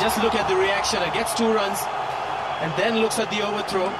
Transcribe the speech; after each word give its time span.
Just 0.00 0.22
look 0.22 0.34
at 0.34 0.48
the 0.48 0.54
reaction. 0.54 1.02
It 1.02 1.12
gets 1.12 1.34
two 1.34 1.52
runs 1.52 1.78
and 2.62 2.72
then 2.78 2.98
looks 2.98 3.18
at 3.18 3.30
the 3.30 3.42
overthrow. 3.42 3.90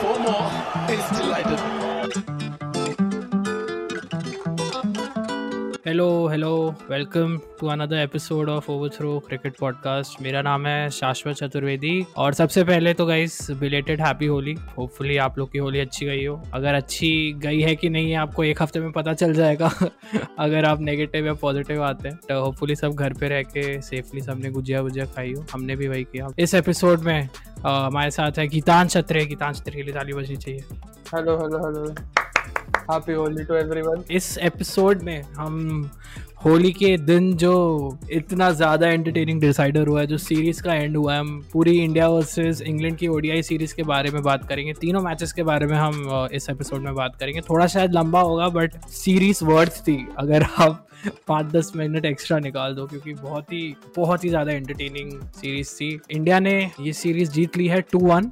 Four 0.00 0.18
more. 0.20 0.50
He's 0.88 1.08
delighted. 1.18 2.67
Hello 5.88 6.28
hello 6.28 6.74
welcome 6.90 7.38
to 7.60 7.66
another 7.66 7.96
episode 7.96 8.48
of 8.48 8.70
Overthrow 8.70 9.18
cricket 9.18 9.56
podcast 9.56 10.22
मेरा 10.22 10.42
नाम 10.42 10.66
है 10.66 10.90
शाश्वत 10.90 11.36
चतुर्वेदी 11.36 12.06
और 12.16 12.32
सबसे 12.32 12.64
पहले 12.64 12.94
तो 12.94 13.06
guys 13.06 13.50
belated 13.50 14.00
happy 14.00 14.26
Holi 14.26 14.54
hopefully 14.78 15.16
आप 15.16 15.38
लोग 15.38 15.52
की 15.52 15.58
होली 15.58 15.80
अच्छी 15.80 16.06
गई 16.06 16.24
हो। 16.24 16.42
अगर 16.54 16.74
अच्छी 16.74 17.32
गई 17.32 17.60
है 17.60 17.76
कि 17.76 17.88
नहीं 17.88 18.10
है 18.10 18.16
आपको 18.16 18.44
एक 18.44 18.62
हफ़्ते 18.62 18.80
में 18.80 18.92
पता 18.92 19.12
चल 19.12 19.32
जाएगा। 19.32 19.70
अगर 20.38 20.64
आप 20.64 20.80
नेगेटिव 20.80 21.26
या 21.26 21.34
पॉजिटिव 21.34 21.82
आते 21.82 22.08
हैं 22.08 22.16
तो 22.16 22.40
होपफुली 22.44 22.76
सब 22.76 22.92
घर 22.92 23.12
पे 23.12 23.28
रह 23.28 23.42
के 23.42 23.82
सेफली 23.82 24.20
सबने 24.20 24.50
गुजिया 24.50 24.80
वुजिया 24.80 25.04
खाई 25.04 25.32
हो। 25.32 25.46
हमने 25.52 25.76
भी 25.76 25.88
वही 25.88 26.04
किया। 26.04 26.28
इस 26.38 26.54
एपिसोड 26.54 27.00
में 27.00 27.28
हमारे 27.66 28.10
साथ 28.10 28.38
है 28.38 28.48
गीतान 28.48 28.88
छत्रे। 28.88 29.26
गीतांश 29.26 29.56
छत्रे 29.56 29.76
के 29.76 29.82
लिए 29.82 29.94
ताली 29.94 30.12
बजनी 30.12 30.36
चाहिए। 30.36 30.60
Hello 31.14 31.38
hello 31.38 31.66
hello 31.66 32.27
happy 32.80 33.12
Holi 33.12 33.44
to 33.44 33.54
everyone 33.54 34.04
इस 34.10 34.36
एपिसोड 34.38 35.02
में 35.02 35.20
हम 35.36 35.90
होली 36.44 36.70
के 36.72 36.96
दिन 36.98 37.32
जो 37.36 37.52
इतना 38.12 38.50
ज़्यादा 38.50 38.88
एंटरटेनिंग 38.88 39.40
डिसाइडर 39.40 39.86
हुआ 39.86 40.00
है, 40.00 40.06
जो 40.06 40.18
सीरीज़ 40.18 40.62
का 40.62 40.74
एंड 40.74 40.96
हुआ 40.96 41.12
है, 41.14 41.20
हम 41.20 41.40
पूरी 41.52 41.76
इंडिया 41.78 42.08
वर्सेस 42.08 42.60
इंग्लैंड 42.62 42.96
की 42.96 43.08
ओडीआई 43.08 43.42
सीरीज़ 43.42 43.74
के 43.74 43.82
बारे 43.84 44.10
में 44.10 44.22
बात 44.22 44.48
करेंगे। 44.48 44.72
तीनों 44.72 45.00
मैचेस 45.02 45.32
के 45.32 45.42
बारे 45.42 45.66
में 45.66 45.76
हम 45.76 46.28
इस 46.32 46.48
एपिसोड 46.50 46.82
में 46.82 46.94
बात 46.94 47.16
करेंगे। 47.16 47.40
थोड़ा 47.40 47.66
शायद 47.66 47.94
लंबा 47.94 48.20
होगा 48.20 48.48
बट 48.50 48.80
सीरीज़ 48.94 49.44
वर्थ 49.44 49.80
थी, 49.80 50.06
अगर 50.18 50.46
आप 50.58 50.87
पाँच 51.28 51.46
दस 51.46 51.72
मिनट 51.76 52.04
एक्स्ट्रा 52.04 52.38
निकाल 52.38 52.74
दो, 52.74 52.86
क्योंकि 52.86 53.12
बहुत 53.14 53.52
ही 53.52 53.74
बहुत 53.96 54.24
ही 54.24 54.28
ज़्यादा 54.28 54.52
एंटरटेनिंग 54.52 55.10
सीरीज़ 55.34 55.74
थी। 55.74 55.88
इंडिया 56.10 56.38
ने 56.40 56.58
ये 56.80 56.92
सीरीज़ 56.94 57.30
जीत 57.32 57.56
ली 57.56 57.66
है 57.68 57.80
टू 57.82 57.98
वन 58.00 58.30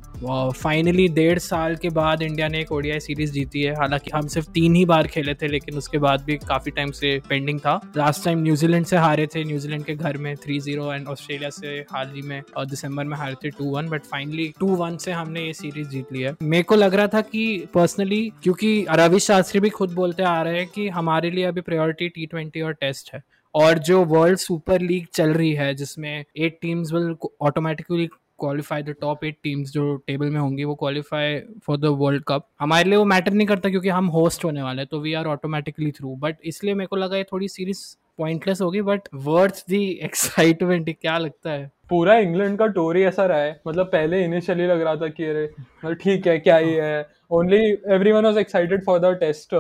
फाइनली 0.53 1.07
डेढ़ 1.11 1.39
साल 1.41 1.77
के 1.77 1.89
बाद 1.91 2.23
इंडिया 2.23 2.49
ने 2.49 2.61
एक 2.61 2.73
ओडिया 2.73 2.99
सीरीज़ 2.99 3.33
जीती 3.33 3.63
है। 3.63 3.75
हालाँकि 3.77 4.11
हम 4.15 4.27
सिर्फ़ 4.29 4.51
तीन 4.51 4.75
ही 4.77 4.85
बार 4.85 5.07
खेले 5.07 5.35
थे, 5.35 5.49
लेकिन 5.49 5.77
उसके 5.79 5.99
बाद 5.99 6.23
भी 6.27 6.37
काफ़ी 6.39 6.71
टाइम 6.71 6.91
से 6.93 7.19
पेंडिंग 7.29 7.61
था। 7.61 7.75
लास्ट 7.97 8.25
टाइम 8.25 8.43
न्यूजीलैंड 8.43 8.87
से 8.87 8.97
हारे 8.97 9.27
थे 9.35 9.45
न्यूजीलैंड 9.45 9.85
के 9.85 9.95
घर 9.95 10.17
में 10.17 10.35
थ्री 10.37 10.59
ज़ीरो 10.61 10.93
एंड 10.93 11.09
ऑस्ट्रेलिया 11.09 11.51
से 11.51 11.77
हाल 11.93 12.13
ही 12.15 12.23
में, 12.23 12.43
और 12.57 12.67
दिसंबर 12.67 13.05
में 13.05 13.17
हारे 13.17 13.35
थे 13.45 13.51
two 13.51 13.71
one 13.71 13.89
but 13.89 14.05
finally 14.07 14.53
two 14.61 14.67
one 14.77 14.97
से 14.97 15.13
हमने 15.13 15.45
ये 15.47 15.53
सीरीज़ 15.55 15.89
जीत 15.89 16.13
ली 16.13 16.23
है। 16.23 16.35
मेरे 16.45 16.63
को 16.63 16.75
लग 16.77 16.95
रहा 16.95 17.07
था 17.07 17.21
कि 17.23 17.47
पर्सनली 17.75 18.23
क्योंकि 18.43 18.87
रवि 18.91 19.21
शास्त्री 19.21 19.61
भी 19.61 19.71
खुद 19.71 19.93
बोलते 19.95 20.23
आ 20.25 20.41
रहे 20.43 20.59
हैं 20.59 20.67
कि 20.69 20.89
हमारे 20.91 21.31
लिए 21.31 21.45
अभी 21.45 21.61
प्रायोरिटी 21.63 22.09
टी 22.09 22.27
ट्वेंटी 22.27 22.56
ट्वेंटी 22.57 22.63
और 22.63 22.73
टेस्ट 22.81 23.15
है। 23.15 23.23
और 23.55 23.79
जो 23.79 24.05
वर्ल्ड 24.05 24.39
सुपर 24.39 24.81
लीग 24.81 25.07
चल 25.15 25.33
रही 25.33 25.53
है 25.55 25.75
जिसमें 25.75 26.25
eight 26.37 26.59
teams 26.63 26.93
will 26.93 27.15
automatically 27.41 28.07
qualify 28.41 28.83
the 28.83 28.95
top 29.01 29.25
eight 29.25 29.37
teams 29.43 29.71
जो 29.73 29.97
टेबल 30.07 30.27
में 30.27 30.41
होंगी 30.41 30.65
वो 30.65 30.75
qualify 30.75 31.39
for 31.67 31.77
the 31.77 31.85
world 32.01 32.25
cup 32.29 32.47
हमारे 32.61 32.89
लिए 32.89 32.99
वो 32.99 33.05
मैटर 33.05 33.33
नहीं 33.33 33.47
करता 33.47 33.69
क्योंकि 33.69 33.89
हम 33.89 34.07
होस्ट 34.07 34.45
होने 34.45 34.63
वाले 34.63 34.83
हैं 34.83 34.89
तो 34.91 35.01
we 35.01 35.15
are 35.15 35.27
automatically 35.27 35.91
through 35.91 36.15
but 36.17 36.37
इसलिए 36.45 36.75
मेरे 36.75 36.87
को 36.87 36.97
लगा 36.97 37.17
ये 37.17 37.25
थोड़ी 37.25 37.49
सीरीज़ 37.49 37.85
पॉइंटलेस 38.19 38.61
होगी 38.61 38.83
बट 38.83 39.09
वर्थ 39.15 39.65
दी 39.69 39.85
एक्साइटमेंट 40.03 40.95
क्या 41.01 41.19
लगता 41.19 41.51
है? 41.51 41.71
पूरा 41.91 42.15
इंग्लैंड 42.19 42.59
का 42.59 42.67
टोरी 42.67 43.03
ऐसा 43.03 43.27
रहा 43.27 43.39
है। 43.39 43.61
मतलब 43.69 43.87
पहले 43.87 44.25
इनिशियली 44.25 44.67
लग 44.67 44.81
रहा 44.81 44.95
था 44.97 45.09
कि 45.09 45.25
अरे 45.25 45.45
मतलब 45.59 45.97
ठीक 45.97 46.27
है 46.27 46.39
क्या 46.39 46.57
ही 46.57 46.73
है। 46.75 47.09
Only 47.31 47.65
everyone 47.95 48.25
was 48.25 48.39
excited 48.39 48.85
for 48.85 48.99
the 48.99 49.17
test 49.21 49.51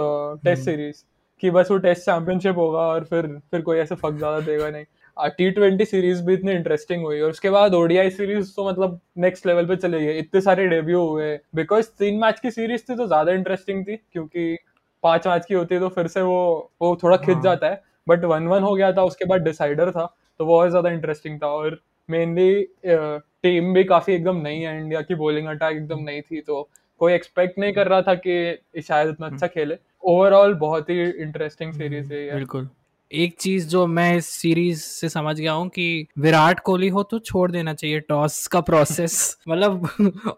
test 0.44 0.64
series 0.64 1.04
कि 1.42 1.50
बस 1.50 1.70
वो 1.70 1.76
टेस्ट 1.78 2.02
चैंपियनशिप 2.02 2.56
होगा 2.58 2.80
और 2.88 3.04
फिर 3.04 3.26
फिर 3.50 3.60
कोई 3.62 3.78
ऐसे 3.78 3.94
फक 3.94 4.14
ज़्यादा 4.14 4.40
देगा 4.42 4.70
नहीं। 4.70 4.84
टी 5.16 5.50
ट्वेंटी 5.50 5.84
सीरीज़ 5.84 6.22
भी 6.22 6.34
इतनी 6.34 6.52
इंटरेस्टिंग 6.52 7.02
हुई 7.04 7.20
और 7.20 7.30
उसके 7.30 7.50
बाद 7.50 7.74
ओडीआई 7.74 8.10
सीरीज़ 8.12 8.52
तो 8.56 8.68
मतलब 8.68 9.00
नेक्स्ट 9.18 9.46
लेवल 9.46 9.66
पे 9.66 9.76
चले 9.76 10.00
गए 10.00 10.18
इतने 10.18 10.40
सारे 10.40 10.66
डेब्यू 10.68 11.00
हुए। 11.02 11.34
बिकॉज़ 11.54 11.86
तीन 11.98 12.18
मैच 12.20 12.40
की 12.40 12.50
सीरीज़ 12.50 12.82
थी 12.90 12.96
तो 12.96 13.06
ज़्यादा 13.06 13.32
इंटरेस्टिंग 13.32 13.84
थी 13.86 13.96
क्योंकि 13.96 14.56
पाँच 15.02 15.26
मैच 15.26 15.44
की 15.46 15.54
होती 15.54 15.74
है 15.74 15.80
तो 15.80 15.88
फिर 15.90 16.06
से 16.08 16.22
वो 16.22 16.38
वो 16.82 16.94
थोड़ा 17.02 17.16
खिंच 17.16 17.34
हाँ। 17.34 17.42
जाता 17.42 17.68
है। 17.68 17.82
बट 18.08 18.24
वन 18.24 18.46
वन 18.48 18.62
हो 18.62 18.74
गया 18.74 18.92
था 18.92 19.02
उसके 19.04 19.24
बाद 19.24 19.42
डिसाइडर 19.42 19.90
था 19.90 20.06
तो 20.40 20.46
वो 20.46 20.58
और 20.58 20.70
ज़्यादा 20.70 20.90
इंटरेस्टिंग 20.90 21.38
था। 21.42 21.46
और 21.48 21.80
मेनली 22.08 22.62
टीम 22.86 23.72
भी 23.74 23.84
काफ़ी 23.84 24.14
एकदम 24.14 24.36
नई 24.42 24.58
है 24.58 24.76
इंडिया 24.80 25.00
की 25.02 25.14
बॉलिंग 25.16 25.46
अटैक 25.48 25.76
एकदम 25.76 26.00
नई 26.02 26.20
थी 26.22 26.40
तो 26.40 26.68
कोई 27.00 27.12
एक्सपेक्ट 27.12 27.58
नहीं 27.58 27.72
कर 27.72 27.88
रहा 27.88 28.02
था 28.02 28.14
कि 28.16 28.82
शायद 28.82 29.08
इतना 29.08 29.26
अच्छा 29.26 29.46
खेले। 29.46 29.74
ओवरऑल 30.06 30.54
बहुत 30.54 30.90
ही 30.90 31.02
इंटरेस्टिंग 31.02 31.72
सीरीज़ 31.72 32.12
है 32.14 32.34
बिल्कुल। 32.34 32.68
एक 33.10 33.36
चीज़ 33.40 33.68
जो 33.68 33.86
मैं 33.86 34.16
इस 34.16 34.26
सीरीज़ 34.26 34.80
से 34.80 35.08
समझ 35.08 35.40
गया 35.40 35.52
हूँ 35.52 35.68
कि 35.68 36.06
विराट 36.18 36.60
कोहली 36.60 36.88
हो 36.88 37.02
तो 37.02 37.18
छोड़ 37.18 37.50
देना 37.50 37.74
चाहिए 37.74 38.00
टॉस 38.00 38.46
का 38.46 38.60
प्रोसेस 38.60 39.38
मतलब 39.48 39.84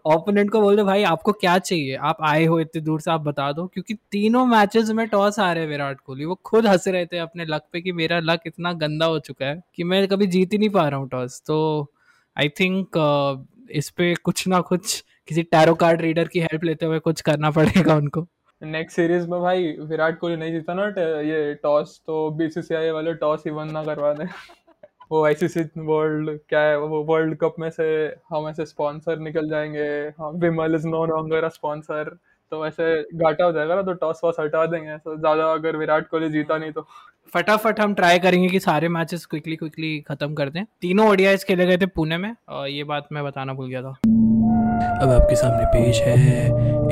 ओपोनेंट 0.05 0.51
को 0.51 0.61
बोल 0.61 0.75
दो 0.77 0.83
भाई 0.85 1.03
आपको 1.03 1.31
क्या 1.31 1.57
चाहिए? 1.59 1.95
आप 1.95 2.17
आए 2.21 2.45
हो 2.45 2.59
इतनी 2.59 2.81
दूर 2.81 3.01
से 3.01 3.11
आप 3.11 3.21
बता 3.21 3.51
दो। 3.51 3.65
क्योंकि 3.67 3.93
तीनों 4.11 4.45
मैचेस 4.45 4.89
में 4.89 5.07
टॉस 5.07 5.39
आ 5.39 5.51
रहे 5.53 5.63
हैं 5.63 5.69
विराट 5.71 5.99
कोहली। 6.01 6.25
वो 6.25 6.35
खुद 6.35 6.67
हंस 6.67 6.87
रहे 6.87 7.05
थे 7.05 7.17
अपने 7.17 7.45
लक 7.45 7.63
पे 7.73 7.81
कि 7.81 7.91
मेरा 7.91 8.19
लक 8.19 8.41
इतना 8.45 8.73
गंदा 8.73 9.05
हो 9.05 9.19
चुका 9.19 9.45
है 9.45 9.61
कि 9.75 9.83
मैं 9.83 10.07
कभी 10.07 10.27
जीत 10.27 10.53
ही 10.53 10.57
नहीं 10.57 10.69
पा 10.69 10.87
रहा 10.87 10.99
हूँ 10.99 11.09
टॉस 11.09 11.41
तो 11.47 11.59
आई 12.37 12.49
थिंक 12.49 12.97
uh, 12.97 13.71
इस 13.71 13.89
पे 13.89 14.13
कुछ 14.23 14.47
ना 14.47 14.61
कुछ 14.61 15.03
किसी 15.27 15.43
टैरो 15.43 15.75
कार्ड 15.75 16.01
रीडर 16.01 16.27
की 16.27 16.39
हेल्प 16.39 16.63
लेते 16.63 16.85
हुए 16.85 16.99
कुछ 16.99 17.21
करना 17.21 17.51
पड़ेगा 17.51 17.95
उनको। 17.95 18.27
नेक्स्ट 18.61 18.95
सीरीज़ 18.95 19.27
में 19.27 19.39
भाई 19.41 19.67
विराट 19.81 20.17
कोहली 20.19 20.35
नहीं 20.37 20.51
जीता 20.51 20.73
ना 20.73 20.85
ये 21.21 21.53
टॉस 21.63 21.99
तो 22.07 22.29
बीसीसीआई 22.37 22.89
वाले 22.91 23.13
टॉस 23.15 23.43
ही 23.45 23.51
बंद 23.51 23.71
ना 23.71 23.83
करवा 23.83 24.11
दे। 24.13 24.25
वो 25.11 25.23
आईसीसी 25.25 25.61
वर्ल्ड 25.77 26.39
क्या 26.49 26.61
है, 26.61 26.77
वो 26.79 27.03
वर्ल्ड 27.03 27.37
कप 27.37 27.55
में 27.59 27.69
से 27.69 27.85
हम 28.29 28.47
ऐसे 28.49 28.65
स्पॉन्सर 28.65 29.19
निकल 29.19 29.49
जाएँगे। 29.49 29.87
हाँ 30.19 30.31
Vimal 30.41 30.75
is 30.75 30.87
no 30.87 31.05
longer 31.05 31.49
sponsor 31.49 32.17
तो 32.51 32.65
ऐसे 32.67 33.01
घाटा 33.03 33.45
हो 33.45 33.51
जाएगा 33.51 33.75
ना 33.75 33.81
तो 33.81 33.93
टॉस 33.95 34.21
वॉस 34.23 34.35
हटा 34.39 34.65
देंगे। 34.65 34.97
तो 34.97 35.17
ज़्यादा 35.17 35.51
अगर 35.53 35.77
विराट 35.77 36.07
कोहली 36.09 36.29
जीता 36.29 36.57
नहीं 36.57 36.71
तो। 36.71 36.87
फटाफट 37.33 37.79
हम 37.79 37.93
ट्राई 37.93 38.19
करेंगे 38.19 38.47
कि 38.49 38.59
सारे 38.59 38.87
मैचेस 38.89 39.25
क्विकली 39.25 39.55
क्विकली 39.55 39.99
खत्म 40.01 40.33
कर 40.35 40.49
दें। 40.49 40.63
तीनों 40.81 41.09
ओडीआईस 41.09 41.43
खेले 41.43 41.65
गए 41.65 41.77
थे 41.77 41.85
पुणे 41.85 42.17
में, 42.17 42.33
और 42.49 42.67
ये 42.67 42.83
बात 42.83 43.07
मैं 43.11 43.23
बताना 43.23 43.53
भूल 43.53 43.69
गया 43.69 43.81
था। 43.81 43.95
अब 45.01 45.09
आपके 45.11 45.35
सामने 45.35 45.65
पेश 45.65 45.99
है 46.01 46.45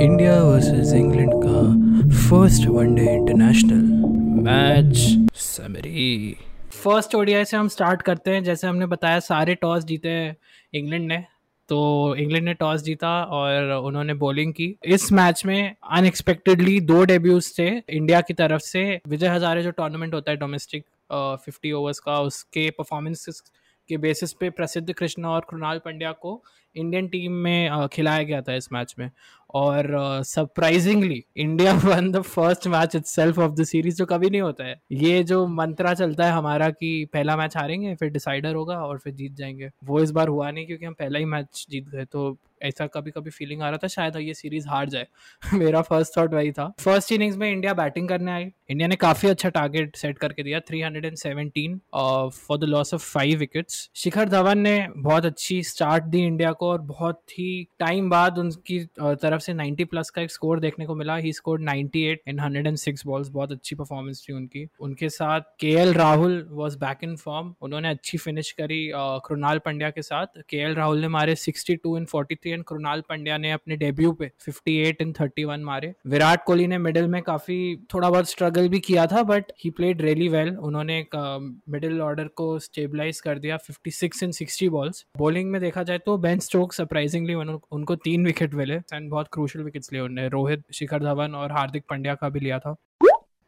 इंडिया 0.04 0.36
वर्सेस 0.44 0.94
इंग्लैंड 0.94 1.32
का 1.36 2.12
first 2.30 2.68
one day 2.68 3.06
international 3.14 3.82
match 4.44 4.96
summary. 5.38 6.36
First 6.74 7.16
ODI 7.16 7.46
से 7.46 7.58
हम 7.58 7.68
स्टार्ट 7.68 8.02
करते 8.02 8.32
हैं। 8.32 8.44
जैसे 8.44 8.68
हमने 8.68 8.86
बताया, 8.86 9.20
सारे 9.20 9.56
टॉस 9.56 9.84
जीते 9.84 10.10
हैं 10.10 10.36
इंग्लैंड 10.74 11.08
ने 11.08 11.18
तो 11.70 12.16
इंग्लैंड 12.16 12.46
ने 12.46 12.54
टॉस 12.54 12.84
जीता 12.84 13.12
और 13.24 13.72
उन्होंने 13.86 14.14
बॉलिंग 14.16 14.54
की। 14.54 14.76
इस 14.86 15.12
मैच 15.12 15.46
में 15.46 15.76
अनएक्सपेक्टेडली 15.92 16.80
दो 16.82 17.04
डेब्यूज 17.06 17.54
थे 17.60 17.68
इंडिया 17.68 18.22
की 18.22 18.34
तरफ़ 18.34 18.62
से। 18.62 18.90
विजय 19.08 19.28
हजारे 19.28 19.64
जो 19.64 19.72
टूर्नामेंट 19.72 20.14
होता 20.14 20.32
है 20.32 20.38
डोमेस्टिक 20.38 20.86
फिफ्टी 21.46 21.72
ओवर्स 21.72 22.00
का, 22.00 22.20
उसके 22.20 22.70
परफॉर्मेंस 22.70 23.42
के 23.90 23.98
बेसिस 23.98 24.32
पे 24.34 24.50
प्रसिद्ध 24.50 24.92
कृष्णा 24.94 25.30
और 25.30 25.46
कृणाल 25.50 25.78
पंड्या 25.80 26.12
को 26.14 26.42
इंडियन 26.78 27.08
टीम 27.08 27.32
में 27.34 27.88
खिलाया 27.88 28.24
गया 28.24 28.42
था 28.42 28.56
इस 28.56 28.72
मैच 28.74 28.96
में। 29.00 29.10
और 29.54 29.88
surprisingly 30.26 31.24
India 31.38 31.74
won 31.86 32.12
the 32.12 32.22
first 32.22 32.68
match 32.68 32.96
itself 33.06 33.40
of 33.40 33.52
the 33.52 33.64
series 33.64 33.96
जो 33.96 34.06
कभी 34.06 34.30
नहीं 34.30 34.42
होता 34.42 34.66
है। 34.66 34.80
ये 34.92 35.24
जो 35.24 35.46
मंत्रा 35.48 35.94
चलता 35.94 36.26
है 36.26 36.32
हमारा 36.32 36.70
कि 36.70 37.06
पहला 37.14 37.38
मैच 37.38 37.58
हारेंगे, 37.58 37.96
फिर 37.96 38.10
डिसाइडर 38.10 38.56
होगा 38.56 38.80
और 38.80 38.98
फिर 39.00 39.14
जीत 39.14 39.34
जाएँगे। 39.34 39.70
वो 39.84 40.02
इस 40.02 40.12
बार 40.12 40.28
हुआ 40.28 40.52
नहीं 40.52 40.66
क्योंकि 40.68 40.86
हम 40.86 40.94
पहला 40.94 41.20
ही 41.20 41.26
मैच 41.26 41.66
जीत 41.70 41.90
गए 41.90 42.06
तो 42.06 42.38
ऐसा 42.62 42.88
कभी 42.88 43.12
कभी 43.12 43.30
फीलिंग 43.30 43.62
आ 43.62 43.70
रहा 43.70 43.78
था, 43.78 43.88
शायद 43.88 44.16
ये 44.16 44.34
सीरीज़ 44.34 44.68
हार 44.68 44.90
जाए। 44.90 45.08
मेरा 45.54 45.82
फ़र्स्ट 45.82 46.18
थॉट 46.18 46.34
वही 46.34 46.52
था। 46.52 46.74
फ़र्स्ट 46.80 47.12
इनिंग्स 47.12 47.38
में 47.38 47.52
इंडिया 47.52 47.74
बैटिंग 47.74 48.10
करने 48.10 48.32
आई। 48.32 48.52
इंडिया 48.70 48.88
ने 48.88 48.96
काफ़ी 48.96 49.30
अच्छा 49.30 49.50
टारगेट 49.50 49.96
सेट 49.96 50.18
करके 50.18 50.44
दिया 50.44 50.60
317 50.72 51.80
for 52.30 52.58
the 52.58 52.64
loss 52.64 52.94
of 52.94 53.02
five 53.02 53.40
wickets 53.40 53.90
Shikhar 53.96 54.30
Dhawan 54.30 54.58
ने 54.58 54.88
बहुत 54.98 55.26
अच्छी 55.26 55.64
स्टार्ट 55.64 56.04
दी 56.04 56.20
इंडिया 56.20 56.52
को 56.52 56.70
और 56.70 56.82
बहुत 56.82 57.22
ही 57.32 57.68
टाइम 57.80 58.10
बाद 58.10 58.38
उनकी 58.38 58.80
तरफ़ 59.02 59.42
से 59.42 59.54
90 59.54 59.86
प्लस 59.86 60.10
का 60.10 60.22
एक 60.22 60.32
स्कोर 60.32 60.60
देखने 60.60 60.86
को 60.86 60.96
मिला। 60.96 61.16
ही 61.16 61.34
स्कोर 61.34 61.60
98 61.60 62.18
इन 62.28 62.40
106 62.40 63.06
बॉल्स 63.06 63.28
बहुत 63.28 63.52
अच्छी 63.52 63.76
परफॉर्मेंस 63.76 64.26
थी 64.30 64.34
उनकी। 64.34 64.68
उनके 64.80 65.10
साथ 65.10 65.42
K 65.42 65.92
Rahul 65.92 66.48
was 66.52 66.78
back 66.78 66.98
in 67.04 67.16
form 67.16 67.56
उन्होंने 67.62 67.90
अच्छी 67.90 68.18
फिनिश 68.18 68.52
करी 68.52 68.92
कृणाल 68.96 69.60
पंड्या 69.60 69.90
के 69.90 70.02
साथ। 70.02 70.28
के 70.50 70.74
राहुल 70.74 70.98
ने 70.98 71.08
मारे 71.08 71.36
62 71.36 71.98
इन 71.98 72.06
43 72.06 72.47
एंड 72.50 72.64
कृणाल 72.64 73.02
पंड्या 73.10 73.38
ने 73.38 73.52
अपने 73.52 73.76
डेब्यू 73.78 74.12
पे 74.12 74.32
58 74.42 75.02
इन 75.02 75.14
31 75.14 75.64
मारे। 75.64 75.94
विराट 76.08 76.44
कोहली 76.46 76.68
ने 76.68 76.78
मिडिल 76.78 77.08
में 77.08 77.22
काफ़ी 77.22 77.58
थोड़ा 77.94 78.10
बहुत 78.10 78.30
स्ट्रगल 78.30 78.70
भी 78.70 78.80
किया 78.80 79.06
था 79.08 79.24
but 79.24 79.52
he 79.64 79.70
played 79.70 80.02
really 80.02 80.28
well 80.30 80.56
उन्होंने 80.58 81.00
एक 81.00 81.16
मिडिल 81.70 82.02
ऑर्डर 82.02 82.28
को 82.36 82.48
स्टेबलाइज 82.60 83.22
कर 83.22 83.40
दिया 83.40 83.58
56 83.62 84.24
इन 84.24 84.32
60 84.32 84.70
बॉल्स 84.70 85.06
बॉलिंग 85.18 85.52
में 85.52 85.60
देखा 85.62 85.84
जाए 85.84 85.98
तो 85.98 86.18
बेन 86.18 86.40
स्ट्रोक 86.40 86.74
सरप्राइजिंगली 86.74 87.34
उनको 87.34 87.96
तीन 87.98 88.26
विकेट 88.26 88.54
मिले 88.54 88.76
एंड 88.94 89.10
बहुत 89.10 89.28
क्रूशल 89.34 89.64
विकेट्स 89.64 89.94
लिए 89.94 90.02
उन्होंने 90.02 90.28
रोहित 90.30 90.64
शिखर 90.74 91.04
धवन 91.04 91.36
और 91.36 91.52
हार्दिक 91.52 91.84
पंड्या 91.90 92.16
का 92.16 92.30
भी 92.30 92.40
लिया 92.40 92.60
था। 92.60 92.76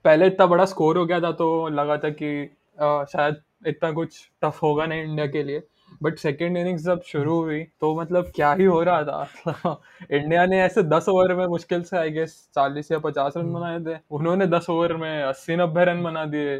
पहले 0.06 0.28
इतना 0.28 0.45
बड़ा 0.45 0.66
स्कोर 0.66 0.98
हो 0.98 1.06
गया 1.06 1.19
था 1.19 1.31
तो 1.34 1.68
लगा 1.69 1.98
था 1.98 2.10
कि 2.12 2.50
आ, 2.81 3.04
शायद 3.04 3.36
इतना 3.68 3.92
कुछ 3.92 4.19
टफ 4.44 4.60
होगा 4.63 4.86
नहीं 4.86 5.04
इंडिया 5.04 5.25
के 5.28 5.44
लिए। 5.44 5.62
बट 6.04 6.18
सेकेंड 6.18 6.57
इनिंग्स 6.57 6.81
जब 6.84 7.01
शुरू 7.04 7.40
हुई 7.42 7.63
तो 7.81 7.94
मतलब 8.01 8.31
क्या 8.36 8.51
ही 8.54 8.66
हो 8.66 8.81
रहा 8.84 9.04
था? 9.04 9.80
इंडिया 10.12 10.46
ने 10.46 10.62
ऐसे 10.62 10.84
दस 10.84 11.06
ओवर 11.10 11.34
में 11.36 11.46
मुश्किल 11.48 11.81
से 11.84 11.98
आई 11.98 12.10
गेस 12.12 12.34
चालीस 12.56 12.92
या 12.92 13.00
पचास 13.00 13.34
रन 13.38 13.51
बनाए 13.54 13.80
थे। 13.80 13.98
उन्होंने 14.12 14.46
दस 14.48 14.69
ओवर 14.69 14.96
में 14.98 15.24
अस्सी 15.24 15.56
नब्बे 15.56 15.86
रन 15.86 16.04
बना 16.04 16.25
दिए। 16.25 16.56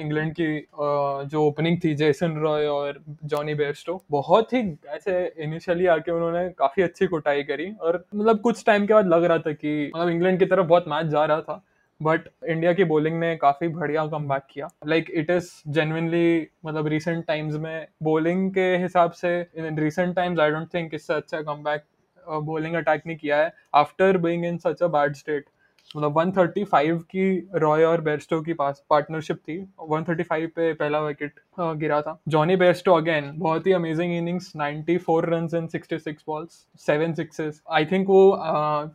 इंग्लैंड 0.00 0.32
की 0.40 0.46
जो 1.30 1.42
ओपनिंग 1.46 1.78
थी 1.84 1.94
जेसन 1.94 2.36
रॉय 2.38 2.66
और 2.66 3.02
जॉनी 3.24 3.54
बेस्टो 3.54 4.02
बहुत 4.10 4.52
ही 4.52 4.62
ऐसे 4.88 5.26
इनिशियली 5.38 5.86
आके 5.86 6.12
उन्होंने 6.12 6.48
काफ़ी 6.58 6.82
अच्छी 6.82 7.06
कुटाई 7.06 7.42
करी। 7.42 7.70
और 7.80 8.04
मतलब 8.14 8.40
कुछ 8.40 8.64
टाइम 8.66 8.86
के 8.86 8.94
बाद 8.94 9.06
लग 9.06 9.24
रहा 9.24 9.38
था 9.38 9.52
कि 9.52 9.90
मतलब 9.96 10.08
इंग्लैंड 10.08 10.38
की 10.38 10.46
तरफ़ 10.46 10.66
बहुत 10.66 10.84
मैच 10.88 11.06
जा 11.06 11.24
रहा 11.24 11.40
था। 11.40 11.62
बट 12.00 12.28
इंडिया 12.48 12.72
की 12.72 12.84
बॉलिंग 12.84 13.18
ने 13.20 13.34
काफ़ी 13.36 13.68
बढ़िया 13.70 14.06
कम 14.08 14.28
किया। 14.50 14.68
लाइक 14.86 15.10
इट 15.10 15.30
इज़ 15.30 15.50
जेनविनली 15.68 16.46
मतलब 16.66 16.86
रिसेंट 16.88 17.24
टाइम्स 17.26 17.54
में 17.56 17.86
बॉलिंग 18.02 18.50
के 18.54 18.66
हिसाब 18.82 19.10
से 19.12 19.40
in 19.56 19.78
recent 19.78 20.14
times 20.16 20.40
I 20.40 20.50
don't 20.50 20.74
think 20.74 20.94
इससे 20.94 21.14
अच्छा 21.14 21.42
कम 21.42 21.64
बॉलिंग 22.26 22.74
अटैक 22.74 23.02
ने 23.06 23.14
किया 23.14 23.36
है। 23.38 23.52
After 23.74 24.18
being 24.18 24.44
in 24.44 24.58
such 24.58 24.82
a 24.82 24.86
bad 24.88 25.14
state 25.16 25.44
मतलब 25.90 26.14
135 26.14 27.02
की 27.04 27.24
रॉय 27.54 27.84
और 27.84 28.00
बेस्टो 28.00 28.40
की 28.42 28.52
पास 28.54 28.82
पार्टनरशिप 28.90 29.36
थी। 29.38 29.58
135 29.82 30.46
पे 30.56 30.72
पहला 30.72 31.00
विकेट 31.00 31.40
गिरा 31.60 32.00
था। 32.02 32.18
जॉनी 32.28 32.56
बेस्टो 32.56 32.94
अगेन 32.94 33.30
बहुत 33.36 33.66
ही 33.66 33.72
amazing 33.72 34.12
innings 34.14 34.52
94 34.56 35.24
run 35.24 35.48
in 35.56 35.68
66 35.74 36.22
balls 36.26 36.64
seven 36.86 37.12
sixes 37.14 37.62
I 37.70 37.84
think 37.86 38.08
वो 38.08 38.22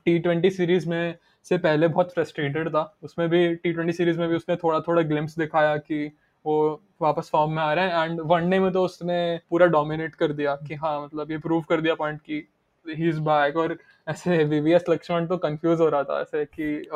टी 0.06 0.18
ट्वेंटी 0.20 0.50
सीरीज़ 0.50 0.90
में 0.90 1.16
से 1.50 1.58
पहले 1.58 1.88
बहुत 1.88 2.14
फ्रस्ट्रेटेड 2.14 2.70
था। 2.70 2.82
उसमें 3.04 3.28
भी 3.30 3.56
टी 3.56 3.72
ट्वेंटी 3.74 3.94
सीरीज़ 3.94 4.20
में 4.20 4.28
भी 4.30 4.36
उसने 4.36 4.56
थोड़ा 4.56 4.80
थोड़ा 4.80 5.02
ग्लिम्स 5.04 5.38
दिखाया 5.40 5.76
कि 5.78 6.06
वो 6.46 6.60
वापस 7.02 7.30
फॉर्म 7.32 7.52
में 7.52 7.62
आ 7.64 7.72
रहे 7.74 7.90
हैं 7.90 8.04
एंड 8.04 8.20
वनडे 8.24 8.60
में 8.60 8.72
तो 8.72 8.84
उसने 8.86 9.20
पूरा 9.50 9.66
डोमिनेट 9.68 10.16
कर 10.16 10.34
दिया 10.34 10.56
कि 10.68 10.76
हाँ 10.76 11.02
मतलब 11.04 11.32
ये 11.32 11.38
प्रूव 11.38 11.62
कर 11.70 11.82
दिया 11.82 11.96
पॉइंट 11.96 12.22
की 12.22 12.48
ही 12.86 13.10
इज़ 13.10 13.20
बैक 13.22 13.58
और 13.58 13.78
ऐसे 14.08 14.44
वीवीएस 14.44 14.86
लक्ष्मण 14.90 15.26
तो 15.28 15.38
कंफ्यूज 15.38 15.80
हो 15.80 15.90
रहा 15.90 16.04
था 16.04 16.22
ऐसे 16.22 16.46
कि 16.46 16.88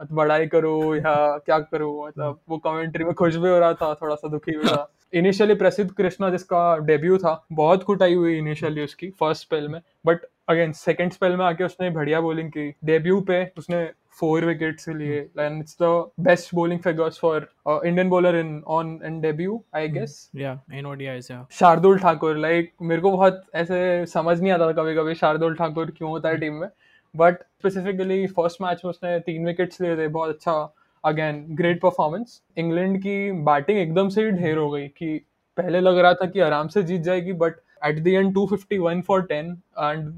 बड़ाई 0.00 0.46
करो 0.46 0.94
या 0.96 1.14
क्या 1.38 1.58
करो 1.58 2.06
मतलब 2.06 2.40
वो 2.48 2.58
कमेंट्री 2.58 3.04
में 3.04 3.12
खुश 3.14 3.36
भी 3.36 3.48
हो 3.48 3.58
रहा 3.58 3.74
था 3.74 3.92
थोड़ा 3.94 4.14
सा 4.14 4.28
दुखी 4.28 4.56
भी 4.58 4.64
था। 4.64 4.86
इनिशियली 5.12 5.54
प्रसिद्ध 5.54 5.90
कृष्णा 5.92 6.30
जिसका 6.30 6.76
डेब्यू 6.78 7.18
था, 7.18 7.44
बहुत 7.52 7.82
कुटाई 7.82 8.14
हुई 8.14 8.36
इनिशियली 8.38 8.84
उसकी 8.84 9.10
फ़र्स्ट 9.10 9.42
स्पेल 9.42 9.68
में 9.68 9.80
बट 10.06 10.24
अगेन 10.48 10.72
सेकंड 10.72 11.12
स्पेल 11.12 11.36
में 11.36 11.44
आके 11.44 11.64
उसने 11.64 11.90
बढ़िया 11.90 12.20
बॉलिंग 12.20 12.50
की। 12.50 12.68
डेब्यू 12.84 13.20
पे 13.20 13.44
उसने 13.58 13.84
फोर 14.20 14.44
विकेट्स 14.44 14.88
लिए। 14.88 15.18
And 15.38 15.60
it's 15.60 15.76
the 15.82 15.84
best 16.20 16.54
bowling 16.54 16.80
figures 16.80 17.18
for 17.18 17.48
Indian 17.86 18.08
bowler 18.08 18.36
in 18.36 18.62
on 18.68 18.98
in 19.04 19.20
debut 19.20 19.62
I 19.76 19.88
guess 19.88 20.30
या 20.36 20.60
इन 20.74 20.86
ओडीआईस 20.86 21.30
या 21.30 21.46
शार्दुल 21.52 21.98
ठाकुर 21.98 22.36
लाइक 22.38 22.72
मेरे 22.82 23.02
को 23.02 23.10
बहुत 23.12 23.42
ऐसे 23.54 24.04
समझ 24.06 24.40
नहीं 24.40 24.52
आता 24.52 24.66
था 24.66 24.72
कभी 24.82 24.94
कभी 24.96 25.14
शार्दुल 25.14 25.54
ठाकुर 25.54 25.90
क्यों 25.96 26.10
होता 26.10 26.28
है 26.28 26.38
टीम 26.38 26.54
में। 26.54 26.68
बट 27.14 27.42
स्पेसिफिकली 27.58 28.26
फ़र्स्ट 28.26 28.62
मैच 28.62 28.80
में 28.84 28.90
उसने 28.90 29.18
तीन 29.20 29.46
विकेट्स 29.46 29.80
लिए 29.80 29.96
थे 29.96 30.08
बहुत 30.10 30.34
अच्छा। 30.34 30.74
अगेन 31.04 31.44
ग्रेट 31.50 31.80
परफॉर्मेंस 31.80 32.40
इंग्लैंड 32.58 32.98
की 32.98 33.30
बैटिंग 33.44 33.78
एकदम 33.78 34.08
से 34.08 34.24
ही 34.24 34.30
ढेर 34.32 34.56
हो 34.56 34.70
गई 34.70 34.86
कि 34.88 35.16
पहले 35.56 35.80
लग 35.80 35.98
रहा 35.98 36.14
था 36.14 36.26
कि 36.26 36.40
आराम 36.40 36.68
से 36.68 36.82
जीत 36.82 37.00
जाएगी 37.00 37.32
but 37.34 37.54
at 37.84 38.02
the 38.04 38.08
end 38.08 38.34
251 38.34 39.02
for 39.02 39.22
10 39.22 39.50
and 39.78 40.08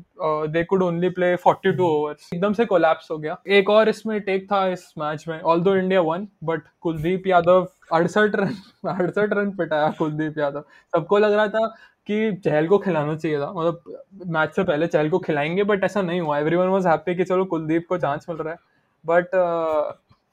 they 0.52 0.64
could 0.64 0.82
only 0.82 1.08
play 1.08 1.36
42 1.36 1.80
overs 1.80 2.28
एकदम 2.34 2.52
से 2.52 2.64
कोलैप्स 2.64 3.10
हो 3.10 3.18
गया। 3.18 3.36
एक 3.48 3.70
और 3.70 3.88
इसमें 3.88 4.20
टेक 4.20 4.44
था 4.52 4.66
इस 4.68 4.92
मैच 4.98 5.24
में 5.28 5.40
although 5.60 5.74
India 5.76 6.00
won 6.00 6.28
but 6.44 6.62
Kuldeep 6.80 7.26
Yadav 7.26 7.68
अड़सठ 7.92 8.36
रन 8.36 8.54
अड़सठ 8.88 9.32
रन 9.32 9.50
पिटाया 9.50 9.90
कुलदीप 9.98 10.38
यादव। 10.38 10.64
सबको 10.96 11.18
लग 11.18 11.32
रहा 11.32 11.48
था 11.48 11.66
कि 12.06 12.32
चहल 12.44 12.66
को 12.68 12.78
खिलाना 12.78 13.16
चाहिए 13.16 13.38
था। 13.40 13.52
मतलब 13.52 14.02
मैच 14.26 14.54
से 14.56 14.64
पहले 14.64 14.86
चहल 14.86 15.10
को 15.10 15.18
खिलाएँगे 15.18 15.64
बट 15.64 15.84
ऐसा 15.84 16.02
नहीं 16.02 16.20
हुआ। 16.20 16.38
एवरीवन 16.38 16.66
वाज 16.66 16.86
हैप्पी 16.86 17.14
कि 17.14 17.24
चलो 17.24 17.44
कुलदीप 17.44 17.86
को 17.88 17.98
चांस 17.98 18.26
मिल 18.28 18.38
रहा 18.38 18.52
है। 18.52 18.58
बट 19.06 19.34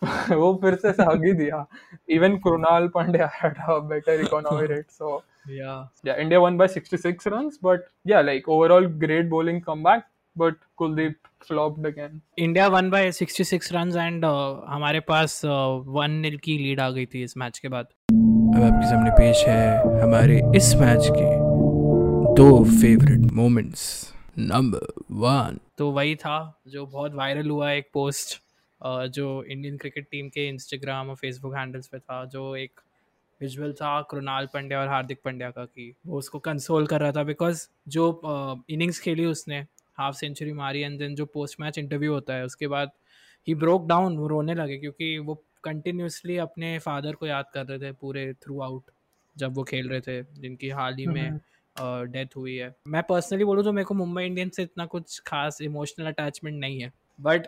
वो 0.31 0.53
फिर 0.61 0.75
से 0.75 0.91
साग 0.91 1.25
ही 1.25 1.33
दिया। 1.33 1.65
Even 2.09 2.37
Krunal 2.37 2.87
Pandya 2.87 3.29
had 3.33 3.57
a 3.69 3.77
better 3.79 4.21
economy 4.21 4.67
rate 4.67 4.85
so 4.89 5.23
yeah. 5.45 5.85
Yeah 6.03 6.17
india 6.17 6.39
won 6.39 6.57
by 6.57 6.67
66 6.67 7.25
runs 7.25 7.57
but 7.57 7.87
yeah 8.05 8.21
like 8.21 8.47
overall 8.47 8.87
great 8.87 9.29
bowling 9.29 9.61
comeback 9.61 10.07
but 10.35 10.55
kuldeep 10.79 11.15
flopped 11.39 11.85
again. 11.85 12.21
India 12.37 12.69
won 12.69 12.89
by 12.89 13.09
66 13.09 13.71
runs 13.71 13.95
and 13.95 14.25
uh, 14.25 14.55
हमारे 14.67 14.99
पास 14.99 15.41
one 15.45 16.15
uh, 16.15 16.21
नील 16.21 16.37
की 16.37 16.57
lead 16.57 16.79
आ 16.79 16.89
गई 16.89 17.05
थी 17.05 17.23
इस 17.23 17.37
match 17.37 17.59
के 17.59 17.67
बाद। 17.67 17.85
अब 18.55 18.63
आपके 18.63 18.87
सामने 18.89 19.11
पेश 19.11 19.43
है 19.47 20.01
हमारे 20.03 20.41
इस 20.55 20.75
मैच 20.75 21.07
के 21.11 21.29
दो 22.35 22.63
फेवरेट 22.63 23.31
मोमेंट्स 23.31 24.13
नंबर 24.39 24.93
वन 25.11 25.59
तो 25.77 25.91
वही 25.91 26.15
था 26.15 26.61
जो 26.67 26.85
बहुत 26.85 27.15
वायरल 27.15 27.49
हुआ 27.49 27.71
एक 27.71 27.89
पोस्ट 27.93 28.41
जो 29.15 29.43
इंडियन 29.43 29.77
क्रिकेट 29.77 30.07
टीम 30.11 30.29
के 30.29 30.47
इंस्टाग्राम 30.49 31.09
और 31.09 31.15
फेसबुक 31.15 31.55
हैंडल्स 31.55 31.87
पे 31.87 31.99
था 31.99 32.25
जो 32.25 32.55
एक 32.55 32.81
विजुअल 33.41 33.73
था 33.73 34.01
कृणाल 34.11 34.47
पंड्या 34.53 34.79
और 34.79 34.87
हार्दिक 34.87 35.21
पंड्या 35.25 35.49
का 35.51 35.65
कि 35.65 35.93
वो 36.07 36.17
उसको 36.17 36.39
कंसोल 36.41 36.87
कर 36.87 37.01
रहा 37.01 37.11
था 37.11 37.23
बिकॉज़ 37.25 37.67
जो 37.89 38.09
इनिंग्स 38.69 38.97
uh, 38.97 39.03
खेली 39.03 39.25
उसने 39.27 39.59
हाफ़ 39.97 40.15
सेंचुरी 40.15 40.53
मारी 40.53 40.81
एंड 40.81 40.97
देन 40.99 41.15
जो 41.15 41.25
पोस्ट 41.27 41.59
मैच 41.61 41.77
इंटरव्यू 41.77 42.13
होता 42.13 42.33
है 42.33 42.45
उसके 42.45 42.67
बाद 42.69 42.91
ही 43.47 43.55
ब्रोक 43.57 43.87
डाउन 43.87 44.17
वो 44.17 44.27
रोने 44.27 44.53
लगे 44.55 44.77
क्योंकि 44.77 45.17
वो 45.19 45.35
कंटिन्यूसली 45.63 46.37
अपने 46.39 46.77
फादर 46.79 47.15
को 47.15 47.27
याद 47.27 47.45
कर 47.53 47.65
रहे 47.65 47.79
थे 47.79 47.91
पूरे 47.95 48.33
थ्रू 48.35 48.61
आउट 48.61 48.91
जब 49.35 49.55
वो 49.55 49.63
खेल 49.63 49.89
रहे 49.89 50.01
थे 50.01 50.21
जिनकी 50.37 50.69
हाल 50.71 50.95
ही 50.95 51.05
में 51.07 51.39
डेथ 51.75 52.15
हम्म। 52.15 52.39
हुई 52.39 52.55
है 52.55 52.73
मैं 52.87 53.03
पर्सनली 53.03 53.43
बोलूँ 53.43 53.63
तो 53.63 53.71
मेरे 53.71 53.85
को 53.85 53.93
मुंबई 53.95 54.23
इंडियंस 54.25 54.55
से 54.55 54.63
इतना 54.63 54.85
कुछ 54.87 55.19
खास 55.27 55.61
इमोशनल 55.61 56.07
अटैचमेंट 56.07 56.59
नहीं 56.59 56.81
है 56.81 56.91
बट 57.19 57.47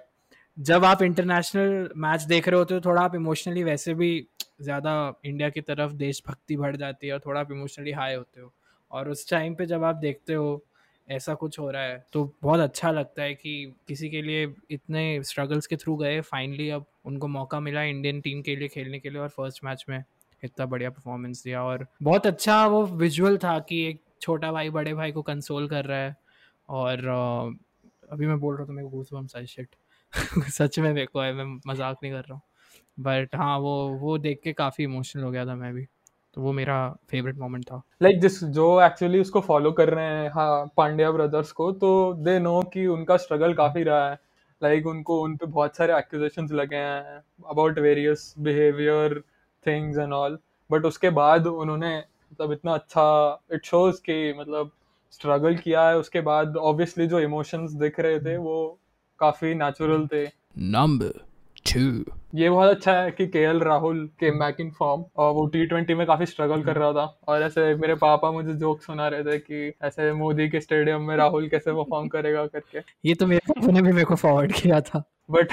जब 0.58 0.86
आप 0.86 1.02
इंटरनेशनल 1.02 1.90
मैच 1.98 2.22
देख 2.26 2.48
रहे 2.48 2.58
होते 2.58 2.74
हो 2.74 2.82
थोड़ा 2.82 3.02
आप 3.02 3.16
इमोशनली 3.16 3.64
वैसे 3.64 3.94
भी 3.94 4.10
ज़्यादा 4.60 4.94
इंडिया 5.26 5.50
की 5.50 5.62
तरफ़ 5.62 5.94
देशभक्ति 5.94 6.58
बढ़ 6.58 6.76
जाती 6.76 7.08
है 7.08 7.14
और 7.14 7.20
थोड़ा 7.26 7.40
आप 7.42 7.52
इमोशनली 7.52 7.92
हाई 7.92 8.16
होते 8.16 8.42
हो। 8.42 8.54
और 8.92 9.10
उस 9.10 9.30
टाइम 9.30 9.56
पे 9.56 9.66
जब 9.66 9.84
आप 9.84 9.96
देखते 9.96 10.34
हो, 10.34 10.64
ऐसा 11.08 11.34
कुछ 11.34 11.60
हो 11.60 11.70
रहा 11.72 11.84
है 11.84 12.06
तो 12.14 12.24
बहुत 12.44 12.60
अच्छा 12.60 12.92
लगता 12.92 13.24
है 13.24 13.34
कि 13.34 13.74
किसी 13.88 14.10
के 14.10 14.22
लिए 14.22 14.54
इतने 14.72 15.24
स्ट्रगल्स 15.24 15.68
के 15.68 15.76
थ्रू 15.78 15.96
गए 15.98 16.22
फाइनली 16.22 16.70
अब 16.70 16.86
उनको 17.06 17.28
मौका 17.28 17.60
मिला 17.60 17.84
इंडियन 17.84 18.22
टीम 18.22 18.42
के 18.42 18.56
लिए 18.56 18.68
खेलने 18.68 19.00
के 19.00 19.10
लिए 19.10 19.20
और 19.22 19.30
फ़र्स्ट 19.30 19.64
मैच 19.66 19.86
में 19.90 20.04
इतना 20.44 20.66
बढ़िया 20.66 20.90
परफॉर्मेंस 20.90 21.44
दिया। 21.44 21.64
और 21.64 21.88
बहुत 22.04 22.28
अच्छा 22.28 22.66
वो 22.68 22.86
विजुअल 22.86 23.38
था 23.38 23.60
कि 23.60 23.84
एक 23.88 24.02
छोटा 24.22 24.52
भाई 24.52 24.70
बड़े 24.70 24.94
भाई 24.94 25.12
को 25.12 25.22
कंसोल 25.22 25.68
कर 25.68 25.86
रहा 25.86 26.00
है 26.00 26.16
और 26.70 27.08
अभी 28.12 28.28
मैं 28.28 28.40
बोल 28.40 28.58
रहा 28.58 28.66
था 28.68 28.74
मेरे 28.74 28.90
को 28.90 29.04
सच 30.52 30.80
में 30.80 30.94
देखो 30.96 31.22
है 31.22 31.34
मैं 31.34 31.46
मज़ाक 31.68 31.98
नहीं 32.04 32.14
कर 32.14 32.20
रहा 32.20 32.34
हूँ। 32.34 32.42
बट 33.00 33.36
हाँ 33.36 33.58
वो 33.60 33.88
वो 33.90 34.18
देख 34.18 34.42
के 34.44 34.54
काफ़ी 34.54 34.84
इमोशनल 34.84 35.24
हो 35.24 35.32
गया 35.32 35.46
था 35.46 35.56
मैं 35.56 35.74
भी। 35.74 35.86
तो 36.34 36.42
वो 36.42 36.52
मेरा 36.54 36.96
फेवरेट 37.10 37.38
मोमेंट 37.38 37.66
था। 37.66 37.82
लाइक 38.02 38.16
like 38.16 38.22
जिस 38.22 38.44
जो 38.44 38.82
एक्चुअली 38.82 39.20
उसको 39.20 39.42
फॉलो 39.42 39.72
कर 39.72 39.90
रहे 39.90 40.06
हैं 40.06 40.30
हाँ 40.30 40.66
पांड्या 40.78 41.12
ब्रदर्स 41.12 41.52
को 41.52 41.72
तो 41.72 42.14
दे 42.14 42.40
नो 42.40 42.62
कि 42.62 42.86
उनका 42.88 43.18
स्ट्रगल 43.18 43.54
काफ़ी 43.54 43.84
रहा 43.84 44.10
है। 44.10 44.20
लाइक 44.62 44.84
like, 44.84 44.96
उनको 44.96 45.22
उन 45.22 45.36
पे 45.36 45.46
बहुत 45.46 45.76
सारे 45.76 45.98
एक्यूजेशंस 45.98 46.52
लगे 46.52 46.76
हैं 46.76 47.22
about 47.50 47.80
various 47.80 48.34
behaviour 48.40 49.20
things 49.66 49.98
and 49.98 50.14
all 50.14 50.38
but 50.70 50.86
उसके 50.86 51.10
बाद 51.10 51.48
उन्होंने 51.48 51.98
मतलब 51.98 52.52
इतना 52.52 52.74
अच्छा 52.74 53.42
इट 53.54 53.66
शोज़ 53.66 54.02
कि 54.02 54.34
मतलब 54.40 54.72
स्ट्रगल 55.12 55.56
किया 55.56 55.88
है। 55.90 55.98
उसके 55.98 56.22
बाद 56.22 56.58
ऑब्वियसली 56.58 57.08
जो 57.08 57.20
इमोशंस 57.20 57.72
दिख 57.72 58.00
रहे 58.00 58.20
थे 58.20 58.38
वो 58.38 58.80
काफ़ी 59.20 59.54
नेचुरल 59.56 60.08
थे। 60.08 60.26
नंबर 60.58 61.22
टू 61.66 62.14
ये 62.36 62.50
बहुत 62.50 62.70
अच्छा 62.70 62.94
है 62.94 63.12
कि 63.12 63.26
के 63.28 63.46
राहुल 63.60 64.06
के 64.20 64.30
बैक 64.40 64.60
इन 64.60 64.70
फॉर्म 64.72 65.04
और 65.18 65.32
वो 65.34 65.46
टी 65.46 65.66
ट्वेंटी 65.66 65.94
में 65.94 66.06
काफ़ी 66.08 66.26
स्ट्रगल 66.26 66.64
कर 66.64 66.76
रहा 66.76 66.92
था। 66.94 67.06
और 67.28 67.42
ऐसे 67.44 67.74
मेरे 67.76 67.96
पापा 67.96 68.32
मुझे 68.32 68.54
जोक 68.54 68.82
सुना 68.82 69.08
रहे 69.08 69.24
थे 69.24 69.38
कि 69.38 69.74
ऐसे 69.84 70.12
मोदी 70.14 70.50
के 70.50 70.62
स्टेडियम 70.62 71.02
में 71.02 71.16
राहुल 71.18 71.48
कैसे 71.50 71.72
परफॉर्म 71.72 72.08
करेगा 72.08 72.46
करके। 72.46 72.80
ये 73.06 73.16
तो 73.16 73.28
मेरे 73.28 73.54
पापा 73.54 73.72
ने 73.72 73.82
भी 73.82 73.92
मेरे 73.92 74.06
को 74.06 74.16
फॉरवर्ड 74.16 74.54
किया 74.54 74.82
था। 74.82 75.04
बट 75.32 75.52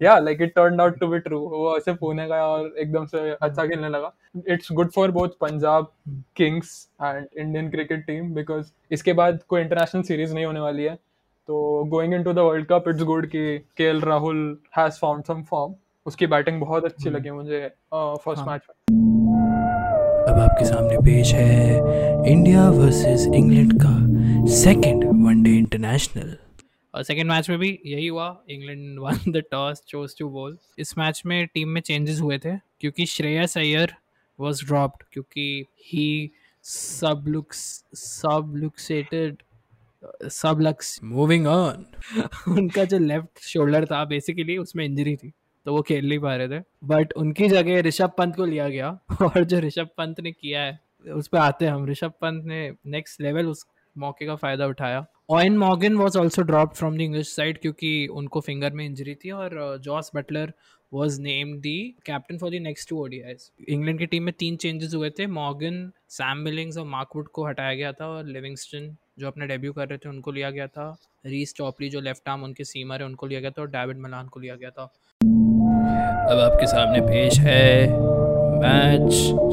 या 0.00 0.18
like 0.18 0.42
it 0.42 0.54
turn 0.54 0.80
out 0.80 0.98
to 1.00 1.06
be 1.06 1.18
true 1.18 1.38
वो 1.40 1.76
ऐसे 1.76 1.92
पुणे 1.94 2.26
गया 2.26 2.46
और 2.46 2.72
एकदम 2.78 3.06
से 3.06 3.30
अच्छा 3.32 3.66
खेलने 3.66 3.88
लगा। 3.88 4.12
It's 4.48 4.72
good 4.72 4.90
for 4.90 5.10
both 5.10 5.28
Punjab 5.40 5.92
Kings 6.36 6.88
and 7.02 7.26
Indian 7.38 7.70
cricket 7.70 8.06
team 8.06 8.32
because 8.34 8.70
इसके 8.92 9.12
बाद 9.12 9.40
कोई 9.48 9.60
इंटरनेशनल 9.60 10.02
सीरीज़ 10.02 10.34
नहीं 10.34 10.44
होने 10.44 10.60
वाली 10.60 10.82
है। 10.82 10.98
तो 11.48 11.84
going 11.84 12.14
into 12.14 12.32
the 12.32 12.38
world 12.38 12.66
cup 12.66 12.84
it's 12.88 13.02
good 13.02 13.26
कि 13.26 13.58
K 13.58 14.00
Rahul 14.00 14.58
has 14.78 14.92
found 14.92 15.24
some 15.24 15.42
form 15.42 15.74
उसकी 16.06 16.26
बैटिंग 16.26 16.60
बहुत 16.60 16.84
अच्छी 16.84 17.08
हम्म। 17.08 17.18
लगी 17.18 17.30
मुझे 17.30 17.68
फ़र्स्ट 17.94 18.42
मैच 18.48 18.60
हाँ। 18.60 18.74
में। 18.90 19.00
अब 20.28 20.38
आपके 20.40 20.64
सामने 20.64 20.96
पेश 20.98 21.32
है 21.32 21.76
इंडिया 22.32 22.70
वर्सेस 22.70 23.26
इंग्लैंड 23.34 23.72
का 23.82 23.96
सेकंड 24.46 25.04
वनडे 25.04 25.50
इंटरनेशनल 25.50 26.36
और 26.94 27.02
सेकेंड 27.02 27.30
मैच 27.30 27.50
में 27.50 27.58
भी 27.58 27.78
यही 27.86 28.06
हुआ। 28.06 28.44
England 28.50 28.98
won 28.98 29.32
the 29.32 29.42
toss 29.50 29.82
chose 29.88 30.18
to 30.18 30.28
bowl 30.28 30.58
इस 30.78 30.98
मैच 30.98 31.22
में 31.26 31.46
टीम 31.46 31.68
में 31.68 31.80
चेंजेस 31.80 32.20
हुए 32.20 32.38
थे 32.38 32.56
क्योंकि 32.80 33.06
श्रेयस 33.06 33.58
अय्यर 33.58 33.94
वाज 34.40 34.64
ड्रॉप्ड 34.66 35.02
क्योंकि 35.12 35.64
ही 35.92 36.30
सबलुक्स 36.64 37.84
सबलुक्सेटेड 40.04 40.30
सबलक्स 40.30 41.00
मूविंग 41.04 41.46
ऑन 41.46 41.84
उनका 42.48 42.84
जो 42.84 42.98
लेफ़्ट 42.98 43.42
शोल्डर 43.42 43.84
था 43.86 44.04
बेसिकली 44.04 44.58
उसमें 44.58 44.84
इंजरी 44.84 45.16
थी 45.16 45.32
तो 45.66 45.74
वो 45.74 45.82
खेल 45.82 46.08
नहीं 46.08 46.18
पा 46.18 46.36
रहे 46.36 46.48
थे। 46.48 46.62
बट 46.84 47.12
उनकी 47.12 47.48
जगह 47.48 47.80
ऋषभ 47.80 48.12
पंत 48.18 48.36
को 48.36 48.44
लिया 48.44 48.68
गया 48.68 48.98
और 49.22 49.44
जो 49.44 49.58
ऋषभ 49.58 49.88
पंत 49.98 50.20
ने 50.20 50.32
किया 50.32 50.60
है 50.60 50.80
उस 51.12 51.28
पर 51.28 51.38
आते 51.38 51.64
हैं 51.64 51.72
हम। 51.72 51.86
ऋषभ 51.86 52.12
पंत 52.20 52.44
ने 52.44 52.72
नेक्स्ट 52.86 53.20
लेवल 53.20 53.46
उस 53.46 53.66
मौके 53.98 54.26
का 54.26 54.36
फ़ायदा 54.36 54.66
उठाया। 54.66 55.06
Eoin 55.30 55.58
Morgan 55.58 55.94
was 55.94 56.18
also 56.18 56.42
drop 56.42 56.74
from 56.74 56.98
the 56.98 57.00
English 57.00 57.36
side 57.36 57.60
क्योंकि 57.60 58.06
उनको 58.06 58.40
फिंगर 58.40 58.72
में 58.72 58.86
इंजरी 58.86 59.14
थी 59.14 59.30
और 59.30 59.78
Jos 59.84 60.10
Buttler 60.16 60.52
was 60.92 61.20
name 61.22 61.54
the 61.60 61.78
captain 62.06 62.38
for 62.38 62.50
the 62.50 62.60
next 62.62 62.88
two 62.88 63.02
ODIs 63.02 63.50
England 63.68 63.98
की 63.98 64.06
टीम 64.06 64.22
में 64.22 64.32
तीन 64.38 64.56
चेंजेस 64.56 64.94
हुए 64.94 65.10
थे. 65.10 65.26
मॉर्गन 65.26 65.90
सैम 66.10 66.44
बिलिंग्स 66.44 66.78
और 66.78 66.86
मार्कवुड 66.86 67.28
को 67.28 67.46
हटाया 67.46 67.74
गया 67.74 67.92
था 67.92 68.06
और 68.06 68.26
लिविंगस्टन 68.26 68.96
जो 69.18 69.26
अपने 69.26 69.46
डेब्यू 69.46 69.72
कर 69.72 69.88
रहे 69.88 69.98
थे, 69.98 70.08
उनको 70.08 70.32
लिया 70.32 70.50
गया 70.50 70.66
था. 70.66 70.90
रीस 71.26 71.54
टॉपली 71.56 71.88
जो 71.90 72.00
लेफ़्ट 72.00 72.28
आर्म 72.28 72.42
उनके 72.44 72.64
सीमर 72.64 73.00
है, 73.00 73.06
उनको 73.06 73.26
लिया 73.26 73.40
गया 73.40 73.50
था 73.50 73.62
और 73.62 73.68
डेविड 73.70 73.98
मलान 73.98 74.28
को 74.28 74.40
लिया 74.40 74.54
गया 74.56 74.70
था. 74.70 74.84
अब 76.30 76.38
आपके 76.40 76.66
सामने 76.66 77.00
पेश 77.02 77.38
है 77.40 77.86
मैच 78.60 79.12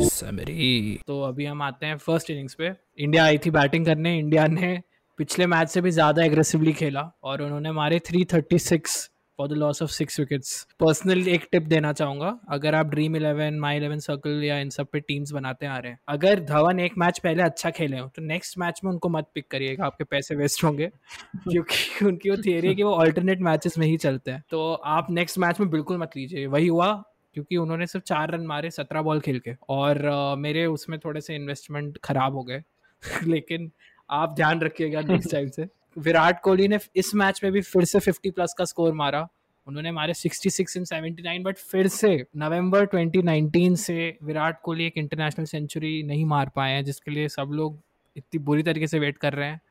समरी 0.10 1.00
तो 1.08 1.22
अभी 1.24 1.46
हम 1.46 1.62
आते 1.62 1.86
हैं 1.86 1.98
फ़र्स्ट 1.98 2.30
इनिंग्स 2.32 2.54
पे. 2.54 2.72
इंडिया 3.00 3.26
आई 3.26 3.38
थी 3.38 3.50
बैटिंग 3.52 3.86
करने. 3.86 4.18
इंडिया 4.20 4.48
ने 4.48 4.80
पिछले 5.20 5.46
मैच 5.48 5.70
से 5.70 5.82
भी 5.82 5.92
ज़्यादा 5.92 6.24
एग्रेसिवली 6.24 6.74
खेला 6.74 7.02
और 7.24 7.42
उन्होंने 7.42 7.72
मारे 7.72 8.00
336 8.02 8.98
for 9.38 9.48
the 9.48 9.52
loss 9.52 9.82
of 9.82 9.90
six 9.90 10.20
wickets 10.20 10.68
personally 10.80 11.32
एक 11.32 11.48
टिप 11.52 11.64
देना 11.64 11.94
चाहूँगा। 11.94 12.40
अगर 12.50 12.76
आप 12.76 12.86
Dream 12.86 13.16
Eleven 13.16 13.60
My 13.60 13.78
Eleven 13.78 14.00
Circle 14.00 14.44
या 14.44 14.60
इन 14.60 14.70
सब 14.70 14.88
पे 14.88 15.00
टीम्स 15.00 15.32
बनाते 15.32 15.66
आ 15.66 15.78
रहे 15.78 15.92
हैं। 15.92 16.00
अगर 16.08 16.40
धवन 16.40 16.80
एक 16.80 16.94
मैच 16.98 17.20
पहले 17.20 17.44
अच्छा 17.44 17.70
खेले 17.70 18.00
हो 18.00 18.08
तो 18.08 18.22
नेक्स्ट 18.22 18.58
मैच 18.58 18.82
में 18.84 18.92
उनको 18.92 19.10
मत 19.10 19.28
पिक 19.34 19.48
करिएगा 19.52 19.86
आपके 19.86 20.04
पैसे 20.04 20.36
वेस्ट 20.36 20.64
होंगे। 20.64 20.92
क्योंकि 21.52 22.06
उनकी 22.06 22.30
वो 22.30 22.38
थियरी 22.38 22.68
है 22.68 22.76
कि 22.76 22.84
वो 22.84 22.92
ऑल्टरनेट 22.92 23.40
मैचेस 23.40 23.78
में 23.78 23.88
ही 23.88 23.98
चलते 23.98 24.32
हैं। 24.32 24.44
तो 24.50 24.74
आप 24.74 25.08
नेक्स्ट 25.10 25.38
मैच 25.38 25.60
में 25.60 25.70
बिल्कुल 25.70 25.98
मत 25.98 26.12
लीजिए। 26.18 26.46
वही 26.46 26.68
हुआ 26.68 27.04
क्योंकि 27.34 27.58
उन्होंने 27.58 27.88
सिर्फ़ 27.88 28.06
चार 28.06 28.32
रन 28.32 28.42
मारे 28.42 28.72
सत्रह 28.72 29.02
बॉल 29.02 29.20
खेल 29.20 29.40
के। 29.40 29.56
और 29.70 29.98
uh, 29.98 30.42
मेरे 30.42 30.66
उसमें 30.66 31.00
थोड़े 31.00 31.22
से 31.22 31.36
इन्वेस्टमेंट 31.36 31.98
खराब 31.98 32.34
हो 32.34 32.44
गए। 32.44 32.64
लेकिन 33.24 33.72
आप 34.10 34.34
ध्यान 34.36 34.62
रखिएगा 34.62 35.02
नेक्स्ट 35.02 35.32
टाइम 35.32 35.48
से। 35.48 35.68
विराट 35.98 36.42
कोहली 36.42 36.68
ने 36.68 36.80
इस 36.96 37.16
मैच 37.16 37.40
में 37.44 37.52
भी 37.52 37.62
फिर 37.62 37.86
से 37.86 38.00
50 38.00 38.32
प्लस 38.32 38.56
का 38.58 38.66
स्कोर 38.66 38.94
मारा। 38.94 39.28
उन्होंने 39.68 39.92
मारे 39.92 40.14
66 40.14 40.78
इन 40.78 40.86
79 40.86 41.44
बट 41.44 41.58
फिर 41.58 41.88
से 41.88 42.26
नवंबर 42.38 42.86
2019 42.86 43.76
से 43.76 44.18
विराट 44.24 44.62
कोहली 44.64 44.86
एक 44.86 44.94
इंटरनेशनल 44.98 45.46
सेंचुरी 45.46 46.04
नहीं 46.04 46.26
मार 46.26 46.52
पाए 46.56 46.72
हैं, 46.72 46.84
जिसके 46.84 47.12
लिए 47.12 47.28
सब 47.28 47.50
लोग 47.52 47.80
इतनी 48.18 48.40
बुरी 48.40 48.64
तरीके 48.64 48.88
से 48.88 49.00
वेट 49.00 49.18
कर 49.18 49.34
रहे 49.34 49.50
हैं। 49.50 49.62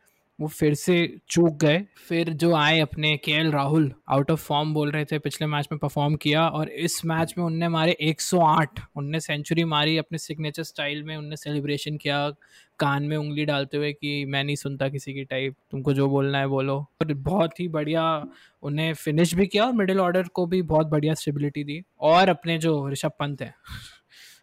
वो 0.40 0.48
फिर 0.48 0.74
से 0.74 1.18
चूक 1.28 1.56
गए। 1.56 1.84
फिर 2.08 2.30
जो 2.30 2.54
आए 2.54 2.80
अपने 2.80 3.16
के 3.16 3.50
राहुल 3.50 3.92
आउट 4.08 4.30
ऑफ़ 4.30 4.40
फॉर्म 4.40 4.74
बोल 4.74 4.90
रहे 4.90 5.04
थे, 5.04 5.18
पिछले 5.18 5.46
मैच 5.46 5.68
में 5.72 5.78
परफॉर्म 5.78 6.16
किया 6.16 6.48
और 6.48 6.68
इस 6.68 7.04
मैच 7.04 7.34
में 7.38 7.44
उनने 7.44 7.68
मारे 7.68 7.96
108 8.00 8.80
उनने 8.96 9.20
सेंचुरी 9.20 9.64
मारी 9.64 9.96
अपने 9.98 10.18
सिग्नेचर 10.18 10.62
स्टाइल 10.62 11.02
में, 11.02 11.16
उनने 11.16 11.36
सेलिब्रेशन 11.36 11.96
किया, 11.96 12.30
कान 12.78 13.02
में 13.02 13.16
उंगली 13.16 13.44
डालते 13.44 13.76
हुए 13.76 13.92
कि 13.92 14.24
मैं 14.24 14.44
नहीं 14.44 14.56
सुनता 14.56 14.88
किसी 14.88 15.14
की 15.14 15.24
टाइप 15.24 15.54
तुमको 15.70 15.92
जो 15.92 16.08
बोलना 16.08 16.38
है 16.38 16.46
बोलो। 16.46 16.76
और 16.76 17.12
बहुत 17.14 17.60
ही 17.60 17.68
बढ़िया 17.68 18.24
उन्हें 18.62 18.92
फिनिश 18.94 19.34
भी 19.34 19.46
किया 19.46 19.64
और 19.64 19.72
मिडिल 19.72 20.00
ऑर्डर 20.00 20.22
को 20.22 20.46
भी 20.46 20.62
बहुत 20.62 20.86
बढ़िया 20.86 21.14
स्टेबिलिटी 21.14 21.64
दी। 21.64 21.82
और 22.00 22.28
अपने 22.28 22.58
जो 22.58 22.88
ऋषभ 22.88 23.12
पंत 23.18 23.42
है 23.42 23.54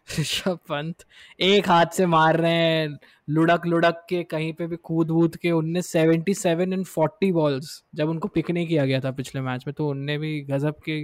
ऋषभ 0.08 0.58
पंत 0.68 1.04
एक 1.40 1.68
हाथ 1.68 1.86
से 1.86 2.06
मार 2.06 2.36
रहे 2.36 2.52
हैं 2.52 2.98
लुढ़क 3.28 3.66
लुढ़क 3.66 4.04
के, 4.08 4.22
कहीं 4.22 4.52
पे 4.52 4.66
भी 4.66 4.76
कूद 4.76 5.10
वूद 5.10 5.36
के, 5.36 5.50
उनने 5.50 5.82
seventy 5.82 6.34
seven 6.34 6.72
in 6.72 6.84
forty 6.84 7.32
balls 7.32 7.82
जब 7.94 8.08
उनको 8.08 8.28
पिक 8.28 8.50
नहीं 8.50 8.66
किया 8.66 8.86
गया 8.86 9.00
था 9.00 9.10
पिछले 9.10 9.40
मैच 9.40 9.64
में 9.66 9.74
तो 9.74 9.88
उनने 9.88 10.18
भी 10.18 10.40
गजब 10.40 10.74
की 10.78 11.00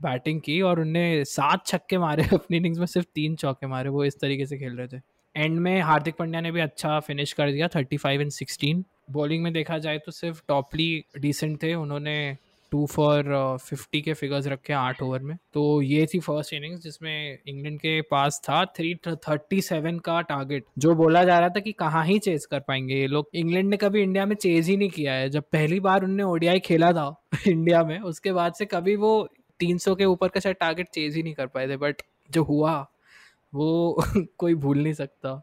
बैटिंग 0.00 0.40
की 0.40 0.60
और 0.62 0.80
उनने 0.80 1.24
सात 1.24 1.66
छक्के 1.66 1.98
मारे 1.98 2.24
अपनी 2.34 2.56
इनिंग्स 2.56 2.78
में, 2.78 2.86
सिर्फ़ 2.86 3.06
तीन 3.14 3.34
चौके 3.36 3.66
मारे, 3.66 3.88
वो 3.88 4.04
इस 4.04 4.20
तरीके 4.20 4.46
से 4.46 4.58
खेल 4.58 4.76
रहे 4.76 4.88
थे। 4.88 5.00
एंड 5.34 5.58
में 5.60 5.80
हार्दिक 5.80 6.14
पांड्या 6.16 6.40
ने 6.40 6.50
भी 6.52 6.60
अच्छा 6.60 6.98
फिनिश 7.00 7.32
कर 7.32 7.50
दिया 7.52 7.68
thirty 7.68 7.96
five 7.96 8.20
and 8.20 8.30
sixteen 8.30 8.84
bowling 9.10 9.42
में 9.42 9.52
देखा 9.52 9.78
जाए 9.78 9.98
तो 9.98 10.12
सिर्फ़ 10.12 10.42
टॉपली 10.48 11.04
डिसेंट 11.18 11.62
थे, 11.62 11.74
उन्होंने 11.74 12.36
टू 12.70 12.86
फॉर 12.86 13.24
फिफ्टी 13.60 14.00
के 14.00 14.12
फिगर्स 14.14 14.46
रखे 14.46 14.72
आठ 14.72 15.02
ओवर 15.02 15.22
में। 15.22 15.36
तो 15.52 15.82
ये 15.82 16.06
थी 16.14 16.18
फ़र्स्ट 16.20 16.54
इनिंग्स 16.54 16.82
जिसमें 16.82 17.38
इंग्लैंड 17.48 17.78
के 17.78 18.00
पास 18.00 18.40
था। 18.44 18.64
थ्री 18.64 18.94
थर्टी 19.06 19.60
सेवन 19.60 19.98
का 19.98 20.20
टारगेट। 20.20 20.64
जो 20.78 20.94
बोला 20.94 21.24
जा 21.24 21.38
रहा 21.38 21.48
था 21.48 21.60
कि 21.60 21.72
कहाँ 21.72 22.04
ही 22.04 22.18
चेज 22.18 22.46
कर 22.46 22.60
पाएँगे 22.60 22.94
ये 22.94 23.06
लोग। 23.06 23.28
इंग्लैंड 23.34 23.68
ने 23.68 23.76
कभी 23.76 24.02
इंडिया 24.02 24.26
में 24.26 24.36
चेज 24.36 24.68
ही 24.68 24.76
नहीं 24.76 24.90
किया 24.90 25.12
है। 25.12 25.28
जब 25.28 25.42
पहली 25.42 25.80
बार 25.80 26.04
उनने 26.04 26.22
ओडियाई 26.22 26.58
खेला 26.58 26.92
था 26.92 27.24
इंडिया 27.48 27.84
में, 27.84 28.00
उसके 28.00 28.32
बाद 28.32 28.52
से 28.52 28.64
कभी 28.64 28.96
वो 28.96 29.28
तीन 29.58 29.78
सौ 29.78 29.94
के 29.94 30.04
ऊपर 30.04 30.28
का 30.28 30.40
शायद 30.40 30.56
टारगेट 30.60 30.88
चेज 30.88 31.16
ही 31.16 31.22
नहीं 31.22 31.34
कर 31.34 31.46
पाए 31.46 31.68
थे। 31.68 31.76
बट 31.76 32.02
जो 32.30 32.42
हुआ, 32.42 32.90
वो 33.54 34.02
कोई 34.38 34.54
भूल 34.54 34.78
नहीं 34.78 34.92
सकता। 34.92 35.42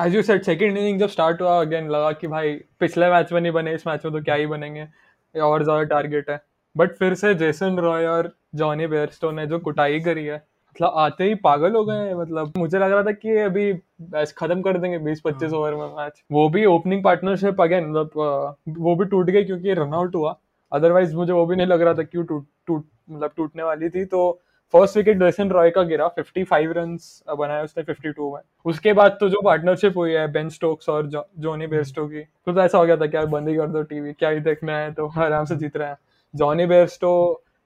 As 0.00 0.14
you 0.14 0.22
said 0.22 0.42
second 0.42 0.78
inning 0.78 0.98
जब 0.98 1.08
स्टार्ट 1.08 1.40
हुआ 1.40 1.60
अगेन 1.60 1.88
लगा 1.88 2.12
कि 2.12 2.26
भाई 2.26 2.54
पिछले 2.54 3.10
मैच 3.10 3.32
में 3.32 3.40
नहीं 3.40 3.52
बने, 3.52 3.74
इस 3.74 3.86
मैच 3.86 4.04
में 4.04 4.14
तो 4.14 4.20
क्या 4.22 4.34
ही 4.34 4.46
बनेंगे। 4.46 4.86
और 5.34 5.64
ज़्यादा 5.64 5.82
टारगेट 5.84 6.30
है। 6.30 6.40
बट 6.76 6.96
फिर 6.96 7.14
से 7.14 7.34
जेसन 7.34 7.78
रॉय 7.78 8.06
और 8.06 8.32
जॉनी 8.54 8.86
बेयरस्टोन 8.86 9.34
ने 9.34 9.46
जो 9.46 9.58
कुटाई 9.58 10.00
करी 10.00 10.24
है 10.24 10.36
मतलब 10.36 10.92
आते 10.96 11.24
ही 11.24 11.34
पागल 11.34 11.74
हो 11.74 11.84
गए 11.84 12.14
मतलब 12.14 12.52
मुझे 12.56 12.78
लग 12.78 12.92
रहा 12.92 13.02
था 13.02 13.12
कि 13.12 13.36
अभी 13.38 13.72
मैच 14.12 14.32
खत्म 14.32 14.62
कर 14.62 14.78
देंगे 14.78 14.98
बीस 14.98 15.20
पच्चीस 15.20 15.52
ओवर 15.52 15.74
हाँ। 15.74 15.80
में 15.80 15.96
मैच 15.96 16.22
वो 16.32 16.48
भी 16.48 16.64
ओपनिंग 16.64 17.04
पार्टनरशिप 17.04 17.60
अगेन 17.60 17.86
मतलब 17.86 18.56
वो 18.78 18.94
भी 18.96 19.04
टूट 19.04 19.30
गई 19.30 19.44
क्योंकि 19.44 19.74
रनआउट 19.74 20.14
हुआ। 20.14 20.36
अदरवाइज़ 20.72 21.14
मुझे 21.16 21.32
वो 21.32 21.44
भी 21.46 21.56
नहीं 21.56 21.66
लग 21.66 21.82
रहा 21.82 21.94
था 21.94 22.02
कि 22.02 22.22
टूट 22.22 22.44
टूट 22.66 22.84
मतलब 23.10 23.30
टूटने 23.36 23.62
वाली 23.62 23.88
थी 23.88 24.04
तो 24.04 24.40
फ़र्स्ट 24.74 24.96
विकेट 24.96 25.18
जैसन 25.18 25.50
रॉय 25.50 25.70
का 25.70 25.82
गिरा 25.82 26.06
55 26.14 26.72
रन्स 26.76 27.22
बनाया 27.38 27.62
उसने 27.64 27.82
52 27.84 28.32
में। 28.32 28.40
उसके 28.64 28.92
बाद 28.92 29.16
तो 29.20 29.28
जो 29.28 29.40
पार्टनरशिप 29.44 29.96
हुई 29.96 30.12
है 30.12 30.26
बेन 30.32 30.48
स्टोक्स 30.48 30.88
और 30.88 31.06
जॉनी 31.06 31.66
बेयरस्टो 31.66 32.06
की 32.06 32.20
तो, 32.20 32.52
तो 32.52 32.60
ऐसा 32.60 32.78
हो 32.78 32.86
गया 32.86 32.96
था 32.96 33.06
क्या 33.06 33.24
बंद 33.26 33.56
कर 33.56 33.66
दो 33.66 33.82
टीवी 33.82 34.12
क्या 34.12 34.28
ही 34.28 34.40
देखना 34.40 34.78
है 34.78 34.92
तो 34.92 35.06
आराम 35.18 35.44
से 35.44 35.56
जीत 35.56 35.76
रहे 35.76 35.88
हैं। 35.88 35.96
जॉनी 36.34 36.66
बेयरस्टो 36.66 37.12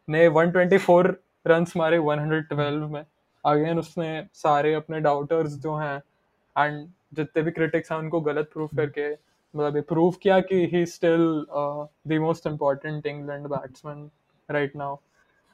ने 0.09 0.29
124 0.29 1.15
रन्स 1.47 1.77
मारे 1.77 1.99
112 1.99 2.87
में। 2.93 3.05
अगेन 3.45 3.79
उसने 3.79 4.11
सारे 4.35 4.75
अपने 4.75 5.01
डाउटर्स 5.01 5.59
जो 5.63 5.77
हैं 5.77 5.97
एंड 6.57 6.87
जितने 7.15 7.43
भी 7.43 7.51
क्रिटिक्स 7.51 7.93
हैं 7.93 7.99
उनको 7.99 8.21
गलत 8.21 8.51
प्रूफ 8.53 8.77
करके 8.77 9.11
मतलब 9.11 9.83
प्रूव 9.89 10.15
किया 10.23 10.41
कि 10.41 10.65
he 10.73 10.87
still 10.87 11.29
the 12.09 12.19
most 12.23 12.47
important 12.47 13.07
England 13.07 13.47
batsman 13.47 14.09
right 14.49 14.77
now 14.77 14.97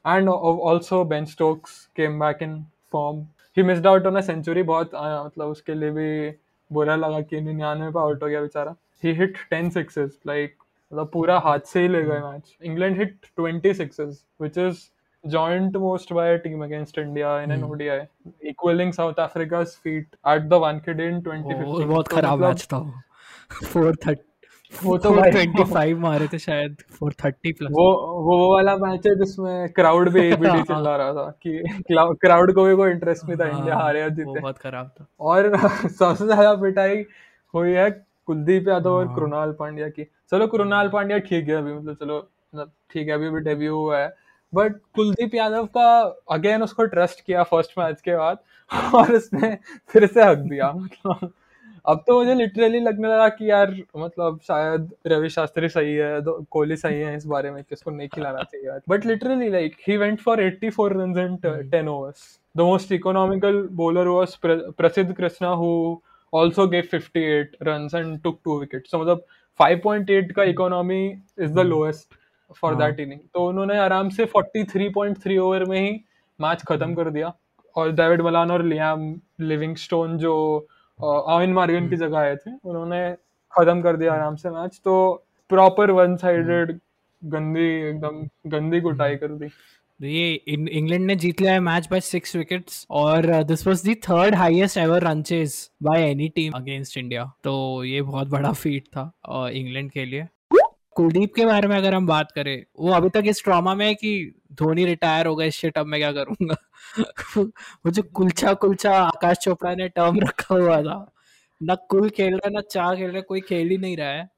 and 0.04 0.28
also 0.28 1.04
Ben 1.04 1.25
Stokes 1.25 1.84
came 1.96 2.18
back 2.20 2.42
in 2.42 2.62
form 2.92 3.20
he 3.56 3.62
missed 3.62 3.87
out 3.87 4.06
on 4.06 4.16
a 4.16 4.20
century 4.20 4.62
बहुत 4.62 4.90
मतलब 4.94 5.46
उसके 5.46 5.75
लिए 5.75 5.90
भी 5.90 6.30
बुरा 6.70 6.96
लगा 6.96 7.20
कि 7.20 7.40
निन्यानवे 7.40 7.90
पर 7.90 8.00
आउट 8.00 8.23
हो 8.23 8.28
गया 8.28 8.40
बेचारा। 8.40 8.75
He 9.04 9.12
hit 9.12 9.37
ten 9.50 9.70
sixes 9.70 10.11
like 10.26 10.54
मतलब 10.92 11.11
पूरा 11.12 11.38
हाथ 11.38 11.66
से 11.66 11.80
ही 11.80 11.88
ले 11.88 12.02
गए 12.02 12.18
match 12.20 12.56
England 12.62 12.99
hit 12.99 13.16
twenty 13.37 13.75
sixes 13.75 14.18
which 14.40 14.58
is 14.58 14.78
joint 15.25 15.76
most 15.76 16.12
by 16.12 16.37
team 16.38 16.64
against 16.64 16.99
India 16.99 17.40
in 17.42 17.52
an 17.52 17.64
ODI 17.64 18.00
equalling 18.49 18.92
South 18.92 19.20
Africa 19.20 19.62
feat 19.64 20.16
at 20.28 20.42
the 20.42 20.54
Wankhede 20.84 21.00
in 21.00 21.20
twenty 21.23 21.84
बहुत 21.84 22.08
खराब 22.08 22.44
मैच 22.44 22.64
था 22.73 22.82
फोर 23.64 23.94
थर्टी 24.06 24.23
वो 24.83 24.97
तो 24.99 25.11
ट्वेंटी 25.23 25.64
फाइव 25.64 25.99
मारे 26.07 26.26
थे 26.33 26.38
शायद 26.38 26.76
फोर 26.90 27.12
थर्टी 27.25 27.52
प्लस 27.52 27.71
वो 27.73 27.87
वो 28.25 28.37
वाला 28.54 28.76
मैच 28.76 29.07
है 29.07 29.14
जिसमें 29.19 29.69
क्राउड 29.73 30.09
भी 30.11 30.21
एबीडी 30.21 30.62
चिल्ला 30.71 30.97
रहा 30.97 31.12
था 31.12 31.31
कि 31.47 31.62
क्राउड 32.21 32.52
को 32.54 32.64
भी 32.64 32.75
कोई 32.76 32.90
इंटरेस्ट 32.90 33.25
नहीं 33.25 33.37
था 33.38 33.49
इंडिया 33.49 33.76
हारे 33.76 34.00
या 34.00 34.09
जीते। 34.09 34.40
बहुत 34.40 34.59
खराब 34.59 34.90
था। 35.00 35.07
और 35.21 35.50
सबसे 35.88 36.25
ज़्यादा 36.25 36.54
पिटाई 36.54 37.04
हुई 37.54 37.73
है 37.73 37.90
कुलदीप 38.26 38.69
यादव 38.69 38.90
और 38.90 39.07
हाँ। 39.07 39.16
कृणाल 39.16 39.52
पांड्या 39.52 39.88
की। 39.88 40.04
चलो 40.31 40.47
कृणाल 40.47 40.88
पांड्या 40.88 41.19
ठीक 41.21 41.49
है 41.49 41.54
अभी 41.54 41.73
मतलब 41.73 41.95
चलो 41.95 42.19
मतलब 42.19 42.73
ठीक 42.93 43.09
है 43.09 43.14
अभी 43.14 43.31
भी 43.31 43.40
डेब्यू 43.40 43.76
हुआ 43.76 43.99
है। 43.99 44.12
बट 44.52 44.76
कुलदीप 44.95 45.35
यादव 45.35 45.66
का 45.76 45.87
अगेन 46.31 46.62
उसको 46.62 46.85
ट्रस्ट 46.87 47.21
किया 47.21 47.43
फ़र्स्ट 47.43 47.78
मैच 47.78 48.00
के 48.00 48.16
बाद 48.16 48.38
और 48.95 49.12
उसने 49.12 49.57
फिर 49.88 50.07
से 50.07 50.23
हक 50.25 50.38
दिया 50.38 50.73
मतलब। 50.73 51.33
अब 51.86 52.04
तो 52.06 52.18
मुझे 52.18 52.34
लिटरली 52.34 52.80
लगने 52.80 53.08
लगा 53.08 53.28
कि 53.28 53.50
यार 53.50 53.74
मतलब 53.96 54.38
शायद 54.46 54.90
रवि 55.06 55.28
शास्त्री 55.28 55.68
सही 55.68 55.94
है 55.94 56.20
तो 56.22 56.32
कोहली 56.50 56.76
सही 56.76 57.00
है 57.00 57.16
इस 57.16 57.26
बारे 57.26 57.50
में 57.50 57.62
किसको 57.64 57.90
नहीं 57.90 58.08
खिलाना 58.08 58.42
चाहिए। 58.52 58.78
But 58.88 59.06
literally 59.06 59.50
like 59.50 59.76
he 59.88 59.96
went 59.96 60.20
for 60.20 60.42
84 60.42 60.92
run 60.92 61.18
in 61.18 61.70
ten 61.70 61.88
overs 61.88 62.40
the 62.56 62.60
most 62.60 62.92
economical 62.92 63.68
bowler 63.72 64.08
was 64.08 64.36
Prasidh 64.46 65.12
Krishna 65.12 65.48
who 65.48 66.00
also 66.32 66.64
gave 66.66 66.86
58 66.94 67.56
run 67.62 67.88
and 67.94 68.20
took 68.22 68.38
two 68.44 68.58
wicket 68.60 68.86
so 68.86 68.98
मतलब 68.98 69.24
5.8 69.60 70.32
का 70.32 70.42
economy 70.42 71.04
is 71.40 71.52
the 71.52 71.58
lowest 71.58 72.14
for 72.56 72.74
that 72.74 73.00
inning 73.00 73.20
तो 73.34 73.48
उन्होंने 73.48 73.78
आराम 73.78 74.08
से 74.08 74.24
43.3 74.26 75.38
over 75.38 75.64
में 75.64 75.80
ही 75.80 76.00
match 76.40 76.62
खत्म 76.62 76.94
कर 76.94 77.10
दिया। 77.10 77.32
और 77.76 77.92
डेविड 77.92 78.22
मलान 78.22 78.50
और 78.50 78.64
लियाम 78.64 79.14
लिविंगस्टोन 79.40 80.18
जो 80.18 80.34
आविन 81.00 81.52
मार्गन 81.52 81.88
की 81.88 81.96
जगह 81.96 82.18
आए 82.18 82.34
थे। 82.36 82.50
उन्होंने 82.64 83.10
खत्म 83.52 83.82
कर 83.82 83.96
दिया 83.96 84.12
आराम 84.12 84.36
से 84.36 84.50
मैच 84.50 84.80
तो 84.84 84.94
प्रॉपर 85.50 85.90
वन 85.90 86.16
साइडेड 86.16 86.78
गंदी 87.22 87.68
एकदम 87.88 88.22
गंदी 88.50 88.80
कुटाई 88.80 89.16
कर 89.16 89.28
दी। 89.30 89.48
तो 89.48 90.06
ये 90.06 90.32
इंग्लैंड 90.48 91.04
ने 91.06 91.16
जीत 91.16 91.40
लिया 91.40 91.52
है 91.52 91.60
मैच 91.60 91.88
बाय 91.90 92.00
सिक्स 92.02 92.36
विकेट्स 92.36 92.86
और 92.92 93.26
this 93.44 93.66
was 93.66 93.82
the 93.88 93.94
third 94.04 94.34
highest 94.34 94.78
ever 94.78 95.02
run 95.02 95.22
chase 95.22 95.58
by 95.82 96.02
any 96.02 96.28
team 96.28 96.52
against 96.52 96.96
India 96.98 97.24
तो 97.44 97.84
ये 97.84 98.02
बहुत 98.02 98.28
बड़ा 98.28 98.52
फीट 98.52 98.86
था 98.88 99.12
इंग्लैंड 99.50 99.90
के 99.90 100.04
लिए। 100.04 100.26
कुलदीप 100.96 101.34
के 101.34 101.46
बारे 101.46 101.68
में 101.68 101.76
अगर 101.76 101.94
हम 101.94 102.06
बात 102.06 102.32
करें 102.32 102.64
वो 102.78 102.92
अभी 102.92 103.08
तक 103.08 103.22
इस 103.26 103.42
ट्रॉमा 103.44 103.74
में 103.74 103.86
है 103.86 103.94
कि 103.94 104.10
धोनी 104.52 104.84
रिटायर 104.84 105.26
हो 105.26 105.42
इस 105.42 105.54
शिट 105.54 105.78
अब 105.78 105.86
मैं 105.86 106.00
क्या 106.00 106.12
करूँगा? 106.12 106.56
वो 107.86 107.90
जो 107.90 108.02
कुलचा 108.02 108.54
कुलचा 108.54 108.92
आकाश 108.98 109.36
चोपड़ा 109.36 109.74
ने 109.74 109.88
टर्म 109.88 110.20
रखा 110.20 110.54
हुआ 110.54 110.82
था 110.82 111.12
ना 111.62 111.74
कुल 111.74 112.10
खेल 112.10 112.34
रहा 112.34 112.48
है 112.48 112.52
ना 112.54 112.60
चाह 112.60 112.94
खेल 112.94 113.06
रहा 113.06 113.16
है 113.16 113.22
कोई 113.22 113.40
खेल 113.40 113.68
ही 113.68 113.78
नहीं 113.78 113.96
रहा 113.96 114.08
है। 114.08 114.28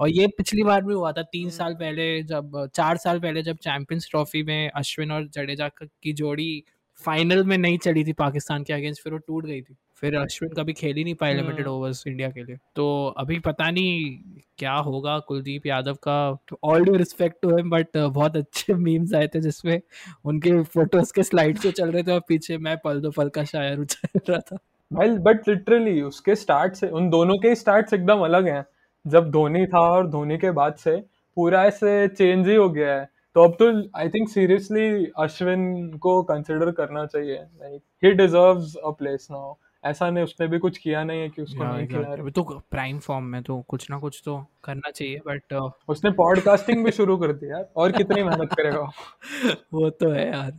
और 0.00 0.08
ये 0.08 0.26
पिछली 0.26 0.62
बार 0.62 0.84
भी 0.84 0.94
हुआ 0.94 1.12
था 1.12 1.22
तीन 1.22 1.42
हम्म। 1.42 1.56
साल 1.56 1.74
पहले 1.74 2.22
जब 2.22 2.68
चार 2.74 2.96
साल 2.96 3.20
पहले 3.20 3.42
जब 3.42 3.56
चैंपियंस 3.56 4.08
ट्रॉफी 4.10 4.42
में 4.42 4.70
अश्विन 4.70 5.12
और 5.12 5.28
जडेजा 5.28 5.68
की 5.82 6.12
जोड़ी 6.12 6.64
फाइनल 7.04 7.44
में 7.44 7.58
नहीं 7.58 7.78
चली 7.78 8.04
थी 8.04 8.12
पाकिस्तान 8.12 8.64
के 8.64 8.72
अगेंस्ट 8.72 9.02
फिर 9.02 9.12
वो 9.12 9.18
टूट 9.18 9.46
गई 9.46 9.62
थी। 9.62 9.76
फिर 9.96 10.16
अश्विन 10.16 10.52
कभी 10.52 10.72
खेल 10.72 10.96
ही 10.96 11.04
नहीं 11.04 11.14
पाए 11.14 11.34
लिमिटेड 11.34 11.66
ओवर्स 11.66 12.06
इंडिया 12.06 12.30
के 12.30 12.44
लिए। 12.44 12.56
तो 12.76 13.14
अभी 13.18 13.38
पता 13.38 13.70
नहीं 13.70 14.18
क्या 14.58 14.72
होगा 14.72 15.18
कुलदीप 15.18 15.66
यादव 15.66 15.94
का। 16.08 16.38
All 16.64 16.84
due 16.84 16.94
respect 16.94 17.36
to 17.42 17.56
him 17.56 17.70
but 17.70 17.96
बहुत 17.96 18.36
अच्छे 18.36 18.74
मीम्स 18.86 19.14
आए 19.14 19.26
थे 19.26 19.40
जिसमें 19.40 19.80
उनके 20.24 20.62
फ़ोटोज़ 20.62 21.12
के 21.14 21.22
स्लाइड 21.22 21.58
से 21.58 21.72
चल 21.72 21.90
रहे 21.90 22.02
थे 22.02 22.12
और 22.12 22.20
पीछे 22.28 22.58
मैं 22.58 22.76
पल 22.84 23.00
दो 23.00 23.10
पल 23.10 23.28
का 23.28 23.44
शायर 23.44 23.78
उछल 23.78 24.20
रहा 24.28 24.38
था। 24.38 24.56
भाई 24.92 25.08
बट 25.08 25.48
लिटरली 25.48 26.00
उसके 26.02 26.34
स्टार्ट 26.34 26.74
से 26.74 26.88
उन 26.88 27.10
दोनों 27.10 27.36
के 27.36 27.54
स्टार्ट्स 27.54 27.94
एकदम 27.94 28.20
अलग 28.20 28.48
हैं। 28.48 28.64
जब 29.06 29.30
धोनी 29.30 29.66
था 29.66 29.80
और 29.80 30.08
धोनी 30.10 30.38
के 30.38 30.50
बाद 30.50 30.74
से 30.74 30.96
पूरा 31.36 31.64
ऐसे 31.64 32.08
चेंज 32.08 32.48
ही 32.48 32.54
हो 32.54 32.68
गया 32.70 32.94
है। 32.94 33.08
तो 33.34 33.44
अब 33.44 33.56
तो 33.62 33.98
आई 33.98 34.08
थिंक 34.08 34.28
सीरियसली 34.28 35.06
अश्विन 35.18 35.96
को 35.98 36.22
कंसिडर 36.22 36.70
करना 36.70 37.06
चाहिए। 37.06 37.34
Like 37.34 37.82
he 38.04 38.12
deserves 38.12 38.76
a 38.76 38.90
place 38.90 39.28
now 39.30 39.54
ऐसा 39.90 40.10
नहीं 40.10 40.24
उसने 40.24 40.46
भी 40.46 40.58
कुछ 40.58 40.78
किया 40.78 41.04
नहीं 41.04 41.20
है 41.20 41.28
कि 41.28 41.42
उसको 41.42 41.64
नहीं 41.64 41.88
खिला 41.88 42.30
तो 42.30 42.62
प्राइम 42.70 42.98
फॉर्म 42.98 43.24
में 43.24 43.42
तो 43.42 43.64
कुछ 43.68 43.90
ना 43.90 43.98
कुछ 43.98 44.22
तो 44.24 44.46
करना 44.64 44.90
चाहिए 44.90 45.18
बट 45.18 45.42
uh... 45.54 45.70
उसने 45.88 46.10
पॉडकास्टिंग 46.10 46.84
भी 46.84 46.90
शुरू 46.90 47.16
कर 47.16 47.32
दिया 47.32 47.72
और 47.76 47.92
कितनी 47.92 48.22
मेहनत 48.22 48.52
करेगा 48.52 48.80
वो? 49.72 49.90
तो 49.90 50.10
है 50.10 50.26
यार। 50.26 50.52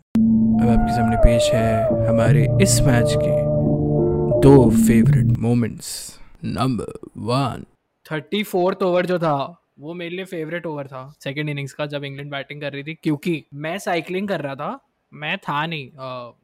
अब 0.63 0.79
आपके 0.79 0.93
सामने 0.93 1.17
पेश 1.17 1.51
है 1.53 1.83
हमारे 2.07 2.47
इस 2.61 2.81
मैच 2.81 3.13
के 3.17 3.57
दो 4.41 4.69
favourite 4.69 5.37
moments 5.37 6.19
number 6.43 7.09
one 7.17 7.65
thirty 8.11 8.43
fourth 8.43 8.83
over 8.83 9.05
जो 9.05 9.19
था 9.19 9.63
वो 9.79 9.93
मेरे 9.93 10.15
लिए 10.15 10.25
फेवरेट 10.25 10.65
ओवर 10.65 10.87
था 10.87 11.13
सेकेंड 11.23 11.49
इनिंग्स 11.49 11.73
का 11.73 11.85
जब 11.85 12.03
इंग्लैंड 12.03 12.31
बैटिंग 12.31 12.61
कर 12.61 12.73
रही 12.73 12.83
थी 12.83 12.93
क्योंकि 12.93 13.45
मैं 13.53 13.77
साइकिलिंग 13.77 14.27
कर 14.27 14.41
रहा 14.41 14.55
था 14.55 14.79
मैं 15.13 15.37
था 15.37 15.65
नहीं 15.65 15.87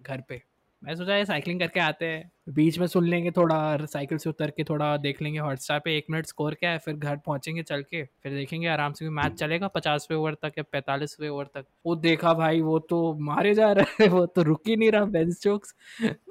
घर 0.04 0.24
पे। 0.30 0.44
मैं 0.84 0.96
सोचा 0.96 1.16
ये 1.16 1.26
साइकिलिंग 1.26 1.60
करके 1.60 1.80
आते 1.80 2.06
हैं। 2.06 2.32
बीच 2.48 2.78
में 2.80 2.86
सुन 2.88 3.08
लेंगे 3.08 3.32
थोड़ा 3.32 3.86
साइकिल 3.86 4.18
से 4.18 4.30
उतर 4.30 4.50
के 4.50 4.64
थोड़ा 4.64 4.96
देख 4.98 5.22
लेंगे 5.22 5.40
हॉटस्टार 5.40 5.80
पे। 5.86 5.96
एक 5.98 6.06
मिनट 6.12 6.26
स्कोर 6.26 6.54
क्या 6.54 6.72
है 6.72 6.78
फिर 6.78 6.94
घर 6.94 7.16
पहुँचेंगे 7.26 7.64
चल 7.64 7.82
के 7.82 8.04
फिर 8.04 8.34
देखेंगे 8.34 8.68
आराम 8.68 8.94
से 8.94 9.06
भी 9.06 9.12
मैच 9.12 9.34
चलेगा 9.40 9.68
पचासवें 9.68 10.18
ओवर 10.18 10.34
तक 10.42 10.54
या 10.58 10.64
पैंतालीसवें 10.72 11.28
ओवर 11.30 11.46
तक। 11.56 11.66
वो 11.86 11.96
देखा 11.96 12.34
भाई 12.34 12.62
वो 12.62 12.78
तो 12.80 13.02
मारे 13.22 13.54
जा 13.54 13.72
रहे 13.72 14.04
हैं 14.04 14.10
वो 14.12 14.26
तो 14.26 14.44
रुक 14.44 14.68
ही 14.68 14.76
नहीं 14.76 14.92
रहा 14.92 15.06
बेंस 15.16 15.42
चोक्स 15.42 15.76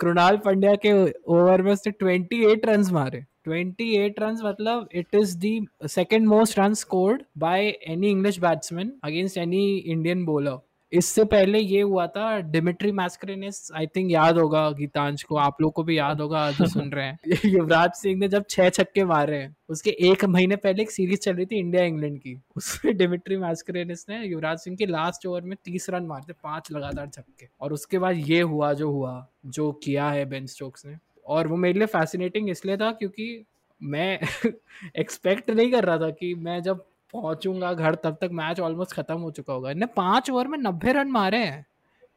कृणाल 0.01 0.37
पंड्या 0.45 0.75
के 0.87 0.93
ओवर 1.13 1.63
में 1.63 1.73
उसने 1.73 1.93
ट्वेंटी 1.93 2.45
एट 2.53 2.67
रन 2.67 2.91
मारे। 2.93 3.25
28 3.49 4.19
runs 4.21 4.43
मतलब 4.45 4.89
it 4.99 5.17
is 5.21 5.31
the 5.45 5.49
second 5.93 6.29
most 6.33 6.59
runs 6.59 6.83
scored 6.85 7.23
by 7.45 7.57
any 7.93 8.11
English 8.11 8.37
batsman 8.45 8.93
against 9.09 9.41
any 9.45 9.63
Indian 9.95 10.21
bowler 10.29 10.53
इससे 10.93 11.25
पहले 11.25 11.59
ये 11.59 11.81
हुआ 11.81 12.07
था, 12.07 12.39
डिमिट्री 12.41 12.93
मैस्क्रेनिस 12.93 13.73
आई 13.73 13.87
थिंक 13.87 14.11
याद 14.11 14.39
होगा 14.39 14.71
गीतांश 14.71 15.23
को, 15.23 15.37
आप 15.37 15.63
लोग 15.63 15.73
को 15.73 15.83
भी 15.83 15.99
याद 15.99 16.21
होगा 16.21 16.51
जो 16.51 16.67
सुन 16.67 16.91
रहे 16.91 17.07
हैं। 17.07 17.19
युवराज 17.47 17.93
सिंह 17.93 18.19
ने 18.21 18.29
जब 18.29 18.45
छह 18.51 18.69
छक्के 18.69 19.05
मारे 19.05 19.37
हैं 19.37 19.57
उसके 19.69 19.91
एक 19.91 20.25
महीने 20.25 20.57
पहले 20.57 20.83
एक 20.83 20.91
सीरीज़ 20.91 21.21
चल 21.21 21.35
रही 21.35 21.47
थी 21.47 21.59
इंडिया 21.59 21.85
इंग्लैंड 21.85 22.19
की। 22.19 22.41
उसमें 22.57 22.97
डिमिट्री 22.97 23.37
मैस्क्रेनिस 23.37 24.07
ने 24.09 24.27
युवराज 24.27 24.59
सिंह 24.59 24.77
के 24.77 24.87
लास्ट 24.87 25.27
ओवर 25.27 25.41
में 25.41 25.57
तीस 25.65 25.91
रन 25.91 26.07
मारे 26.07 26.33
थे, 26.33 26.37
पाँच 26.43 26.73
लगातार 26.73 27.07
छक्के। 27.07 27.49
और 27.61 27.73
उसके 27.73 27.99
बाद 27.99 28.17
ये 28.17 28.41
हुआ, 28.41 28.73
जो 28.73 28.91
हुआ, 28.91 29.29
जो 29.47 29.73
किया 29.73 30.11
है 30.11 30.25
बेन 30.25 30.47
स्टोक्स 30.47 30.87
ने। 30.87 30.97
और 31.27 31.47
वो 31.47 31.57
मेरे 31.57 31.79
लिए 31.79 31.87
फैसिनेटिंग 31.87 32.51
इसलिए 32.51 32.77
था 32.77 32.93
क्योंकि 32.93 33.45
मैं 33.83 34.19
एक्सपेक्ट 34.97 35.51
नहीं 35.51 35.71
कर 35.73 35.85
रहा 35.85 35.99
था 35.99 36.11
कि 36.11 36.35
मैं 36.35 36.63
जब 36.63 36.85
पहुंचूँगा 37.15 37.73
घर, 37.73 37.95
तब 37.95 38.17
तक 38.21 38.31
मैच 38.33 38.61
ऑलमोस्ट 38.61 38.93
खत्म 38.93 39.19
हो 39.21 39.31
चुका 39.31 39.53
होगा। 39.53 39.71
इन्हें 39.71 39.89
पाँच 39.97 40.31
ओवर 40.31 40.49
में 40.49 40.59
नब्बे 40.59 40.93
रन 40.93 41.11
मारे 41.11 41.39
हैं 41.39 41.65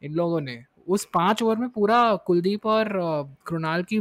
इन 0.02 0.14
लोगों 0.14 0.42
ने। 0.42 0.64
उस 0.88 1.06
पाँच 1.14 1.42
ओवर 1.44 1.58
में 1.58 1.70
पूरा 1.70 2.16
कुलदीप 2.16 2.66
और 2.66 2.90
कृणाल 3.48 3.84
की 3.84 4.00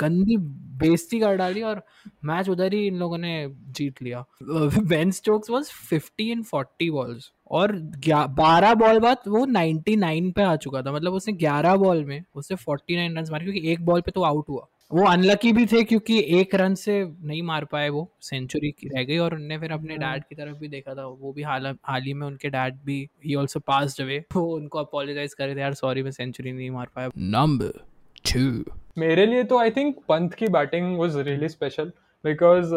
गंदी 0.00 0.36
बेइज्जती 0.80 1.18
कर 1.20 1.36
डाली 1.36 1.62
और 1.62 1.82
मैच 2.24 2.48
उधर 2.48 2.74
ही 2.74 2.86
इन 2.86 2.96
लोगों 2.96 3.18
ने 3.18 3.32
जीत 3.68 4.02
लिया। 4.02 4.24
Ben 4.42 5.10
Stokes 5.10 5.50
was 5.50 5.70
50 5.92 6.30
in 6.32 6.42
40 6.44 6.90
balls 6.90 7.30
और 7.50 7.72
12 8.06 8.74
बॉल 8.74 8.98
बाद 9.00 9.28
वो 9.28 9.44
99 9.46 10.32
पे 10.32 10.42
आ 10.42 10.56
चुका 10.56 10.82
था। 10.82 10.92
मतलब 10.92 11.12
उसने 11.12 11.34
11 11.34 11.76
बॉल 11.76 12.04
में 12.04 12.22
उससे 12.34 12.56
49 12.56 13.16
रन 13.16 13.26
मारे 13.32 13.44
क्योंकि 13.44 13.70
एक 13.72 13.84
बॉल 13.86 14.00
पे 14.00 14.10
तो 14.10 14.22
आउट 14.22 14.48
हुआ। 14.48 14.66
वो 14.90 15.06
अनलकी 15.06 15.52
भी 15.52 15.64
थे 15.66 15.82
क्योंकि 15.82 16.18
एक 16.40 16.54
रन 16.54 16.74
से 16.74 16.92
नहीं 17.04 17.42
मार 17.42 17.64
पाए 17.64 17.88
वो 17.88 18.08
सेंचुरी 18.22 18.70
की 18.70 18.88
रह 18.88 19.04
गई 19.04 19.16
और 19.18 19.34
उनने 19.34 19.58
फिर 19.58 19.72
अपने 19.72 19.96
डैड 19.96 20.24
की 20.24 20.34
तरफ़ 20.34 20.56
भी 20.56 20.68
देखा 20.68 20.94
था। 20.94 21.06
वो 21.06 21.32
भी 21.32 21.42
हाल 21.42 21.66
हाल 21.84 22.02
ही 22.02 22.12
में 22.14 22.26
उनके 22.26 22.48
डैड 22.48 22.76
भी 22.84 22.98
ही 23.24 23.34
आल्सो 23.34 23.60
पास्ड 23.60 24.02
अवे 24.02 24.18
वो 24.34 24.44
उनको 24.56 24.78
अपोलोजाइज 24.78 25.34
करे 25.34 25.54
थे 25.56 25.60
यार 25.60 25.74
सॉरी 25.74 26.02
मैं 26.02 26.10
सेंचुरी 26.10 26.52
नहीं 26.52 26.70
मार 26.70 26.88
पाया। 26.96 27.10
नंबर 27.18 27.80
टू 28.32 28.74
मेरे 28.98 29.26
लिए 29.26 29.44
तो 29.44 29.58
आई 29.58 29.70
थिंक 29.70 29.96
पंथ 30.08 30.30
की 30.38 30.48
batting 30.50 30.96
was 30.98 31.16
really 31.18 31.48
special 31.48 31.92
because 32.24 32.74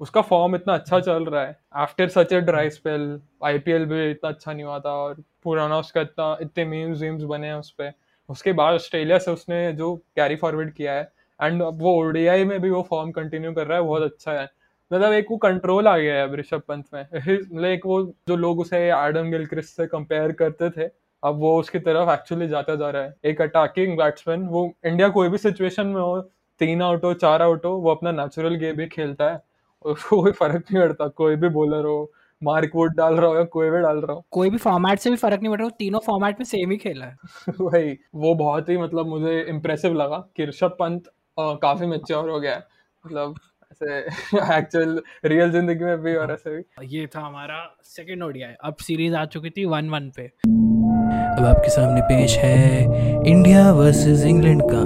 उसका 0.00 0.20
फॉर्म 0.22 0.54
इतना 0.56 0.74
अच्छा 0.74 1.00
चल 1.00 1.24
रहा 1.24 1.42
है। 1.42 1.58
After 1.74 2.08
such 2.08 2.32
a 2.32 2.40
dry 2.42 2.70
spell 2.70 3.18
IPL 3.44 3.84
भी 3.84 4.10
इतना 4.10 4.30
अच्छा 4.30 4.52
नहीं 4.52 4.64
हुआ 4.64 4.78
था 4.78 4.90
और 4.96 5.22
पुराना 5.44 5.78
उसका 5.78 6.00
इतना 6.00 6.36
इतने 6.42 6.64
मीम्स 6.64 7.00
वीम्स 7.02 7.22
बने 7.24 7.46
हैं 7.46 7.54
उस 7.54 7.70
पर 7.70 7.92
उसके 8.28 8.52
बाद 8.52 8.74
ऑस्ट्रेलिया 8.74 9.18
से 9.18 9.30
उसने 9.30 9.72
जो 9.72 9.94
कैरी 10.16 10.36
फॉरवर्ड 10.36 10.72
किया 10.72 10.92
है 10.92 11.14
एंड 11.40 11.62
अब 11.62 11.78
वो 11.82 11.94
ओडीआई 11.98 12.44
में 12.44 12.60
भी 12.60 12.70
वो 12.70 12.82
फॉर्म 12.82 13.10
कंटिन्यू 13.10 13.52
कर 13.52 13.66
रहा 13.66 13.78
है 13.78 13.84
बहुत 13.84 14.02
अच्छा 14.02 14.32
है। 14.32 14.48
मतलब 14.92 15.12
एक 15.12 15.26
वो 15.30 15.36
कंट्रोल 15.36 15.88
आ 15.88 15.96
गया 15.98 16.14
है 16.14 16.36
ऋषभ 16.36 16.62
पंत 16.68 16.84
में। 16.94 17.02
मतलब 17.30 17.64
एक 17.64 17.86
वो 17.86 18.02
जो 18.28 18.36
लोग 18.36 18.60
उसे 18.60 18.78
एडम 18.92 19.30
गिलक्रिस्ट 19.30 19.76
से 19.76 19.86
कंपेयर 19.86 20.32
करते 20.32 20.70
थे 20.70 20.88
अब 21.22 21.38
वो 21.38 21.58
उसकी 21.60 21.78
तरफ़ 21.78 22.10
एक्चुअली 22.10 22.48
जाता 22.48 22.74
जा 22.74 22.90
रहा 22.90 23.02
है। 23.02 23.14
एक 23.24 23.42
अटैकिंग 23.42 23.96
बैट्समैन 23.98 24.46
वो 24.46 24.70
इंडिया 24.86 25.08
कोई 25.08 25.28
भी 25.28 25.38
सिचुएशन 25.38 25.86
में 25.86 26.00
हो 26.00 26.20
तीन 26.60 26.82
आउट 26.82 27.04
हो 27.04 27.12
चार 27.14 27.42
आउट 27.42 27.64
हो 27.64 27.70
वो 27.70 27.90
अपना 27.90 28.12
नेचुरल 28.12 28.54
गेम 28.54 28.80
ही 28.80 28.86
खेलता 28.86 29.30
है। 29.30 29.40
उसको 29.86 30.22
कोई 30.22 30.32
फ़र्क 30.32 30.64
नहीं 30.72 30.82
पड़ता 30.82 31.08
कोई 31.08 31.36
भी 31.36 31.48
बॉलर 31.48 31.84
हो 31.84 32.12
मार्क 32.42 32.70
वुड 32.74 32.94
डाल 32.96 33.14
रहा 33.14 33.30
हो 33.30 33.36
या 33.36 33.44
कोई 33.44 33.70
भी 33.70 33.78
डाल 33.78 33.98
रहा 33.98 34.12
हो। 34.12 34.24
कोई 34.30 34.50
भी 34.50 34.56
फॉर्मेट 34.56 34.98
से 34.98 35.10
भी 35.10 35.16
फ़र्क 35.16 35.40
नहीं 35.40 35.50
पड़ 35.52 35.58
रहा 35.60 35.68
तीनों 35.68 36.00
फॉर्मेट 36.06 36.40
में 36.40 36.44
सेम 36.44 36.70
ही 36.70 36.76
खेला 36.76 37.06
है। 37.06 37.16
वही 37.60 37.98
वो 38.14 38.34
बहुत 38.34 38.68
ही 38.68 38.76
मतलब 38.78 39.06
मुझे 39.06 39.40
इम्प्रेसिव 39.42 39.94
लगा 39.94 40.18
कि 40.36 40.46
ऋषभ 40.46 40.76
पंत 40.80 41.10
काफ़ी 41.38 41.86
मेच्योर 41.86 42.28
हो 42.30 42.38
गया 42.40 42.56
मतलब 43.04 43.34
ऐसे 43.72 43.98
एक्चुअल 44.56 45.00
रियल 45.24 45.50
ज़िंदगी 45.52 45.84
में 45.84 45.98
भी 46.02 46.14
और 46.16 46.32
ऐसे 46.32 46.50
भी। 46.56 46.86
ये 46.96 47.06
था 47.06 47.20
हमारा 47.20 47.58
सेकंड 47.84 48.22
ओडीआई 48.22 48.54
अब 48.64 48.76
सीरीज़ 48.80 49.14
आ 49.14 49.24
चुकी 49.24 49.50
थी 49.50 49.64
वन 49.64 49.90
वन 49.90 50.10
पे। 50.16 50.26
अब 50.26 51.44
आपके 51.44 51.70
सामने 51.70 52.00
पेश 52.02 52.36
है 52.38 52.82
इंडिया 53.30 53.70
वर्सेस 53.72 54.24
इंग्लैंड 54.26 54.62
का 54.70 54.84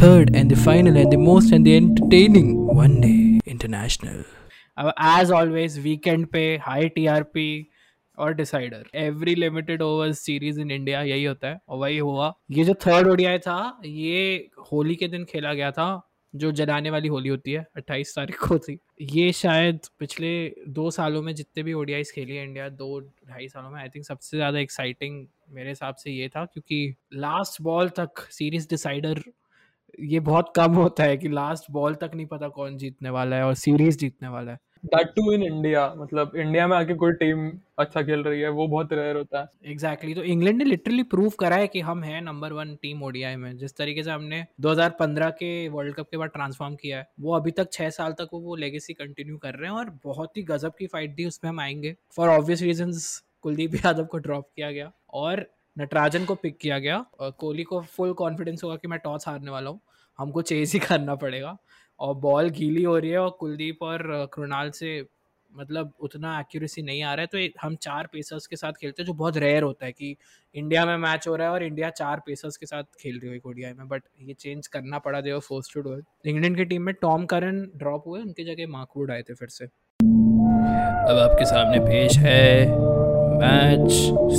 third 0.00 0.36
and 0.36 0.52
the 0.52 0.56
final 0.64 0.96
and 0.96 1.10
the 1.12 1.18
most 1.20 1.52
and 1.52 1.64
the 1.64 1.68
entertaining 1.68 2.54
one 2.78 3.00
day 3.00 3.12
international 3.50 4.24
अब 4.78 4.92
एज 5.18 5.30
ऑलवेज 5.32 5.78
वीकेंड 5.78 6.26
पे 6.26 6.44
हाई 6.62 6.88
टीआरपी 6.88 7.48
और 8.22 8.34
decider 8.34 8.84
every 8.98 9.34
limited 9.34 9.82
over 9.82 10.12
series 10.14 10.60
in 10.60 10.70
India 10.70 11.02
यही 11.02 11.24
होता 11.24 11.48
है 11.48 11.60
और 11.68 11.78
वही 11.78 11.98
हुआ। 11.98 12.32
ये 12.50 12.64
जो 12.64 12.74
थर्ड 12.86 13.08
ओडीआई 13.08 13.38
था, 13.40 13.80
ये 13.84 14.50
होली 14.72 14.94
के 14.94 15.08
दिन 15.08 15.24
खेला 15.24 15.52
गया 15.54 15.70
था, 15.72 16.08
जो 16.34 16.50
जलाने 16.52 16.90
वाली 16.90 17.08
होली 17.08 17.28
होती 17.28 17.52
है, 17.52 17.66
अट्ठाईस 17.76 18.14
तारीख 18.16 18.38
को 18.40 18.58
थी 18.58 18.78
ये 19.02 19.32
शायद 19.34 19.80
पिछले 19.98 20.32
दो 20.70 20.90
सालों 20.90 21.22
में 21.22 21.34
जितने 21.34 21.62
भी 21.62 21.72
ओडियाईज 21.74 22.10
खेली 22.10 22.36
है 22.36 22.44
इंडिया 22.44 22.68
दो, 22.70 23.00
ढाई 23.00 23.48
सालों 23.48 23.70
में 23.70 23.80
आई 23.80 23.88
थिंक 23.88 24.04
सबसे 24.04 24.36
ज़्यादा 24.36 24.58
एक्साइटिंग 24.58 25.26
मेरे 25.50 25.68
हिसाब 25.68 25.94
से 25.94 26.10
ये 26.10 26.28
था, 26.28 26.44
क्योंकि 26.44 26.94
लास्ट 27.14 27.62
बॉल 27.62 27.88
तक 27.90 28.26
सीरीज़ 28.30 28.68
डिसाइडर 28.70 29.22
ये 29.98 30.20
बहुत 30.22 30.52
कम 30.56 30.72
होता 30.74 31.04
है 31.04 31.16
कि 31.16 31.28
लास्ट 31.28 31.70
बॉल 31.70 31.94
तक 31.94 32.10
नहीं 32.14 32.26
पता 32.26 32.48
कौन 32.50 32.76
जीतने 32.78 33.10
वाला 33.10 33.36
है 33.36 33.44
और 33.44 33.54
सीरीज़ 33.56 33.98
जीतने 33.98 34.28
वाला 34.28 34.52
है। 34.52 34.58
दैट 34.84 35.06
टू 35.08 35.32
इन 35.32 35.42
इंडिया 35.42 35.94
मतलब 35.96 36.32
इंडिया 36.36 36.66
में 36.68 36.76
आके 36.76 36.94
कोई 36.94 37.12
टीम 37.12 37.52
अच्छा 37.78 38.02
खेल 38.02 38.20
रही 38.20 38.40
है, 38.40 38.48
वो 38.48 38.68
बहुत 38.68 38.92
रेयर 38.92 39.16
होता 39.16 39.40
है। 39.40 39.72
Exactly 39.72 40.10
exactly. 40.10 40.28
तो 40.28 40.32
इंग्लैंड 40.32 40.58
ने 40.58 40.64
लिटरली 40.64 41.02
प्रूव 41.02 41.30
करा 41.30 41.56
है 41.56 41.66
कि 41.66 41.80
हम 41.80 42.02
हैं 42.02 42.22
नंबर 42.22 42.52
वन 42.52 42.74
टीम 42.74 43.02
ओडीआई 43.02 43.36
में। 43.36 43.56
जिस 43.56 43.76
तरीके 43.76 44.02
से 44.02 44.10
हमने 44.10 44.46
2015 44.60 45.30
के 45.30 45.68
वर्ल्ड 45.68 45.94
कप 45.94 46.08
के 46.10 46.16
बाद 46.16 46.28
ट्रांसफॉर्म 46.28 46.74
किया 46.74 46.98
है, 46.98 47.08
वो 47.20 47.36
अभी 47.36 47.50
तक 47.50 47.72
छह 47.72 47.90
साल 47.90 48.12
तक 48.12 48.28
वो 48.32 48.40
वो 48.40 48.56
लेगेसी 48.56 48.92
कंटिन्यू 48.92 49.36
कर 49.36 49.54
रहे 49.54 49.70
हैं 49.70 49.78
और 49.78 49.98
बहुत 50.04 50.36
ही 50.36 50.42
गजब 50.42 50.72
की 50.78 50.86
फाइट 50.86 51.18
थी, 51.18 51.24
उसमें 51.24 51.48
हम 51.48 51.60
आएँगे। 51.60 51.96
For 52.16 52.28
obvious 52.28 52.62
reason 52.62 52.92
Kuldeep 53.42 53.74
Yadav 53.74 54.04
को 54.04 54.18
ड्रॉप 54.18 54.48
किया 54.56 54.70
गया 54.70 54.92
और 55.10 55.46
नटराजन 55.78 56.24
को 56.24 56.34
पिक 56.34 56.58
किया 56.58 56.78
गया। 56.78 57.04
और 57.20 57.30
कोहली 57.30 57.62
को 57.62 57.82
फुल 57.82 58.12
कॉन्फिडेंस 58.12 58.64
होगा 58.64 58.76
कि 58.76 58.88
मैं 58.88 58.98
टॉस 58.98 59.28
हारने 59.28 59.50
वाला 59.50 59.70
हूँ। 59.70 59.80
हमको 60.18 60.42
चेज 60.42 60.72
ही 60.72 60.78
करना 60.78 61.14
पड़ेगा। 61.14 61.56
और 62.02 62.14
बॉल 62.20 62.48
गीली 62.50 62.82
हो 62.82 62.96
रही 62.98 63.10
है 63.10 63.18
और 63.18 63.30
कुलदीप 63.40 63.82
और 63.82 64.02
कृणाल 64.34 64.70
से 64.72 65.00
मतलब 65.50 65.92
उतना 66.00 66.38
एक्यूरेसी 66.40 66.82
नहीं 66.82 67.02
आ 67.02 67.12
रहा 67.14 67.22
है। 67.22 67.26
तो 67.26 67.58
हम 67.62 67.74
चार 67.82 68.06
पेसर्स 68.12 68.46
के 68.46 68.56
साथ 68.56 68.72
खेलते 68.72 69.02
हैं, 69.02 69.06
जो 69.06 69.12
बहुत 69.14 69.36
रेयर 69.36 69.62
होता 69.62 69.86
है 69.86 69.92
कि 69.92 70.16
इंडिया 70.54 70.84
में 70.86 70.96
मैच 70.98 71.28
हो 71.28 71.34
रहा 71.36 71.46
है 71.46 71.52
और 71.52 71.62
इंडिया 71.62 71.90
चार 71.92 72.22
पेसर्स 72.26 72.56
के 72.56 72.66
साथ 72.66 72.84
खेल 73.00 73.20
रही 73.24 73.36
हो 73.36 73.50
ओडीआई 73.50 73.72
में। 73.72 73.88
बट 73.88 74.02
ये 74.20 74.34
चेंज 74.34 74.66
करना 74.68 74.98
पड़ा 74.98 75.20
they 75.20 75.38
force 75.40 75.72
to 75.74 75.80
do 75.80 75.96
England 76.26 76.56
की 76.56 76.64
टीम 76.64 76.82
में 76.82 76.94
टॉम 77.02 77.26
करन 77.26 77.60
ड्रॉप 77.76 78.06
हुए, 78.06 78.20
उनकी 78.20 78.44
जगह 78.44 78.68
मार्कवुड 78.68 79.10
आए 79.10 79.22
थे 79.22 79.34
फिर 79.34 79.48
से। 79.50 79.64
अब 79.64 81.18
आपके 81.18 81.44
सामने 81.44 81.78
पेश 81.80 82.16
है 82.18 82.66
मैच 83.34 83.90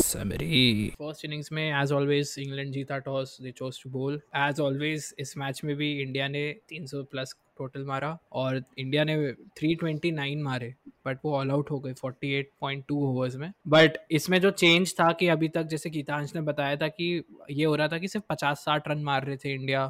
समरी 0.03 0.89
फ़र्स्ट 0.99 1.25
इनिंग्स 1.25 1.51
में 1.51 1.63
एज 1.63 1.91
ऑलवेज 1.91 2.35
इंग्लैंड 2.39 2.71
जीता 2.73 2.97
toss 3.07 3.37
they 3.41 3.51
chose 3.51 3.81
to 3.83 3.89
bowl 3.89 4.19
as 4.37 4.59
always 4.59 5.13
इस 5.19 5.37
मैच 5.37 5.63
में 5.63 5.75
भी 5.75 5.91
इंडिया 6.01 6.27
ने 6.27 6.43
300 6.69 7.03
प्लस 7.11 7.33
टोटल 7.57 7.85
मारा 7.85 8.17
और 8.33 8.61
इंडिया 8.77 9.03
ने 9.03 9.15
329 9.57 10.43
मारे 10.43 10.73
बट 11.05 11.19
वो 11.25 11.35
ऑल 11.37 11.51
आउट 11.51 11.71
हो 11.71 11.79
गए 11.79 11.93
48.2 11.95 12.97
ओवर्स 12.99 13.35
में। 13.35 13.51
बट 13.67 13.97
इसमें 14.11 14.39
जो 14.41 14.51
चेंज 14.53 14.93
था 14.99 15.11
कि 15.11 15.27
अभी 15.27 15.49
तक, 15.49 15.63
जैसे 15.63 15.89
गीतांश 15.89 16.35
ने 16.35 16.41
बताया 16.41 16.75
था 16.75 16.87
कि 16.89 17.23
ये 17.51 17.65
हो 17.65 17.75
रहा 17.75 17.87
था 17.87 17.97
कि 17.97 18.07
सिर्फ़ 18.07 18.25
50-60 18.29 18.87
रन 18.87 19.03
मार 19.03 19.25
रहे 19.25 19.37
थे 19.37 19.53
इंडिया 19.53 19.85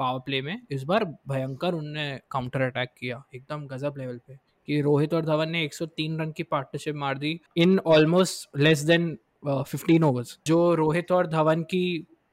पावर 0.00 0.20
प्ले 0.20 0.42
में। 0.42 0.60
इस 0.70 0.82
बार 0.82 1.04
भयंकर 1.04 1.74
उनने 1.74 2.10
काउंटर 2.30 2.60
अटैक 2.60 2.88
किया, 2.98 3.22
एकदम 3.34 3.66
गजब 3.66 3.94
लेवल 3.98 4.20
पे। 4.28 4.36
कि 4.68 4.80
रोहित 4.80 5.14
और 5.14 5.24
धवन 5.24 5.50
ने 5.50 5.62
103 5.64 6.18
रन 6.20 6.32
की 6.32 6.42
पार्टनरशिप 6.42 6.94
मार 6.94 7.18
दी 7.18 7.40
in 7.56 7.78
almost 7.78 8.58
less 8.58 8.80
than 8.80 9.16
fifteen 9.46 10.04
overs 10.04 10.38
जो 10.46 10.74
रोहित 10.74 11.12
और 11.12 11.26
धवन 11.26 11.62
की 11.62 11.82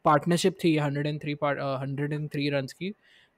पार्टनरशिप 0.05 0.57
थी 0.63 0.75
hundred 0.77 1.07
and 1.07 1.21
three 1.21 1.35
hundred 1.43 2.13
and 2.13 2.27
three 2.29 2.49
run 2.49 2.65
की 2.65 2.93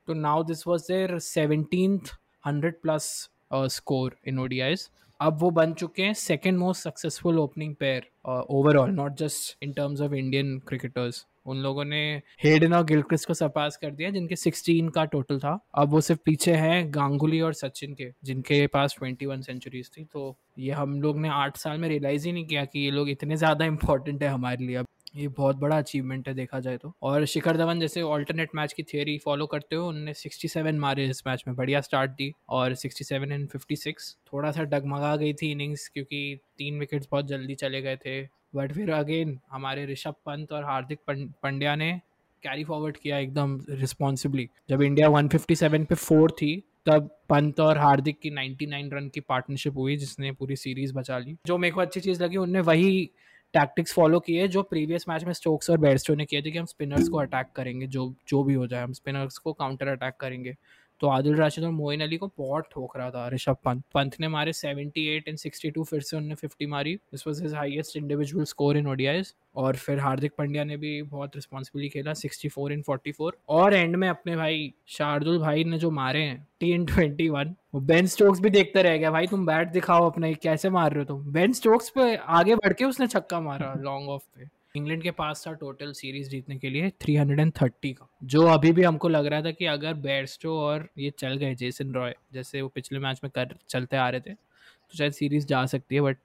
तो 0.08 0.13
now 0.13 0.43
this 0.43 0.67
was 0.67 0.84
their 0.91 1.17
seventeen 1.20 2.00
hundred 2.43 2.82
plus 2.82 3.08
score 3.54 4.15
in 4.28 4.39
ODIs 4.39 4.89
अब 5.20 5.38
वो 5.39 5.50
बन 5.52 5.74
चुके 5.74 6.04
हैं 6.04 6.13
second 6.13 6.58
most 6.58 6.84
successful 6.84 7.39
opening 7.39 7.74
pair 7.76 8.10
overall 8.28 8.91
not 8.91 9.15
just 9.17 9.63
in 9.63 9.72
terms 9.74 10.02
of 10.02 10.13
Indian 10.13 10.58
cricketers 10.67 11.26
उन 11.46 11.58
लोगों 11.58 11.84
ने 11.86 12.00
हेडन 12.43 12.74
और 12.74 12.84
गिलक्रिस 12.86 13.26
को 13.26 13.34
सरपास 13.34 13.78
कर 13.78 13.91
दिया, 13.91 14.10
जिनके 14.10 14.36
16 14.36 14.89
का 14.89 15.04
टोटल 15.06 15.39
था। 15.39 15.58
अब 15.76 15.89
वो 15.89 16.02
सिर्फ़ 16.02 16.22
पीछे 16.26 16.54
हैं 16.54 16.93
गांगुली 16.93 17.39
और 17.41 17.54
सचिन 17.54 17.93
के, 17.93 18.12
जिनके 18.24 18.65
पास 18.67 18.96
21 18.96 19.41
सेंचुरीज 19.41 19.89
थी। 19.98 20.04
तो 20.04 20.36
ये 20.60 20.72
हम 20.72 21.02
लोग 21.02 21.20
ने 21.20 21.30
आठ 21.30 21.58
साल 21.58 21.78
में 21.78 21.88
रियलाइज़ 21.89 22.26
ही 22.26 22.32
नहीं 22.32 22.46
किया 22.46 22.65
कि 22.65 22.80
ये 22.80 22.91
लोग 22.91 23.10
इतने 23.10 23.36
ज़्यादा 23.36 23.65
इंपॉर्टेंट 23.65 24.24
है 24.24 24.30
हमारे 24.30 24.65
लिए। 24.65 24.76
अब 24.76 24.86
ये 25.15 25.28
बहुत 25.28 25.56
बड़ा 25.56 25.78
अचीवमेंट 25.78 26.28
है 26.28 26.34
देखा 26.34 26.60
जाए 26.60 26.78
तो। 26.78 26.93
और 27.02 27.26
शिखर 27.26 27.58
धवन 27.58 27.80
जैसे 27.80 28.02
ऑल्टरनेट 28.02 28.50
मैच 28.56 28.74
की 28.74 28.84
थियोरी 28.84 29.17
फॉलो 29.17 29.46
करते 29.46 29.76
हो 29.76 29.88
उन्होंने 29.88 30.13
67 30.13 30.76
मारे 30.76 31.06
इस 31.06 31.24
मैच 31.28 31.43
में, 31.48 31.56
बढ़िया 31.56 31.82
स्टार्ट 31.82 32.12
दी। 32.12 32.34
और 32.50 32.76
67 32.76 33.32
एंड 33.32 33.48
56 33.50 34.17
थोड़ा 34.34 34.52
सा 34.52 34.63
डगमगा 34.63 35.15
गई 35.15 35.34
थी 35.34 35.52
इनिंग्स 35.52 35.88
क्योंकि 35.88 36.39
तीन 36.58 36.80
विकेट्स 36.80 37.08
बहुत 37.12 37.28
जल्दी 37.28 37.56
चले 37.56 37.82
गए 37.82 37.96
थे। 37.96 38.22
बट 38.56 38.74
फिर 38.74 38.91
अगेन 38.91 39.39
हमारे 39.52 39.86
ऋषभ 39.86 40.15
पंत 40.26 40.52
और 40.52 40.63
हार्दिक 40.63 41.00
पंड्या 41.43 41.76
ने 41.76 42.02
कैरी 42.43 42.63
फॉरवर्ड 42.63 42.98
किया 42.98 43.17
एकदम 43.17 43.60
रिस्पॉन्सिबली 43.70 44.50
जब 44.70 44.82
इंडिया 44.82 45.08
157 45.08 45.86
पे 45.86 45.96
फोर 45.96 46.32
थी, 46.32 46.63
तब 46.86 47.10
पंत 47.30 47.60
और 47.60 47.78
हार्दिक 47.78 48.20
की 48.20 48.30
99 48.30 48.93
रन 48.93 49.10
की 49.10 49.20
पार्टनरशिप 49.20 49.78
हुई, 49.78 49.98
जिसने 49.98 50.32
पूरी 50.32 50.56
सीरीज़ 50.56 50.93
बचा 50.93 51.17
ली। 51.17 51.36
जो 51.46 51.58
मेरे 51.58 51.72
को 51.72 51.82
अच्छी 51.82 52.00
चीज़ 52.00 52.24
लगी, 52.24 52.38
उनने 52.38 52.60
वही 52.60 53.10
टैक्टिक्स 53.58 53.93
फॉलो 53.93 54.20
किए 54.20 54.48
जो 54.48 54.63
प्रीवियस 54.63 55.06
मैच 55.10 55.24
में 55.24 55.34
स्टोक्स 55.34 55.70
और 55.70 55.78
बेडस्टो 55.78 56.15
ने 56.15 56.26
किए 56.26 56.41
थे 56.41 56.52
कि 56.52 56.58
हम 56.58 56.65
स्पिनर्स 56.65 57.10
को 57.10 57.17
अटैक 57.17 57.48
करेंगे, 57.56 57.88
जो 57.88 58.13
जो 58.28 58.43
भी 58.43 58.54
हो 58.54 58.67
जाए, 58.67 58.84
हम 58.84 58.93
स्पिनर्स 58.93 59.38
को 59.38 59.54
काउंटर 59.54 59.88
अटैक 59.88 60.13
करेंगे। 60.20 60.56
तो 61.01 61.07
आदिल 61.07 61.36
राशिद 61.36 61.63
और 61.63 61.71
मोइन 61.71 62.01
अली 62.01 62.17
को 62.17 62.31
बहुत 62.38 62.69
ठोक 62.71 62.97
रहा 62.97 63.10
था 63.12 63.27
ऋषभ 63.29 63.57
पंत। 63.65 63.83
पंत 63.93 64.15
ने 64.19 64.27
मारे 64.27 64.53
78 64.53 65.27
एंड 65.27 65.38
62 65.38 65.83
फिर 65.83 66.01
से 66.01 66.17
उन्होंने 66.17 66.36
50 66.36 66.67
मारी। 66.67 66.95
This 66.95 67.27
was 67.27 67.41
his 67.41 67.53
highest 67.53 67.97
individual 67.97 68.45
score 68.45 68.77
in 68.77 68.88
ODIs 68.88 69.33
और 69.55 69.75
फिर 69.75 69.99
हार्दिक 69.99 70.31
पांड्या 70.38 70.63
ने 70.63 70.77
भी 70.77 71.01
बहुत 71.01 71.36
रिस्पॉन्सिबली 71.36 71.89
खेला 71.89 72.13
64 72.13 72.71
इन 72.71 72.81
44 72.81 73.31
और 73.49 73.73
एंड 73.73 73.95
में 73.95 74.07
अपने 74.10 74.36
भाई 74.36 74.73
शार्दुल 74.88 75.39
भाई 75.39 75.63
ने 75.63 75.77
जो 75.77 75.91
मारे 75.91 76.21
हैं 76.21 76.47
T 76.60 76.71
N 76.71 76.86
twenty 76.86 77.29
one 77.29 77.55
Ben 77.75 78.07
Stokes 78.07 78.39
भी 78.39 78.49
देखते 78.49 78.81
रह 78.81 78.97
गया, 78.97 79.12
भाई 79.12 79.27
तुम 79.27 79.45
बैट 79.45 79.67
दिखाओ 79.67 80.10
अपने, 80.10 80.33
कैसे 80.33 80.69
मार 80.69 80.91
रहे 80.91 80.99
हो 80.99 81.05
तुम? 81.05 81.31
बेन 81.31 81.53
स्टोक्स 81.53 81.89
पे 81.89 82.15
आगे 82.15 82.55
बढ़ 82.55 82.73
के 82.73 82.86
उसने 82.86 83.07
छक्का 83.07 83.39
मारा 83.39 83.73
लॉन्ग 83.77 84.10
ऑफ़ 84.10 84.23
पे। 84.36 84.57
इंग्लैंड 84.78 85.04
के 85.04 85.12
पास 85.12 85.44
था 85.48 85.54
टोटल 85.54 85.92
सीरीज़ 85.92 86.30
जीतने 86.30 86.58
के 86.58 86.70
लिए 86.70 86.90
330 87.02 87.94
का। 87.94 88.10
जो 88.24 88.46
अभी 88.48 88.72
भी 88.72 88.84
हमको 88.84 89.10
लग 89.10 89.26
रहा 89.26 89.42
था 89.42 89.52
कि 89.52 89.66
अगर 89.66 89.94
बेयरस्टो 89.94 90.58
और 90.60 90.88
ये 90.98 91.10
चल 91.10 91.38
गए, 91.38 91.56
जेसन 91.56 91.94
रॉय, 91.94 92.13
जैसे 92.34 92.62
वो 92.62 92.68
पिछले 92.68 93.00
मैच 93.00 93.22
में 93.24 93.32
कर, 93.36 93.56
चलते 93.70 93.98
आ 93.98 94.10
रहे 94.10 94.22
थे 94.22 94.34
तो 94.34 94.98
शायद 94.98 95.13
सीरीज़ 95.13 95.46
जा 95.48 95.66
सकती 95.66 95.96
है 95.96 96.02
बट 96.02 96.18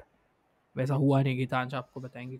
वैसा 0.76 0.94
हुआ 0.94 1.22
नहीं 1.22 1.36
गीतांश 1.36 1.74
आपको 1.74 2.00
बताएँगे। 2.00 2.38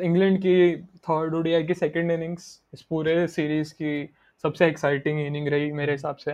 इंग्लैंड 0.00 0.38
की 0.38 0.76
थर्ड 0.76 1.34
ओडीआई 1.34 1.64
की 1.64 1.74
सेकंड 1.74 2.10
इनिंग्स 2.10 2.62
इस 2.74 2.82
पूरे 2.82 3.26
सीरीज़ 3.28 3.72
की 3.72 4.14
सबसे 4.42 4.66
एक्साइटिंग 4.66 5.20
इनिंग 5.20 5.48
रही 5.48 5.72
मेरे 5.72 5.92
हिसाब 5.92 6.16
से। 6.16 6.32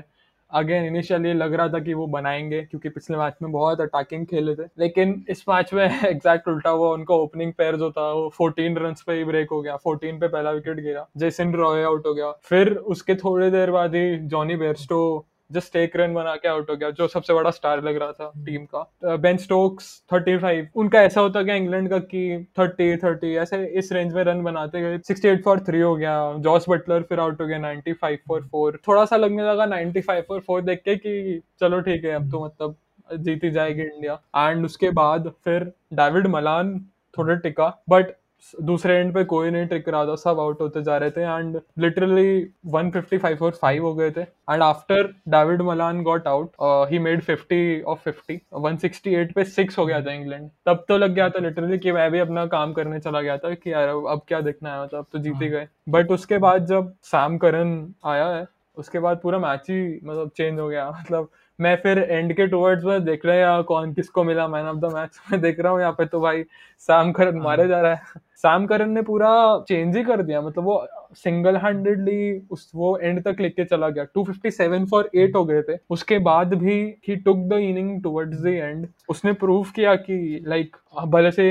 अगेन 0.53 0.85
इनिशियली 0.85 1.33
लग 1.33 1.55
रहा 1.55 1.69
था 1.69 1.79
कि 1.79 1.95
वो 1.95 2.07
बनाएँगे, 2.07 2.63
क्योंकि 2.63 2.89
पिछले 2.89 3.17
मैच 3.17 3.35
में 3.43 3.53
बहुत 3.53 3.81
अटैकिंग 3.81 4.27
खेले 4.27 4.55
थे। 4.55 4.69
लेकिन 4.79 5.25
इस 5.29 5.45
मैच 5.49 5.75
में 5.75 6.01
एग्जैक्ट 6.05 6.49
उल्टा 6.49 6.71
हुआ, 6.71 6.91
उनका 6.91 7.15
ओपनिंग 7.15 7.53
पेयर 7.53 7.77
जो 7.77 7.91
था, 7.91 8.13
वो 8.13 8.33
14 8.41 8.79
रन 8.79 8.95
पे 9.07 9.13
ही 9.13 9.25
ब्रेक 9.25 9.49
हो 9.51 9.63
गया। 9.63 9.77
14 9.77 10.21
पे 10.21 10.29
पहला 10.29 10.51
विकेट 10.51 10.77
गिरा। 10.77 11.09
जैसिन 11.17 11.53
रॉय 11.53 11.83
आउट 11.83 12.07
हो 12.07 12.15
गया। 12.15 12.31
फिर 12.43 12.75
उसके 12.75 13.15
थोड़ी 13.15 13.51
देर 13.51 13.71
बाद 13.71 13.95
ही 13.95 14.19
जॉनी 14.19 14.57
बेयरस्टो 14.57 15.27
जस्ट 15.51 15.77
एक 15.77 15.97
रन 15.97 16.15
बना 16.15 16.35
के 16.37 16.49
आउट 16.49 16.71
हो 16.71 16.77
गया 16.77 16.91
जो 16.91 17.07
सबसे 17.09 17.35
बड़ा 17.35 17.51
स्टार 17.51 17.83
लग 17.85 17.97
रहा 17.97 18.13
था 18.13 18.33
टीम 18.47 18.65
का। 18.75 19.17
बेन 19.17 19.37
स्टोक्स 19.37 19.87
थर्टी 20.13 20.37
फाइव 20.39 20.69
उनका 20.77 21.03
ऐसा 21.03 21.21
होता 21.21 21.43
गया 21.43 21.55
इंग्लैंड 21.55 21.89
का 21.91 21.99
कि 22.01 22.47
थर्टी 22.59 22.97
थर्टी 22.97 23.35
ऐसे 23.37 23.65
इस 23.79 23.93
रेंज 23.93 24.13
में 24.15 24.23
रन 24.25 24.43
बनाते 24.45 24.81
गए। 24.81 24.99
सिक्सटी 24.99 25.29
एट 25.29 25.43
फॉर 25.45 25.61
थ्री 25.61 25.81
हो 25.81 25.95
गया 25.97 26.33
जॉस 26.39 26.65
बटलर 26.69 27.03
फिर 27.03 27.21
आउट 27.21 27.41
हो 27.41 27.47
गया 27.47 27.59
नाइनटी 27.59 27.93
फाइव 27.93 28.19
फॉर 28.29 28.43
फोर 28.53 28.79
थोड़ा 28.89 29.05
सा 29.05 29.17
लगने 29.17 29.43
लगा 29.43 29.67
नाइनटी 29.67 30.01
फाइव 30.01 30.25
फॉर 30.29 30.41
फोर 30.41 30.63
देख 30.63 30.83
के 30.85 30.97
कि 30.97 31.41
चलो 31.61 31.81
ठीक 31.81 32.05
है 32.05 32.13
अब 32.13 32.31
तो 32.31 32.45
मतलब 32.45 32.77
जीती 33.17 33.51
जाएगी 33.51 33.83
इंडिया 33.83 34.21
एंड 34.39 34.65
उसके 34.65 34.91
बाद 34.93 35.33
फिर 35.45 35.73
डेविड 35.95 36.27
मलान 36.27 36.79
थोड़ा 37.19 37.35
टिका 37.35 37.69
बट 37.89 38.13
दूसरे 38.62 38.94
एंड 38.94 39.12
पे 39.14 39.24
कोई 39.24 39.51
नहीं 39.51 39.66
टिक 39.66 39.88
रहा 39.88 40.05
था 40.07 40.14
सब 40.16 40.40
आउट 40.40 40.61
होते 40.61 40.83
जा 40.83 40.96
रहे 40.96 41.11
थे 41.11 41.20
एंड 41.20 41.61
लिटरली 41.79 42.46
155 42.70 43.42
और 43.42 43.59
5 43.64 43.81
हो 43.81 43.94
गए 43.94 44.11
थे. 44.11 44.20
And 44.20 44.62
after 44.62 45.03
David 45.29 45.62
Malan 45.62 46.03
got 46.03 46.27
out 46.29 46.51
he 46.90 46.98
made 46.98 47.22
50 47.22 47.83
of 47.83 48.09
50 48.09 48.38
168 48.55 49.33
पे 49.33 49.44
6 49.44 49.79
हो 49.79 49.87
गया 49.87 50.01
था 50.03 50.12
इंग्लैंड 50.12 50.51
तब 50.66 50.85
तो 50.88 50.98
लग 50.98 51.14
गया 51.14 51.29
था 51.31 51.38
लिटरली 51.38 51.79
कि 51.79 51.92
मैं 51.92 52.11
भी 52.11 52.18
अपना 52.18 52.46
काम 52.46 52.72
करने 52.72 53.01
चला 53.01 53.20
गया 53.20 53.37
था 53.38 53.55
कि 53.55 53.72
यार 53.72 53.88
अब 53.88 54.22
क्या 54.29 54.40
देखना 54.40 54.74
है 54.74 54.83
मतलब 54.83 54.98
अब 54.98 55.07
तो 55.12 55.18
जीते 55.18 55.44
हाँ। 55.44 55.48
गए. 55.48 55.68
बट 55.88 56.11
उसके 56.11 56.38
बाद 56.38 56.66
जब 56.66 56.92
सैम 57.03 57.38
करन 57.38 57.94
आया 58.05 58.27
है 58.29 58.46
उसके 58.77 58.98
बाद 58.98 59.20
पूरा 59.22 59.38
मैच 59.38 59.70
ही 59.70 60.01
मतलब 60.05 60.31
चेंज 60.37 60.61
हो 60.61 60.68
गया. 60.68 60.90
मतलब 61.01 61.31
मैं 61.59 61.75
फिर 61.77 61.99
एंड 62.01 62.33
के 62.37 62.47
टूवर्ड्स 62.47 62.85
में 62.85 63.05
देख 63.05 63.25
रहे 63.27 63.38
हैं 63.38 63.62
कौन 63.64 63.92
किसको 63.94 64.25
मिला 64.25 64.47
मैन 64.49 64.66
ऑफ़ 64.66 64.77
द 64.77 64.92
मैच 64.94 65.18
में 65.33 65.40
देख 65.40 65.61
रहा 65.61 65.73
हूँ 65.73 65.81
यहाँ 65.81 65.92
पे 65.92 66.07
तो 66.07 66.21
भाई 66.21 66.42
सैम 66.88 67.12
करन 67.12 67.37
हाँ। 67.37 67.44
मारे 67.44 67.66
जा 67.68 67.81
रहा 67.81 67.92
है 67.92 68.21
सैम 68.37 68.66
करन 68.66 68.90
ने 68.90 69.03
पूरा 69.03 69.31
चेंज 69.68 69.97
ही 69.97 70.05
कर 70.05 70.23
दिया 70.23 70.40
मतलब 70.40 70.64
वो 70.64 70.77
सिंगल 71.16 71.57
हैंडेडली 71.57 72.40
उस 72.51 72.71
वो 72.75 72.97
एंड 72.99 73.23
तक 73.23 73.40
लेके 73.40 73.64
चला 73.64 73.88
गया। 73.88 74.05
257 74.16 74.87
फॉर 74.90 75.11
8 75.16 75.35
हो 75.37 75.44
गए 75.44 75.62
थे। 75.62 75.77
उसके 75.90 76.18
बाद 76.21 76.55
भी 76.55 76.75
he 77.09 77.16
took 77.18 77.38
the 77.49 77.59
inning 77.62 78.03
towards 78.03 78.42
the 78.42 78.47
end 78.47 78.87
उसने 79.09 79.33
प्रूव 79.35 79.66
किया 79.77 79.94
कि 79.97 80.44
लाइक 80.47 80.77
भले 81.07 81.31
से 81.31 81.51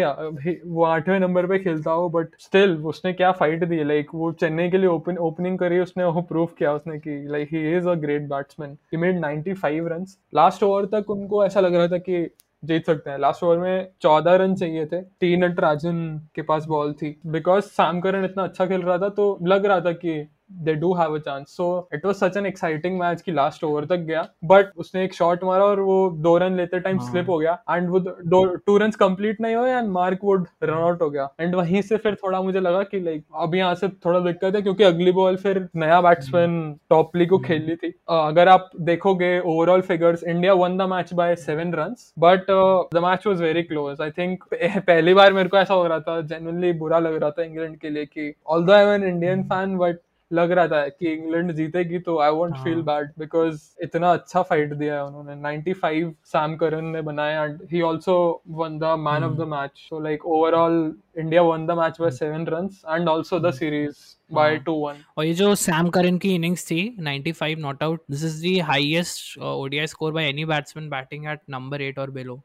वो 0.65 0.83
आठवें 0.85 1.19
नंबर 1.19 1.45
पे 1.47 1.59
खेलता 1.59 1.91
हो 1.91 2.09
बट 2.09 2.27
स्टिल 2.39 2.75
उसने 2.85 3.13
क्या 3.13 3.31
फाइट 3.33 3.63
दी? 3.63 3.83
लाइक 3.83 4.07
वो 4.15 4.31
चेन्नई 4.33 4.69
के 4.69 4.77
लिए 4.77 4.87
ओपन 4.89 5.17
ओपनिंग 5.19 5.57
करी, 5.59 5.79
उसने 5.79 6.03
वो 6.05 6.21
प्रूव 6.23 6.49
किया 6.57 6.73
उसने 6.73 6.97
कि 6.99 7.23
like 7.29 7.53
he 7.53 7.77
is 7.77 7.87
a 7.87 7.93
great 7.97 8.27
batsman 8.29 8.77
he 8.93 8.97
made 8.97 9.19
95 9.21 9.87
runs 9.91 10.17
last 10.35 10.63
over 10.63 10.85
तक 10.91 11.09
उनको 11.09 11.45
ऐसा 11.45 11.59
लग 11.59 11.75
रहा 11.75 11.87
था 11.87 11.97
कि 11.99 12.27
जीत 12.63 12.85
सकते 12.85 13.09
हैं। 13.09 13.17
लास्ट 13.19 13.43
ओवर 13.43 13.57
में 13.57 13.87
चौदह 14.01 14.35
रन 14.35 14.55
चाहिए 14.55 14.85
थे। 14.85 15.01
तीन 15.01 15.43
नटराजन 15.43 16.21
के 16.35 16.41
पास 16.41 16.65
बॉल 16.65 16.93
थी। 16.93 17.19
बिकॉज़ 17.25 17.63
सैम 17.65 17.99
करन 18.01 18.25
इतना 18.25 18.43
अच्छा 18.43 18.65
खेल 18.65 18.81
रहा 18.81 18.97
था 18.97 19.09
तो 19.09 19.37
लग 19.43 19.65
रहा 19.65 19.81
था 19.81 19.91
कि 19.91 20.27
they 20.51 20.73
do 20.73 20.93
have 20.93 21.15
a 21.15 21.19
chance 21.19 21.55
so 21.57 21.67
it 21.93 22.05
was 22.05 22.15
such 22.15 22.37
an 22.37 22.45
exciting 22.45 22.99
match 22.99 23.21
कि 23.21 23.31
लास्ट 23.31 23.63
ओवर 23.63 23.85
तक 23.85 23.97
गया। 23.97 24.27
बट 24.45 24.71
उसने 24.77 25.03
एक 25.03 25.13
शॉट 25.13 25.43
मारा 25.43 25.63
और 25.63 25.79
वो 25.79 26.09
दो 26.17 26.37
रन 26.37 26.55
लेते 26.57 26.79
टाइम 26.79 26.99
हाँ। 26.99 27.09
स्लिप 27.11 27.29
हो 27.29 27.37
गया। 27.37 27.57
एंड 27.71 27.89
वो 27.89 27.99
दो 27.99 28.43
टू 28.65 28.77
रन 28.77 28.91
कंप्लीट 28.91 29.41
नहीं 29.41 29.55
हुए 29.55 29.71
and 29.71 29.89
Mark 29.89 30.19
Wood 30.23 30.47
run 30.63 30.73
out 30.73 31.01
हो 31.01 31.09
गया। 31.09 31.27
एंड 31.39 31.55
वहीं 31.55 31.81
से 31.81 31.97
फिर 31.97 32.15
थोड़ा 32.15 32.41
मुझे 32.41 32.59
लगा 32.59 32.83
कि 32.83 32.99
लाइक 32.99 33.23
अब 33.35 33.55
यहाँ 33.55 33.75
से 33.75 33.87
थोड़ा 34.05 34.19
दिक्कत 34.19 34.55
है 34.55 34.61
क्योंकि 34.61 34.83
अगली 34.83 35.11
बॉल 35.11 35.35
फिर 35.35 35.67
नया 35.75 36.01
बैट्समैन 36.01 36.57
टॉपली 36.89 37.25
को 37.25 37.37
खेलनी 37.39 37.75
थी। 37.75 37.89
अ, 38.09 38.13
अगर 38.13 38.47
आप 38.47 38.69
देखोगे 38.81 39.39
overall 39.39 39.81
figures 39.81 40.23
India 40.23 40.53
won 40.53 40.77
the 40.77 40.81
match 40.81 41.13
by 41.13 41.35
seven 41.35 41.73
run 41.73 41.95
but 42.19 42.45
the 42.93 43.03
match 43.03 43.27
was 43.27 43.41
very 43.41 43.63
close 43.63 44.01
I 44.01 44.11
think 44.11 44.43
पहली 44.53 45.13
बार 45.13 45.33
मेरे 45.33 45.49
को 45.49 45.57
ऐसा 45.57 45.73
हो 45.73 45.87
रहा 45.87 45.99
था 45.99 46.19
जेनुअनली 46.21 46.71
बुरा 46.73 46.99
लग 46.99 47.15
रहा 47.15 47.31
था 47.31 47.43
इंग्लैंड 47.43 47.77
के 47.77 47.89
लिए 47.89 48.05
कि 48.05 48.33
although 48.47 48.73
I 48.73 48.83
am 48.83 48.89
an 48.89 49.03
Indian 49.03 49.43
fan 49.43 49.77
but 49.77 49.99
लग 50.31 50.51
रहा 50.51 50.67
था 50.67 50.87
कि 50.87 51.11
इंग्लैंड 51.13 51.51
जीतेगी 51.51 51.99
तो 51.99 52.17
आई 52.19 52.31
वोंट 52.31 52.55
हाँ। 52.55 52.63
फील 52.63 52.81
बैड 52.81 53.11
बिकॉज़ 53.19 53.61
इतना 53.83 54.11
अच्छा 54.13 54.41
फाइट 54.41 54.73
दिया 54.73 54.95
है 54.95 55.03
उन्होंने। 55.05 55.35
95 55.41 56.11
सैम 56.25 56.55
करन 56.55 56.85
ने 56.85 57.01
बनाया 57.01 57.43
and 57.43 57.59
he 57.71 57.81
also 57.81 58.17
won 58.47 58.77
the 58.79 58.93
man 58.99 59.23
of 59.23 59.33
the 59.33 59.47
match 59.47 59.71
so 59.89 59.99
like 59.99 60.25
overall 60.25 60.95
India 61.19 61.41
won 61.41 61.65
the 61.67 61.71
match 61.71 61.97
by 62.01 62.11
seven 62.11 62.45
runs 62.47 62.81
and 62.89 63.09
also 63.09 63.39
the 63.39 63.51
series 63.51 63.95
by 64.31 64.55
हाँ। 64.55 64.63
2-1 64.65 64.97
और 65.17 65.25
ये 65.25 65.33
जो 65.33 65.53
सैम 65.55 65.89
करन 65.89 66.17
की 66.17 66.33
इनिंग्स 66.35 66.65
थी 66.65 66.81
95 66.99 67.57
not 67.57 67.83
out 67.83 68.01
this 68.11 68.23
is 68.23 68.41
the 68.45 68.61
highest 68.61 69.39
ODI 69.39 69.87
score 69.87 70.11
by 70.13 70.27
any 70.29 70.45
batsman 70.45 70.89
batting 70.89 71.25
at 71.25 71.39
number 71.49 71.81
8 71.81 71.99
और 71.99 72.11
below 72.11 72.41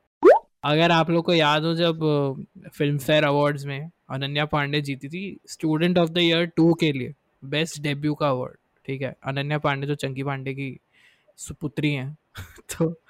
अगर 0.64 0.90
आप 0.90 1.10
लोग 1.10 1.24
को 1.24 1.34
याद 1.34 1.64
हो 1.64 1.74
जब 1.74 2.00
फ़िल्म 2.74 2.98
फेयर 2.98 3.24
अवार्ड्स 3.24 3.64
में 3.66 3.90
अनन्या 4.10 4.44
पांडे 4.44 4.80
जीती 4.80 5.08
थी 5.08 5.24
student 5.48 5.98
of 5.98 6.10
the 6.10 6.18
year 6.18 6.44
two 6.46 6.72
के 6.74 6.92
लिए 6.92 7.14
बेस्ट 7.44 7.82
डेब्यू 7.82 8.14
का 8.14 8.28
अवार्ड 8.28 8.56
ठीक 8.86 9.02
है? 9.02 9.16
अनन्या 9.24 9.58
पांडे 9.58 9.86
जो 9.86 9.94
चंकी 9.94 10.22
पांडे 10.22 10.54
की 10.54 10.80
सुपुत्री 11.36 11.92
हैं। 11.92 12.18
तो 12.60 13.00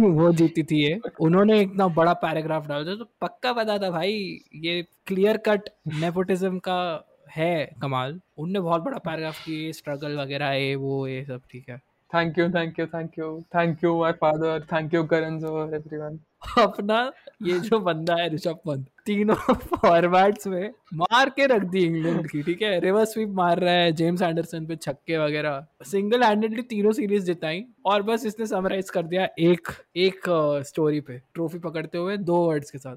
वो 0.00 0.32
जीती 0.32 0.62
थी 0.62 0.84
ये। 0.84 1.00
उन्होंने 1.20 1.60
इतना 1.60 1.88
बड़ा 1.88 2.12
पैराग्राफ 2.12 2.68
डाला 2.68 2.90
था 2.90 2.96
तो 2.96 3.04
पक्का 3.20 3.52
पता 3.52 3.78
था 3.78 3.90
भाई, 3.90 4.40
ये 4.54 4.86
क्लियर 5.06 5.36
कट 5.36 5.60
नेपोटिज्म 5.86 6.58
का 6.58 7.08
है 7.30 7.76
कमाल। 7.82 8.20
उनने 8.38 8.60
बहुत 8.60 8.82
बड़ा 8.82 8.98
पैराग्राफ 8.98 9.44
की 9.44 9.72
स्ट्रगल 9.72 10.16
वगैरह 10.16 10.46
है 10.46 10.74
वो, 10.74 11.06
ये 11.06 11.24
सब, 11.24 11.40
ठीक 11.50 11.68
है। 11.68 11.78
Thank 12.14 12.38
you 12.38 12.48
thank 12.48 12.78
you 12.78 12.86
thank 12.86 13.18
you 13.18 13.40
thank 13.40 13.84
you 13.84 14.00
my 14.00 14.12
father 14.12 14.60
thank 14.72 14.94
you 14.94 15.04
Karan 15.04 15.36
everyone 15.36 16.20
अपना 16.42 17.00
ये 17.42 17.58
जो 17.60 17.78
बंदा 17.80 18.14
है 18.14 18.28
ऋषभ 18.34 18.58
पंत, 18.66 18.86
तीनों 19.06 19.34
फॉर्मेट्स 19.54 20.46
में 20.46 20.70
मार 20.94 21.30
के 21.30 21.46
रख 21.46 21.62
दी 21.64 21.84
इंग्लैंड 21.84 22.28
की, 22.30 22.42
ठीक 22.42 22.62
है? 22.62 22.78
रिवर्स 22.80 23.12
स्वीप 23.12 23.28
मार 23.34 23.58
रहा 23.58 23.74
है 23.74 23.92
जेम्स 23.92 24.22
एंडरसन 24.22 24.66
पे 24.66 24.76
छक्के 24.76 25.18
वगैरह। 25.18 25.66
सिंगल 25.84 26.22
हैंडेडली 26.22 26.62
तीनों 26.62 26.92
सीरीज़ 26.92 27.24
जिताई 27.24 27.64
और 27.86 28.02
बस 28.02 28.26
इसने 28.26 28.46
समराइज 28.46 28.90
कर 28.90 29.02
दिया 29.02 29.28
एक 29.38 29.68
एक 29.96 30.20
स्टोरी 30.66 31.00
पे 31.00 31.18
ट्रॉफी 31.34 31.58
पकड़ते 31.58 31.98
हुए 31.98 32.16
दो 32.16 32.36
वर्ड्स 32.46 32.70
के 32.70 32.78
साथ। 32.78 32.96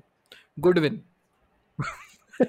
गुड 0.60 0.80
विन 0.80 1.02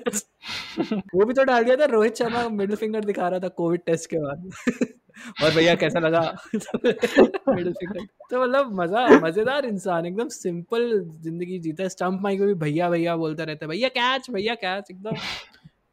वो 1.14 1.24
भी 1.24 1.34
तो 1.34 1.44
डाल 1.44 1.64
दिया 1.64 1.76
था, 1.76 1.84
रोहित 1.84 2.16
शर्मा 2.16 2.48
मिडिल 2.48 2.76
फिंगर 2.76 3.04
दिखा 3.04 3.28
रहा 3.28 3.40
था 3.40 3.48
कोविड 3.48 3.80
टेस्ट 3.86 4.10
के 4.10 4.18
बाद। 4.18 4.50
और 5.42 5.50
भैया 5.54 5.74
कैसा 5.74 5.98
लगा? 6.00 6.20
तो 6.54 8.42
मतलब 8.42 8.72
मज़ा 8.80 9.06
मज़ेदार 9.20 9.64
इंसान 9.66 10.06
एकदम 10.06 10.28
सिंपल 10.30 10.90
ज़िंदगी 11.22 11.58
जीता 11.58 11.82
है। 11.82 11.88
स्टंप 11.88 12.20
माइक 12.22 12.40
में 12.40 12.48
भी 12.48 12.54
भैया 12.60 12.90
भैया 12.90 13.16
बोलता 13.16 13.44
रहता 13.44 13.64
है 13.64 13.70
भैया 13.70 13.88
कैच 13.90 14.30
भैया 14.30 14.54
कैच 14.56 14.90
एकदम 14.90 15.16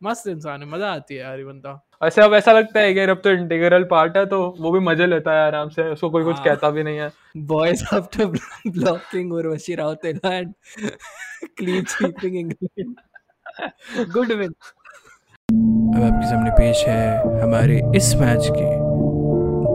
मस्त 0.03 0.27
इंसान 0.27 0.61
है 0.61 0.67
मज़ा 0.69 0.91
आती 0.91 1.15
है 1.15 1.21
यार 1.21 1.37
ये 1.37 1.43
बंदा। 1.45 1.71
वैसे 2.01 2.21
अब 2.21 2.33
ऐसा 2.33 2.51
लगता 2.51 2.79
है 2.79 2.93
कि 2.93 2.99
अब 3.01 3.21
तो 3.23 3.31
इंटीग्रल 3.31 3.83
पार्ट 3.91 4.17
है 4.17 4.25
तो 4.25 4.39
वो 4.59 4.71
भी 4.71 4.79
मज़े 4.79 5.05
लेता 5.07 5.33
है 5.33 5.45
आराम 5.47 5.69
से। 5.69 5.83
उसको 5.91 6.09
कोई 6.09 6.23
कुछ 6.23 6.35
हाँ। 6.35 6.43
कहता 6.45 6.69
भी 6.69 6.83
नहीं 6.83 6.97
है। 6.97 7.11
Boys 7.37 7.83
after 7.95 8.25
blocking 8.67 9.33
Urvashi 9.33 9.75
Rautela 9.75 10.33
and 10.33 10.53
clean 11.57 11.83
sweeping 11.85 12.35
England 12.37 12.95
good 14.13 14.31
win 14.31 14.53
अब 15.49 16.03
आपके 16.03 16.29
सामने 16.29 16.51
पेश 16.57 16.83
है 16.87 17.41
हमारे 17.41 17.81
इस 17.97 18.13
मैच 18.15 18.47
के 18.49 18.80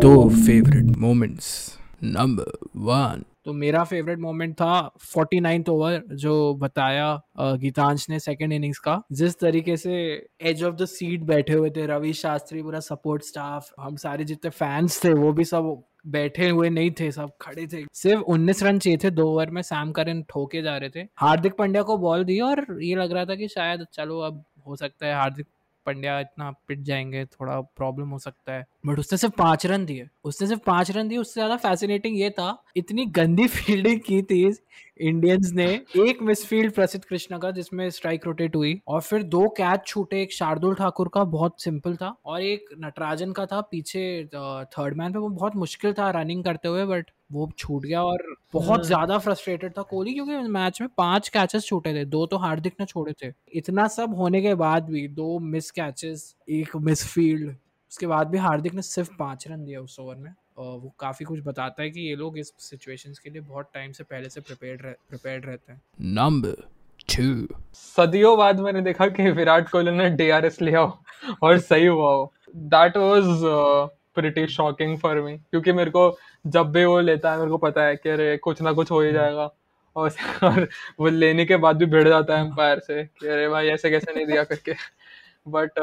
दो 0.02 0.28
फेवरेट 0.28 0.96
मोमेंट्स 0.96 1.78
नंबर 2.04 2.56
वन 2.76 3.22
तो 3.44 3.52
मेरा 3.52 3.82
फेवरेट 3.84 4.18
मोमेंट 4.18 4.54
था 4.54 4.90
49th 5.06 5.68
ओवर 5.68 6.02
जो 6.12 6.32
बताया 6.54 7.06
गीतांश 7.40 8.08
ने 8.10 8.18
सेकंड 8.20 8.52
इनिंग्स 8.52 8.78
का। 8.78 9.00
जिस 9.12 9.38
तरीके 9.40 9.76
से 9.76 9.94
एज 10.40 10.62
ऑफ़ 10.64 10.74
द 10.74 10.84
सीट 10.84 11.22
बैठे 11.22 11.52
हुए 11.52 11.70
थे, 11.70 11.86
रवि 11.86 12.12
शास्त्री, 12.12 12.62
पूरा 12.62 12.80
सपोर्ट 12.80 13.22
स्टाफ 13.22 13.70
हम 13.80 13.96
सारे 13.96 14.24
जितने 14.24 14.50
फैंस 14.50 15.02
थे, 15.04 15.12
वो 15.14 15.32
भी 15.32 15.44
सब 15.44 15.82
बैठे 16.06 16.48
हुए 16.48 16.70
नहीं 16.70 16.90
थे, 17.00 17.10
सब 17.12 17.30
खड़े 17.40 17.66
थे। 17.66 17.84
सिर्फ़ 17.94 18.22
19 18.22 18.62
रन 18.62 18.78
चाहिए 18.78 18.98
थे, 19.04 19.10
दो 19.10 19.28
ओवर 19.30 19.50
में 19.50 19.62
सैम 19.62 19.92
करन 19.92 20.22
ठोके 20.22 20.62
जा 20.62 20.76
रहे 20.76 20.90
थे। 20.90 21.06
हार्दिक 21.16 21.56
पांड्या 21.58 21.82
को 21.82 21.96
बॉल 21.98 22.24
दी 22.24 22.40
और 22.40 22.66
ये 22.82 22.94
लग 22.96 23.12
रहा 23.12 23.24
था 23.24 23.34
कि 23.34 23.48
शायद, 23.48 23.86
चलो 23.92 24.20
अब 24.20 24.44
हो 24.68 24.76
सकता 24.76 25.06
है, 25.06 25.14
हार्दिक 25.14 25.46
पंड्या 25.86 26.18
इतना 26.20 26.50
पिट 26.68 26.80
जाएँगे, 26.82 27.24
थोड़ा 27.24 27.60
प्रॉब्लम 27.60 28.08
हो 28.08 28.18
सकता 28.18 28.52
है। 28.52 28.64
बट 28.86 28.98
उसने 28.98 29.18
सिर्फ़ 29.18 29.34
पाँच 29.38 29.66
रन 29.66 29.84
दिए। 29.86 30.06
उसने 30.24 30.48
सिर्फ़ 30.48 30.62
पाँच 30.66 30.90
रन 30.90 31.08
दिए 31.08 31.18
उससे 31.18 31.40
ज़्यादा 31.40 31.56
फैसिनेटिंग 31.58 32.18
ये 32.20 32.30
था 32.30 32.56
इतनी 32.76 33.06
गंदी 33.16 33.46
फील्डिंग 33.56 34.00
की 34.00 34.22
थी 34.22 34.44
इंडियंस 35.00 35.50
ने 35.54 35.64
एक 35.98 36.22
मिसफील्ड 36.22 36.72
प्रसिद्ध 36.74 37.04
कृष्णा 37.04 37.38
का 37.38 37.50
जिसमें 37.50 37.88
स्ट्राइक 37.90 38.26
रोटेट 38.26 38.54
हुई। 38.56 38.80
और 38.88 39.00
फिर 39.00 39.22
दो 39.24 39.48
कैच 39.56 39.86
छूटे 39.86 40.22
एक 40.22 40.32
शार्दुल 40.32 40.74
ठाकुर 40.74 41.10
का 41.14 41.24
बहुत 41.26 41.62
सिंपल 41.62 41.96
था 41.96 42.14
और 42.26 42.42
एक 42.42 42.68
नटराजन 42.84 43.32
का 43.32 43.46
था 43.46 43.60
पीछे 43.70 44.04
थर्ड 44.34 44.96
मैन 44.98 45.12
पे। 45.12 45.18
वो 45.18 45.28
बहुत 45.28 45.56
मुश्किल 45.56 45.92
था 45.92 46.10
रनिंग 46.10 46.44
करते 46.44 46.68
हुए 46.68 46.84
बट 46.86 47.10
वो 47.32 47.50
छूट 47.58 47.84
गया 47.84 48.02
और 48.02 48.22
बहुत 48.54 48.70
हम्म। 48.70 48.86
ज़्यादा 48.86 49.18
फ्रस्ट्रेटेड 49.18 49.72
था 49.78 49.82
कोहली 49.82 50.14
क्योंकि 50.14 50.36
मैच 50.50 50.80
में 50.80 50.88
पाँच 50.98 51.28
कैचेस 51.28 51.64
छूटे 51.64 51.94
थे 51.94 52.04
दो 52.06 52.24
तो 52.26 52.36
हार्दिक 52.38 52.74
ने 52.80 52.86
छोड़े 52.86 53.12
थे। 53.22 53.32
इतना 53.54 53.86
सब 53.90 54.14
होने 54.14 54.42
के 54.42 54.54
बाद 54.56 54.90
भी 54.90 55.06
दो 55.10 55.38
मिस 55.46 55.70
कैचेस 55.70 56.34
एक 56.50 56.76
मिस 56.78 57.06
फ़ील्ड 57.06 57.54
उसके 57.96 58.06
बाद 58.06 58.28
भी 58.28 58.38
हार्दिक 58.38 58.74
ने 58.74 58.82
सिर्फ़ 58.82 59.10
पाँच 59.18 59.46
रन 59.48 59.64
दिया 59.64 59.80
उस 59.80 59.98
ओवर 60.00 60.14
में 60.14 60.30
और 60.58 60.78
वो 60.78 60.92
काफ़ी 60.98 61.24
कुछ 61.24 61.40
बताता 61.44 61.82
है 61.82 61.90
कि 61.90 62.00
ये 62.00 62.16
लोग 62.16 62.38
इस 62.38 62.52
सिचुएशंस 62.60 63.18
के 63.18 63.30
लिए 63.30 63.40
बहुत 63.42 63.70
टाइम 63.74 63.92
से 63.92 64.04
पहले 64.04 64.28
से 64.30 64.40
प्रिपेयर्ड 64.40 64.82
रह, 64.82 64.94
प्रिपेयर्ड 65.08 65.46
रहते 65.46 65.72
हैं। 65.72 65.80
नंबर 66.14 66.62
टू 67.08 67.56
सदियों 67.74 68.36
बाद 68.38 68.60
मैंने 68.60 68.80
देखा 68.80 69.06
कि 69.08 69.30
विराट 69.30 69.70
कोहली 69.70 69.90
ने 69.90 70.08
डीआरएस 70.10 70.60
लिया 70.62 70.80
हो 70.80 71.36
और 71.42 71.58
सही 71.60 71.86
हुआ 71.86 72.10
हो। 72.10 72.32
That 72.56 72.96
was 72.96 73.24
pretty 74.14 74.46
shocking 74.48 74.98
for 74.98 75.20
me 75.20 75.36
क्योंकि 75.38 75.72
मेरे 75.72 75.90
को 75.90 76.04
जब 76.46 76.72
भी 76.72 76.84
वो 76.84 77.00
लेता 77.00 77.32
है 77.32 77.38
मेरे 77.38 77.50
को 77.50 77.58
पता 77.58 77.84
है 77.84 77.96
कि 77.96 78.08
अरे 78.08 78.36
कुछ 78.38 78.62
ना 78.62 78.72
कुछ 78.72 78.90
हो 78.90 79.00
ही 79.00 79.12
जाएगा। 79.12 79.50
और 79.96 80.10
और 80.44 80.68
वो 81.00 81.08
लेने 81.08 81.44
के 81.44 81.56
बाद 81.56 81.76
भी 81.76 81.86
भिड़ 81.86 82.08
जाता 82.08 82.38
है 82.38 82.44
एम्पायर 82.44 82.78
से 82.78 83.04
कि 83.04 83.26
अरे 83.26 83.48
भाई 83.48 83.68
ऐसे 83.68 83.90
कैसे 83.90 84.12
नहीं 84.14 84.26
दिया 84.26 84.42
करके। 84.44 84.72
बट 85.48 85.78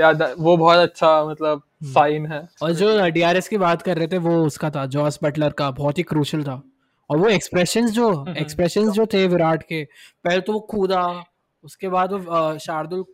या 0.00 0.10
वो 0.38 0.56
बहुत 0.56 0.78
अच्छा 0.78 1.24
मतलब 1.24 1.62
साइन 1.84 2.26
है। 2.26 2.48
और 2.62 2.72
जो 2.72 3.08
डीआरएस 3.10 3.48
की 3.48 3.58
बात 3.58 3.82
कर 3.82 3.98
रहे 3.98 4.08
थे 4.08 4.18
वो 4.18 4.36
उसका 4.44 4.70
था 4.70 4.86
जॉस 4.86 5.18
बटलर 5.22 5.50
का 5.52 5.70
बहुत 5.70 5.98
ही 5.98 6.02
क्रूशल 6.02 6.42
था। 6.44 6.62
और 7.10 7.16
वो 7.18 7.28
एक्सप्रेशंस 7.28 7.90
जो 7.90 8.08
एक्सप्रेशंस 8.38 8.92
जो 8.92 9.06
थे 9.06 9.26
विराट 9.26 9.62
के 9.62 9.84
पहले 10.24 10.40
तो 10.40 10.52
वो 10.52 10.60
कूदा 10.60 11.24
उसके 11.64 11.88
बाद 11.88 12.12
वो 12.12 12.58
शार्दुल 12.58 13.04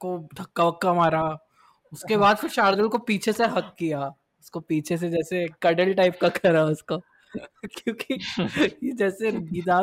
को 0.00 0.18
धक्का 0.34 0.64
वक्का 0.64 0.94
मारा 0.94 1.22
उसके 1.92 2.16
बाद 2.16 2.36
फिर 2.36 2.50
शार्दुल 2.50 2.88
को 2.88 2.98
पीछे 2.98 3.32
से 3.32 3.44
हक 3.46 3.74
किया 3.78 4.06
उसको 4.40 4.60
पीछे 4.60 4.96
से 4.96 5.10
जैसे 5.10 5.46
कडल 5.62 5.92
टाइप 5.94 6.18
का 6.20 6.28
करा 6.28 6.64
उसको। 6.64 6.98
क्योंकि 7.66 8.14
ये 8.86 8.92
जैसे 8.92 9.30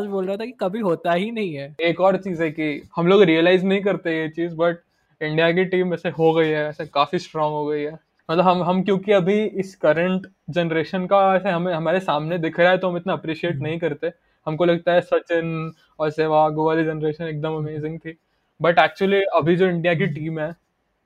बोल 0.08 0.26
रहा 0.26 0.38
था 0.38 0.46
कि 0.46 0.52
कभी 0.52 0.80
होता 0.80 1.14
ही 1.14 1.32
नहीं 1.32 1.54
है। 1.54 1.76
एक 1.82 2.02
और 2.02 2.18
चीज़ 2.18 2.44
है 2.44 2.52
कि 2.52 2.90
हम 2.96 3.08
लोग 3.08 3.24
रियलाइज़ 3.24 3.66
नहीं 3.66 3.82
करते 3.82 4.22
ये 4.22 4.30
चीज़ 4.30 4.56
बट 4.56 4.78
इंडिया 5.22 5.52
की 5.52 5.66
टीम 5.66 5.94
ऐसे 5.94 6.10
हो 6.10 6.32
गई 6.34 6.50
है 6.50 6.68
ऐसे 6.68 6.86
काफ़ी 6.88 7.20
स्ट्रांग 7.20 7.52
हो 7.52 7.66
गई 7.66 7.82
है। 7.82 7.94
मतलब 8.30 8.44
हम 8.44 8.64
हम 8.64 8.82
क्योंकि 8.84 9.12
अभी 9.12 9.40
इस 9.44 9.76
करंट 9.76 10.28
जनरेशन 10.50 11.06
का 11.06 11.20
ऐसे 11.36 11.50
हमें 11.50 11.74
हमारे 11.74 12.00
सामने 12.00 12.38
दिख 12.38 12.60
रहा 12.60 12.70
है 12.72 12.78
तो 12.78 12.90
हम 12.90 12.98
इतना 12.98 13.14
अप्रिशिएट 13.14 13.56
नहीं 13.58 13.80
करते। 13.80 14.12
हमको 14.48 14.66
लगता 14.66 14.94
है 14.94 15.02
सचिन 15.02 15.72
और 16.00 16.10
सहवाग 16.12 16.58
वाली 16.58 16.84
जनरेशन 16.86 17.26
एकदम 17.26 17.56
अमेजिंग 17.58 18.00
थी। 18.00 18.18
बट 18.60 18.80
एक्चुअली 18.80 19.22
अभी 19.36 19.56
जो 19.56 19.68
इंडिया 19.68 19.94
की 19.94 20.08
टीम 20.08 20.40
है 20.40 20.50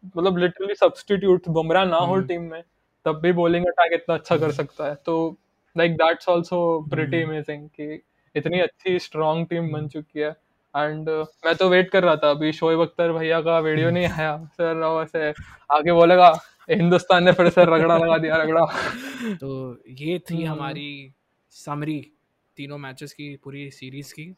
मतलब 0.05 0.37
लिटरली 0.37 0.75
सब्सटीट्यूट 0.75 1.47
बुमराह 1.49 1.85
ना 1.85 1.97
हो 1.99 2.19
टीम 2.21 2.41
में 2.43 2.61
तब 3.05 3.19
भी 3.21 3.31
बॉलिंग 3.33 3.65
अटैक 3.65 3.93
इतना 3.93 4.15
अच्छा 4.15 4.37
कर 4.37 4.51
सकता 4.51 4.87
है। 4.87 4.95
तो 5.05 5.37
like 5.75 5.95
that's 5.95 6.29
also 6.29 6.59
pretty 6.89 7.21
amazing 7.23 7.67
कि 7.69 8.01
इतनी 8.35 8.59
अच्छी 8.59 8.97
स्ट्रांग 8.99 9.45
टीम 9.47 9.71
बन 9.71 9.87
चुकी 9.87 10.19
है। 10.19 10.35
एंड 10.77 11.09
uh, 11.09 11.25
मैं 11.45 11.55
तो 11.55 11.69
वेट 11.69 11.89
कर 11.89 12.03
रहा 12.03 12.15
था। 12.15 12.29
अभी 12.29 12.51
शोएब 12.51 12.81
अख्तर 12.81 13.11
भैया 13.11 13.41
का 13.41 13.59
वीडियो 13.59 13.89
नहीं 13.89 14.07
आया। 14.07 14.37
सर 14.53 15.03
ऐसे 15.03 15.29
आगे 15.71 15.93
बोलेगा 15.93 16.31
हिंदुस्तान 16.69 17.23
ने 17.23 17.31
फिर 17.31 17.49
से 17.49 17.65
रगड़ा 17.65 17.97
लगा 17.97 18.17
दिया 18.17 18.35
रगड़ा। 18.35 18.65
तो 19.35 19.77
ये 19.89 20.19
थी 20.19 20.43
हम्म। 20.43 20.51
हमारी 20.51 21.13
समरी 21.51 22.11
तीनों 22.57 22.77
मैचेस 22.77 23.13
की 23.13 23.35
पूरी 23.43 23.71
सीरीज़ 23.71 24.13
की। 24.13 24.35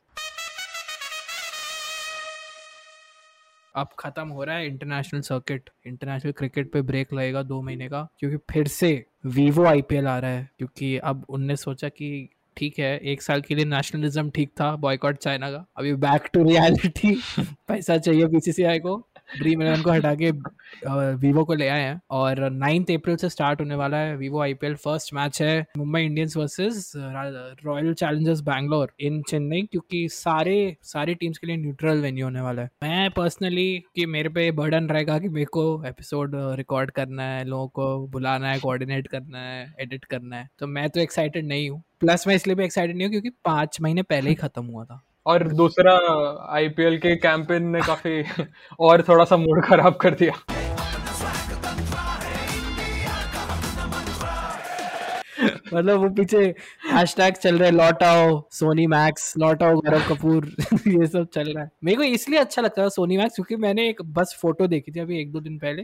अब 3.75 3.87
खत्म 3.99 4.27
हो 4.27 4.43
रहा 4.43 4.55
है 4.55 4.67
इंटरनेशनल 4.67 5.21
सर्किट 5.21 5.69
इंटरनेशनल 5.87 6.31
क्रिकेट 6.31 6.71
पे 6.71 6.81
ब्रेक 6.81 7.13
लगेगा 7.13 7.43
दो 7.43 7.61
महीने 7.61 7.89
का 7.89 8.07
क्योंकि 8.19 8.37
फिर 8.53 8.67
से 8.67 9.05
वीवो 9.25 9.65
आईपीएल 9.65 10.07
आ 10.07 10.17
रहा 10.19 10.31
है। 10.31 10.49
क्योंकि 10.57 10.97
अब 10.97 11.25
उनने 11.29 11.55
सोचा 11.55 11.89
कि 11.89 12.29
ठीक 12.57 12.79
है 12.79 12.97
एक 13.03 13.21
साल 13.21 13.41
के 13.41 13.55
लिए 13.55 13.65
नेशनलिज्म 13.65 14.29
ठीक 14.29 14.49
था 14.51 14.75
बॉयकॉट 14.75 15.17
चाइना 15.17 15.49
का। 15.51 15.65
अभी 15.77 15.93
बैक 15.95 16.29
टू 16.33 16.43
रियलिटी 16.43 17.13
पैसा 17.67 17.97
चाहिए 17.97 18.25
बीसीसीआई 18.25 18.79
को। 18.79 18.97
ड्रीम 19.29 19.61
इलेवन 19.61 19.81
को 19.81 19.91
हटा 19.91 20.13
के 20.15 20.31
वीवो 21.17 21.43
को 21.45 21.53
ले 21.53 21.67
आए 21.67 21.81
हैं 21.81 21.99
और 22.11 22.39
नाइन्थ 22.51 22.91
अप्रैल 22.91 23.17
से 23.17 23.29
स्टार्ट 23.29 23.61
होने 23.61 23.75
वाला 23.75 23.97
है 23.97 24.15
वीवो 24.17 24.41
आईपीएल 24.41 24.75
फ़र्स्ट 24.75 25.13
मैच 25.13 25.41
है 25.41 25.65
Mumbai 25.77 26.01
Indians 26.01 26.37
versus 26.37 26.91
Royal 26.95 27.93
Challengers 27.93 28.41
Bangalore 28.43 28.93
in 28.99 29.21
Chennai 29.29 29.61
क्योंकि 29.61 30.07
सारे, 30.09 30.75
सारी 30.83 31.15
टीम्स 31.15 31.37
के 31.37 31.47
लिए 31.47 31.57
न्यूट्रल 31.57 32.01
वेन्यू 32.01 32.25
होने 32.25 32.41
वाला 32.41 32.61
है। 32.61 32.69
मैं 32.83 33.09
पर्सनली 33.11 33.67
कि 33.95 34.05
मेरे 34.07 34.29
पे 34.29 34.49
बर्डन 34.53 34.89
रहेगा 34.89 35.17
कि 35.19 35.29
मेरे 35.29 35.45
को 35.51 35.83
एपिसोड 35.87 36.31
रिकॉर्ड 36.57 36.91
करना 36.91 37.23
है, 37.23 37.43
लोगों 37.45 37.67
को 37.69 38.07
बुलाना 38.07 38.51
है 38.51 38.59
कोऑर्डिनेट 38.59 39.07
करना 39.07 39.39
है 39.39 39.73
एडिट 39.81 40.05
करना 40.05 40.35
है। 40.35 40.49
तो 40.59 40.67
मैं 40.67 40.89
तो 40.89 40.99
एक्साइटेड 40.99 41.47
नहीं 41.47 41.69
हूँ। 41.69 41.81
प्लस 41.99 42.27
मैं 42.27 42.35
इसलिए 42.35 42.55
भी 42.55 42.63
एक्साइटेड 42.63 42.95
नहीं 42.95 43.07
हूँ 43.07 43.11
क्योंकि 43.11 43.29
पाँच 43.45 43.77
महीने 43.81 44.01
पहले 44.03 44.29
ही 44.29 44.35
खत्म 44.35 44.65
हुआ 44.65 44.83
था। 44.85 45.01
और 45.27 45.47
दूसरा 45.47 45.93
आईपीएल 46.49 46.97
के 46.97 47.15
कैंपेन 47.15 47.63
ने 47.63 47.81
काफ़ी 47.81 48.23
और 48.79 49.01
थोड़ा 49.01 49.25
सा 49.25 49.37
मूड 49.37 49.65
खराब 49.65 49.95
कर 49.95 50.13
दिया। 50.13 50.33
मतलब 55.73 55.99
वो 55.99 56.09
पीछे 56.09 56.55
हैशटैग 56.91 57.33
चल 57.33 57.57
रहे 57.57 57.71
लौट 57.71 58.03
आओ 58.03 58.49
सोनी 58.51 58.87
मैक्स 58.87 59.33
लौट 59.37 59.63
आओ 59.63 59.75
गौरव 59.75 60.01
कपूर, 60.09 60.45
ये 60.87 61.07
सब 61.07 61.27
चल 61.33 61.53
रहा 61.53 61.63
है। 61.63 61.69
मेरे 61.83 61.97
को 61.97 62.03
इसलिए 62.03 62.39
अच्छा 62.39 62.61
लगता 62.61 62.83
था 62.83 62.89
सोनी 62.89 63.17
मैक्स, 63.17 63.35
क्योंकि 63.35 63.55
मैंने 63.55 63.89
एक 63.89 64.01
बस 64.01 64.37
फ़ोटो 64.41 64.67
देखी 64.67 64.91
थी 64.91 64.99
अभी 64.99 65.21
एक 65.21 65.31
दो 65.31 65.39
दिन 65.39 65.57
पहले, 65.57 65.83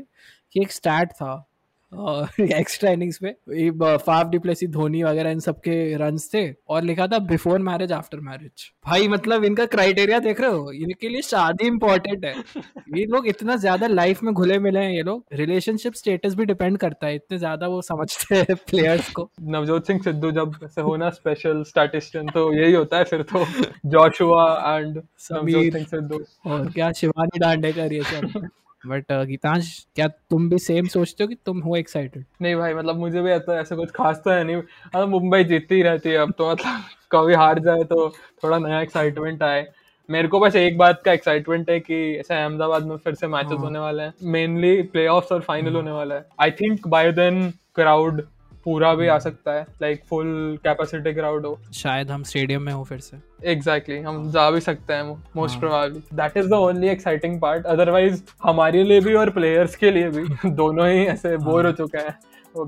कि 0.54 0.62
एक 0.62 0.72
स्टैट 0.72 1.12
था। 1.12 1.53
एक्स्ट्रा 2.54 2.92
इनिंग्स 2.92 3.20
पे। 3.24 3.70
फाफ 3.98 4.28
डिप्लेसी 4.28 4.68
धोनी 4.70 5.04
वगैरह 5.04 5.30
इन 5.30 5.40
सब 5.40 5.60
के 5.62 5.74
रन 5.98 6.18
थे। 6.34 6.44
और 6.70 6.84
लिखा 6.84 7.08
था 7.08 7.20
बिफोर 7.22 7.60
मैरिज 7.62 7.92
आफ्टर 7.92 8.20
मैरिज 8.22 8.70
भाई 8.86 9.08
मतलब 9.08 9.44
इनका 9.44 9.66
क्राइटेरिया 9.68 10.20
देख 10.20 10.42
रहे 10.42 10.50
हो? 10.50 10.72
इनके 10.72 11.10
लिए 11.10 11.22
शादी 11.22 11.68
इंपॉर्टेंट 11.68 12.26
है। 12.26 12.34
ये 12.98 13.06
लोग 13.06 13.28
इतना 13.28 13.56
ज़्यादा 13.56 13.88
लाइफ 13.88 14.24
में 14.24 14.34
घुले 14.34 14.60
मिले 14.60 14.80
हैं 14.80 14.92
ये 14.92 15.04
लोग। 15.04 15.24
रिलेशनशिप 15.34 15.94
स्टेटस 15.94 16.34
भी 16.36 16.46
डिपेंड 16.46 16.78
करता 16.78 17.08
है। 17.08 17.16
इतने 17.16 17.38
ज़्यादा 17.38 17.68
वो 17.68 17.82
समझते 17.82 18.36
हैं 18.36 18.56
प्लेयर्स 18.70 19.10
को। 19.12 19.30
नवजोत 19.50 19.88
सिंह 19.88 20.02
सिद्धू 20.02 20.32
जब 20.32 20.58
ऐसे 20.64 20.82
होना 20.82 21.10
स्पेशल 21.12 21.64
स्टैटिस्टियन 21.64 22.30
तो 22.30 22.52
यही 22.54 22.74
होता 22.74 22.98
है 22.98 23.04
फिर 23.04 23.22
तो। 23.34 23.46
Joshua 23.88 24.46
and 24.70 24.98
Navjot 24.98 25.74
Singh 25.74 25.86
Sidhu. 25.86 26.20
और 26.46 26.70
क्या 26.72 26.92
शिवानी 26.94 27.40
दांडेकर 27.40 27.94
ये 27.94 28.04
सब। 28.04 28.50
बट 28.88 29.12
गीतांश 29.28 29.68
क्या 29.96 30.08
तुम 30.08 30.50
भी 30.50 30.58
सेम 30.60 30.86
सोचते 30.86 31.24
हो 31.24 31.28
कि 31.28 31.36
तुम 31.46 31.60
हो 31.60 31.76
एक्साइटेड 31.76 32.26
नहीं 32.42 32.56
भाई 32.56 32.74
मतलब 32.74 32.98
मुझे 32.98 33.22
भी 33.22 33.30
ऐसा 33.30 33.60
ऐसा 33.60 33.76
कुछ 33.76 33.92
खास 33.92 34.22
तो 34.26 34.32
है 34.32 34.44
नहीं। 34.44 34.56
मतलब 34.56 35.08
मुंबई 35.10 35.44
जीतती 35.44 35.76
ही 35.76 35.82
रहती 35.82 36.10
है 36.10 36.18
अब 36.18 36.34
तो 36.38 36.52
मतलब 36.52 36.84
कभी 37.12 37.34
हार 37.34 37.60
जाए 37.60 37.84
तो 37.84 38.10
थोड़ा 38.44 38.58
नया 38.58 38.82
एक्साइटमेंट 38.82 39.44
आए। 39.44 39.66
मेरे 40.10 40.28
को 40.28 40.40
बस 40.40 40.56
एक 40.56 40.78
बात 40.78 41.02
का 41.06 41.12
एक्साइटमेंट 41.12 41.70
है 41.70 41.80
कि 41.80 41.96
ऐसे 42.16 42.34
अहमदाबाद 42.36 42.86
में 42.86 42.96
फिर 42.98 43.14
से 43.16 43.28
मैचेस 43.28 43.52
हाँ। 43.52 43.58
होने 43.58 43.80
वाले 43.80 44.04
हैं। 44.04 44.14
मेनली 44.24 44.82
प्ले 44.82 45.08
और 45.08 45.42
फाइनल 45.42 45.68
हम्म। 45.68 45.76
होने 45.76 45.92
वाला 45.92 46.16
है। 46.16 46.26
I 46.42 46.52
think 46.52 46.88
by 46.88 47.12
then 47.12 47.50
crowd 47.76 48.22
पूरा 48.66 48.94
भी 48.96 49.08
आ 49.08 49.18
सकता 49.20 49.52
है 49.52 49.66
लाइक 49.82 50.04
फुल 50.10 50.60
कैपेसिटी 50.64 51.14
क्राउड 51.14 51.46
हो। 51.46 51.58
शायद 51.74 52.12
हम 52.12 52.24
स्टेडियम 52.24 52.62
में 52.62 52.74
हो 52.74 52.84
फिर 52.84 53.00
से। 53.00 53.18
एग्जैक्टली 53.46 53.96
exactly, 53.96 54.16
हम 54.16 54.32
जा 54.32 54.50
भी 54.52 54.60
सकते 54.60 54.94
हैं 54.94 55.24
most 55.36 55.60
probably 55.60 56.00
that 56.14 56.38
is 56.38 56.48
the 56.48 56.54
only 56.54 56.88
exciting 56.88 57.40
part 57.42 57.66
otherwise 57.66 58.24
हमारे 58.44 58.84
लिए 58.84 59.02
भी 59.02 59.14
और 59.14 59.30
प्लेयर्स 59.30 59.76
के 59.76 59.92
लिए 59.92 60.10
भी 60.10 60.50
दोनों 60.50 60.88
ही 60.90 61.06
ऐसे 61.06 61.38
बोर 61.38 61.66
हाँ। 61.66 61.72
हो। 61.72 61.78
चुके 61.78 61.98
हैं। 61.98 62.16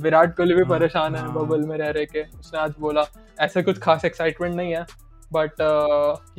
विराट 0.01 0.36
कोहली 0.38 0.55
भी 0.55 0.62
हाँ, 0.62 0.69
परेशान 0.69 1.15
है 1.15 1.27
बबल 1.34 1.60
हाँ। 1.60 1.67
में 1.67 1.77
रह 1.77 1.89
रहे 1.89 2.05
के 2.05 2.23
उसने 2.39 2.60
आज 2.60 2.73
बोला 2.79 3.03
ऐसे 3.39 3.62
कुछ 3.63 3.79
खास 3.79 4.05
एक्साइटमेंट 4.05 4.55
नहीं 4.55 4.75
है। 4.75 4.86
बट 5.35 5.61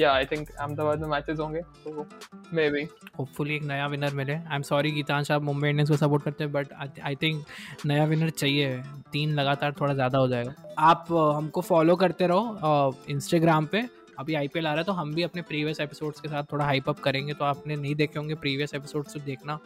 या 0.00 0.12
आई 0.12 0.24
थिंक 0.24 0.50
अहमदाबाद 0.50 1.00
में 1.00 1.08
मैचेस 1.08 1.38
होंगे 1.40 1.60
तो 1.84 2.06
मे 2.54 2.68
बी 2.70 2.82
होपफुली 3.18 3.54
एक 3.56 3.62
नया 3.64 3.86
विनर 3.86 4.14
मिले. 4.14 4.34
आई 4.34 4.56
एम 4.56 4.62
सॉरी 4.62 4.90
गीतांश 4.90 5.30
आप 5.30 5.42
मुंबई 5.42 5.68
इंडियंस 5.68 5.90
को 5.90 5.96
सपोर्ट 5.96 6.22
करते 6.24 6.44
हैं 6.44 6.52
बट 6.52 6.72
आई 7.04 7.14
थिंक 7.22 7.44
नया 7.86 8.04
विनर 8.04 8.30
चाहिए. 8.30 8.80
तीन 9.12 9.34
लगातार 9.34 9.74
थोड़ा 9.80 9.94
ज़्यादा 9.94 10.18
हो 10.18 10.28
जाएगा. 10.28 10.54
आप 10.78 11.06
uh, 11.08 11.34
हमको 11.36 11.60
फॉलो 11.60 11.96
करते 11.96 12.26
रहो 12.26 12.96
इंस्टाग्राम 13.10 13.64
uh, 13.64 13.70
पे. 13.72 13.88
अभी 14.18 14.34
IPL 14.34 14.58
आ 14.58 14.60
रहा 14.60 14.76
है 14.76 14.84
तो 14.84 14.92
हम 14.92 15.12
भी 15.14 15.22
अपने 15.22 15.42
प्रीवियस 15.42 15.80
एपिसोड्स 15.80 16.20
के 16.20 16.28
साथ 16.28 16.44
थोड़ा 16.52 16.64
हाइप 16.64 16.88
अप 16.88 16.98
करेंगे 16.98 17.34
तो 17.34 17.44
आपने 17.44 17.76
नहीं 17.76 17.94
देखे 17.94 18.18
होंगे 18.18 18.34
प्रीवियस 18.34 18.74
एपिसोड्स 18.74 19.14
तो 19.14 19.20
देखना. 19.20 19.58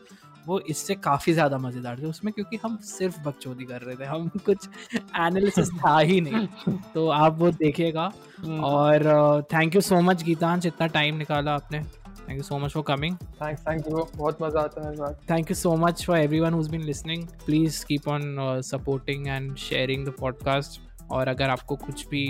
वो 0.46 0.58
इससे 0.60 0.94
काफ़ी 0.94 1.32
ज़्यादा 1.32 1.58
मज़ेदार 1.58 1.98
थे 1.98 2.06
उसमें 2.06 2.32
क्योंकि 2.34 2.58
हम 2.64 2.76
सिर्फ़ 2.76 3.20
बकचोदी 3.20 3.64
कर 3.64 3.82
रहे 3.82 3.96
थे 3.96 4.04
हम 4.04 4.28
कुछ 4.46 4.68
एनालिसिस 4.94 5.70
था 5.86 5.98
ही 5.98 6.20
नहीं। 6.20 6.76
तो 6.94 7.08
आप 7.08 7.38
वो 7.38 7.50
देखिएगा। 7.50 8.10
हम्म। 8.40 8.60
और 8.64 9.42
thank 9.42 9.74
you 9.74 9.80
so 9.80 10.00
much 10.00 10.22
Geetansh 10.22 10.66
इतना 10.66 10.86
टाइम 10.86 11.16
निकाला 11.16 11.54
आपने। 11.54 11.82
Thank 12.28 12.36
you 12.36 12.42
so 12.42 12.58
much 12.58 12.72
for 12.72 12.82
coming 12.86 13.16
thanks 13.16 13.62
thank 13.62 13.86
you 13.86 14.06
बहुत 14.16 14.42
मज़ा 14.42 14.60
आता 14.60 14.88
है 14.88 15.12
thank 15.30 15.50
you 15.50 15.54
so 15.54 15.76
much 15.76 16.04
for 16.06 16.18
everyone 16.18 16.54
who 16.54 16.62
been 16.62 16.82
listening 16.82 17.26
please 17.46 17.84
keep 17.86 18.08
on 18.08 18.36
supporting 18.64 19.26
and 19.28 19.56
sharing 19.56 20.06
the 20.06 20.14
podcast 20.20 20.89
और 21.12 21.28
अगर 21.28 21.50
आपको 21.50 21.76
कुछ 21.76 22.06
भी 22.08 22.24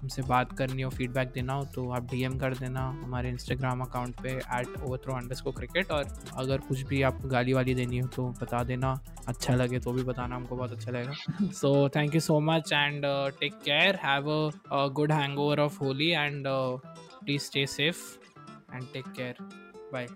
हमसे 0.00 0.22
बात 0.22 0.52
करनी 0.58 0.82
हो 0.82 0.90
फीडबैक 0.90 1.28
देना 1.28 1.52
हो 1.52 1.64
तो 1.64 1.88
आप 1.90 2.10
डीएम 2.10 2.38
कर 2.38 2.54
देना 2.54 2.80
हमारे 3.04 3.28
इंस्टाग्राम 3.28 3.80
अकाउंट 3.80 4.20
पे 4.22 4.30
एट 4.30 4.80
ओवर 4.80 4.98
थ्रो 4.98 5.14
अंडर 5.14 5.40
को 5.44 5.52
क्रिकेट 5.52 5.90
और 5.90 6.04
अगर 6.36 6.58
कुछ 6.58 6.82
भी 6.82 7.02
आपको 7.02 7.28
गाली 7.28 7.52
वाली 7.52 7.74
देनी 7.74 7.98
हो 7.98 8.08
तो 8.08 8.28
बता 8.42 8.62
देना। 8.64 8.92
अच्छा 9.28 9.54
लगे 9.54 9.78
तो 9.78 9.92
भी 9.92 10.02
बताना 10.02 10.36
हमको 10.36 10.56
बहुत 10.56 10.72
अच्छा 10.72 10.90
लगेगा। 10.90 11.48
So 11.52 11.88
thank 11.88 12.14
you 12.14 12.20
so 12.20 12.38
much 12.40 12.72
and 12.72 13.02
take 13.40 13.54
care 13.64 13.98
have 14.04 14.30
a 14.72 14.86
good 14.92 15.12
hangover 15.38 15.60
of 15.60 15.78
Holi 15.84 16.10
and 16.10 16.44
please 16.46 17.42
stay 17.42 17.66
safe 17.66 17.98
and 18.74 18.86
take 18.92 19.08
care 19.16 19.34
bye 19.92 20.06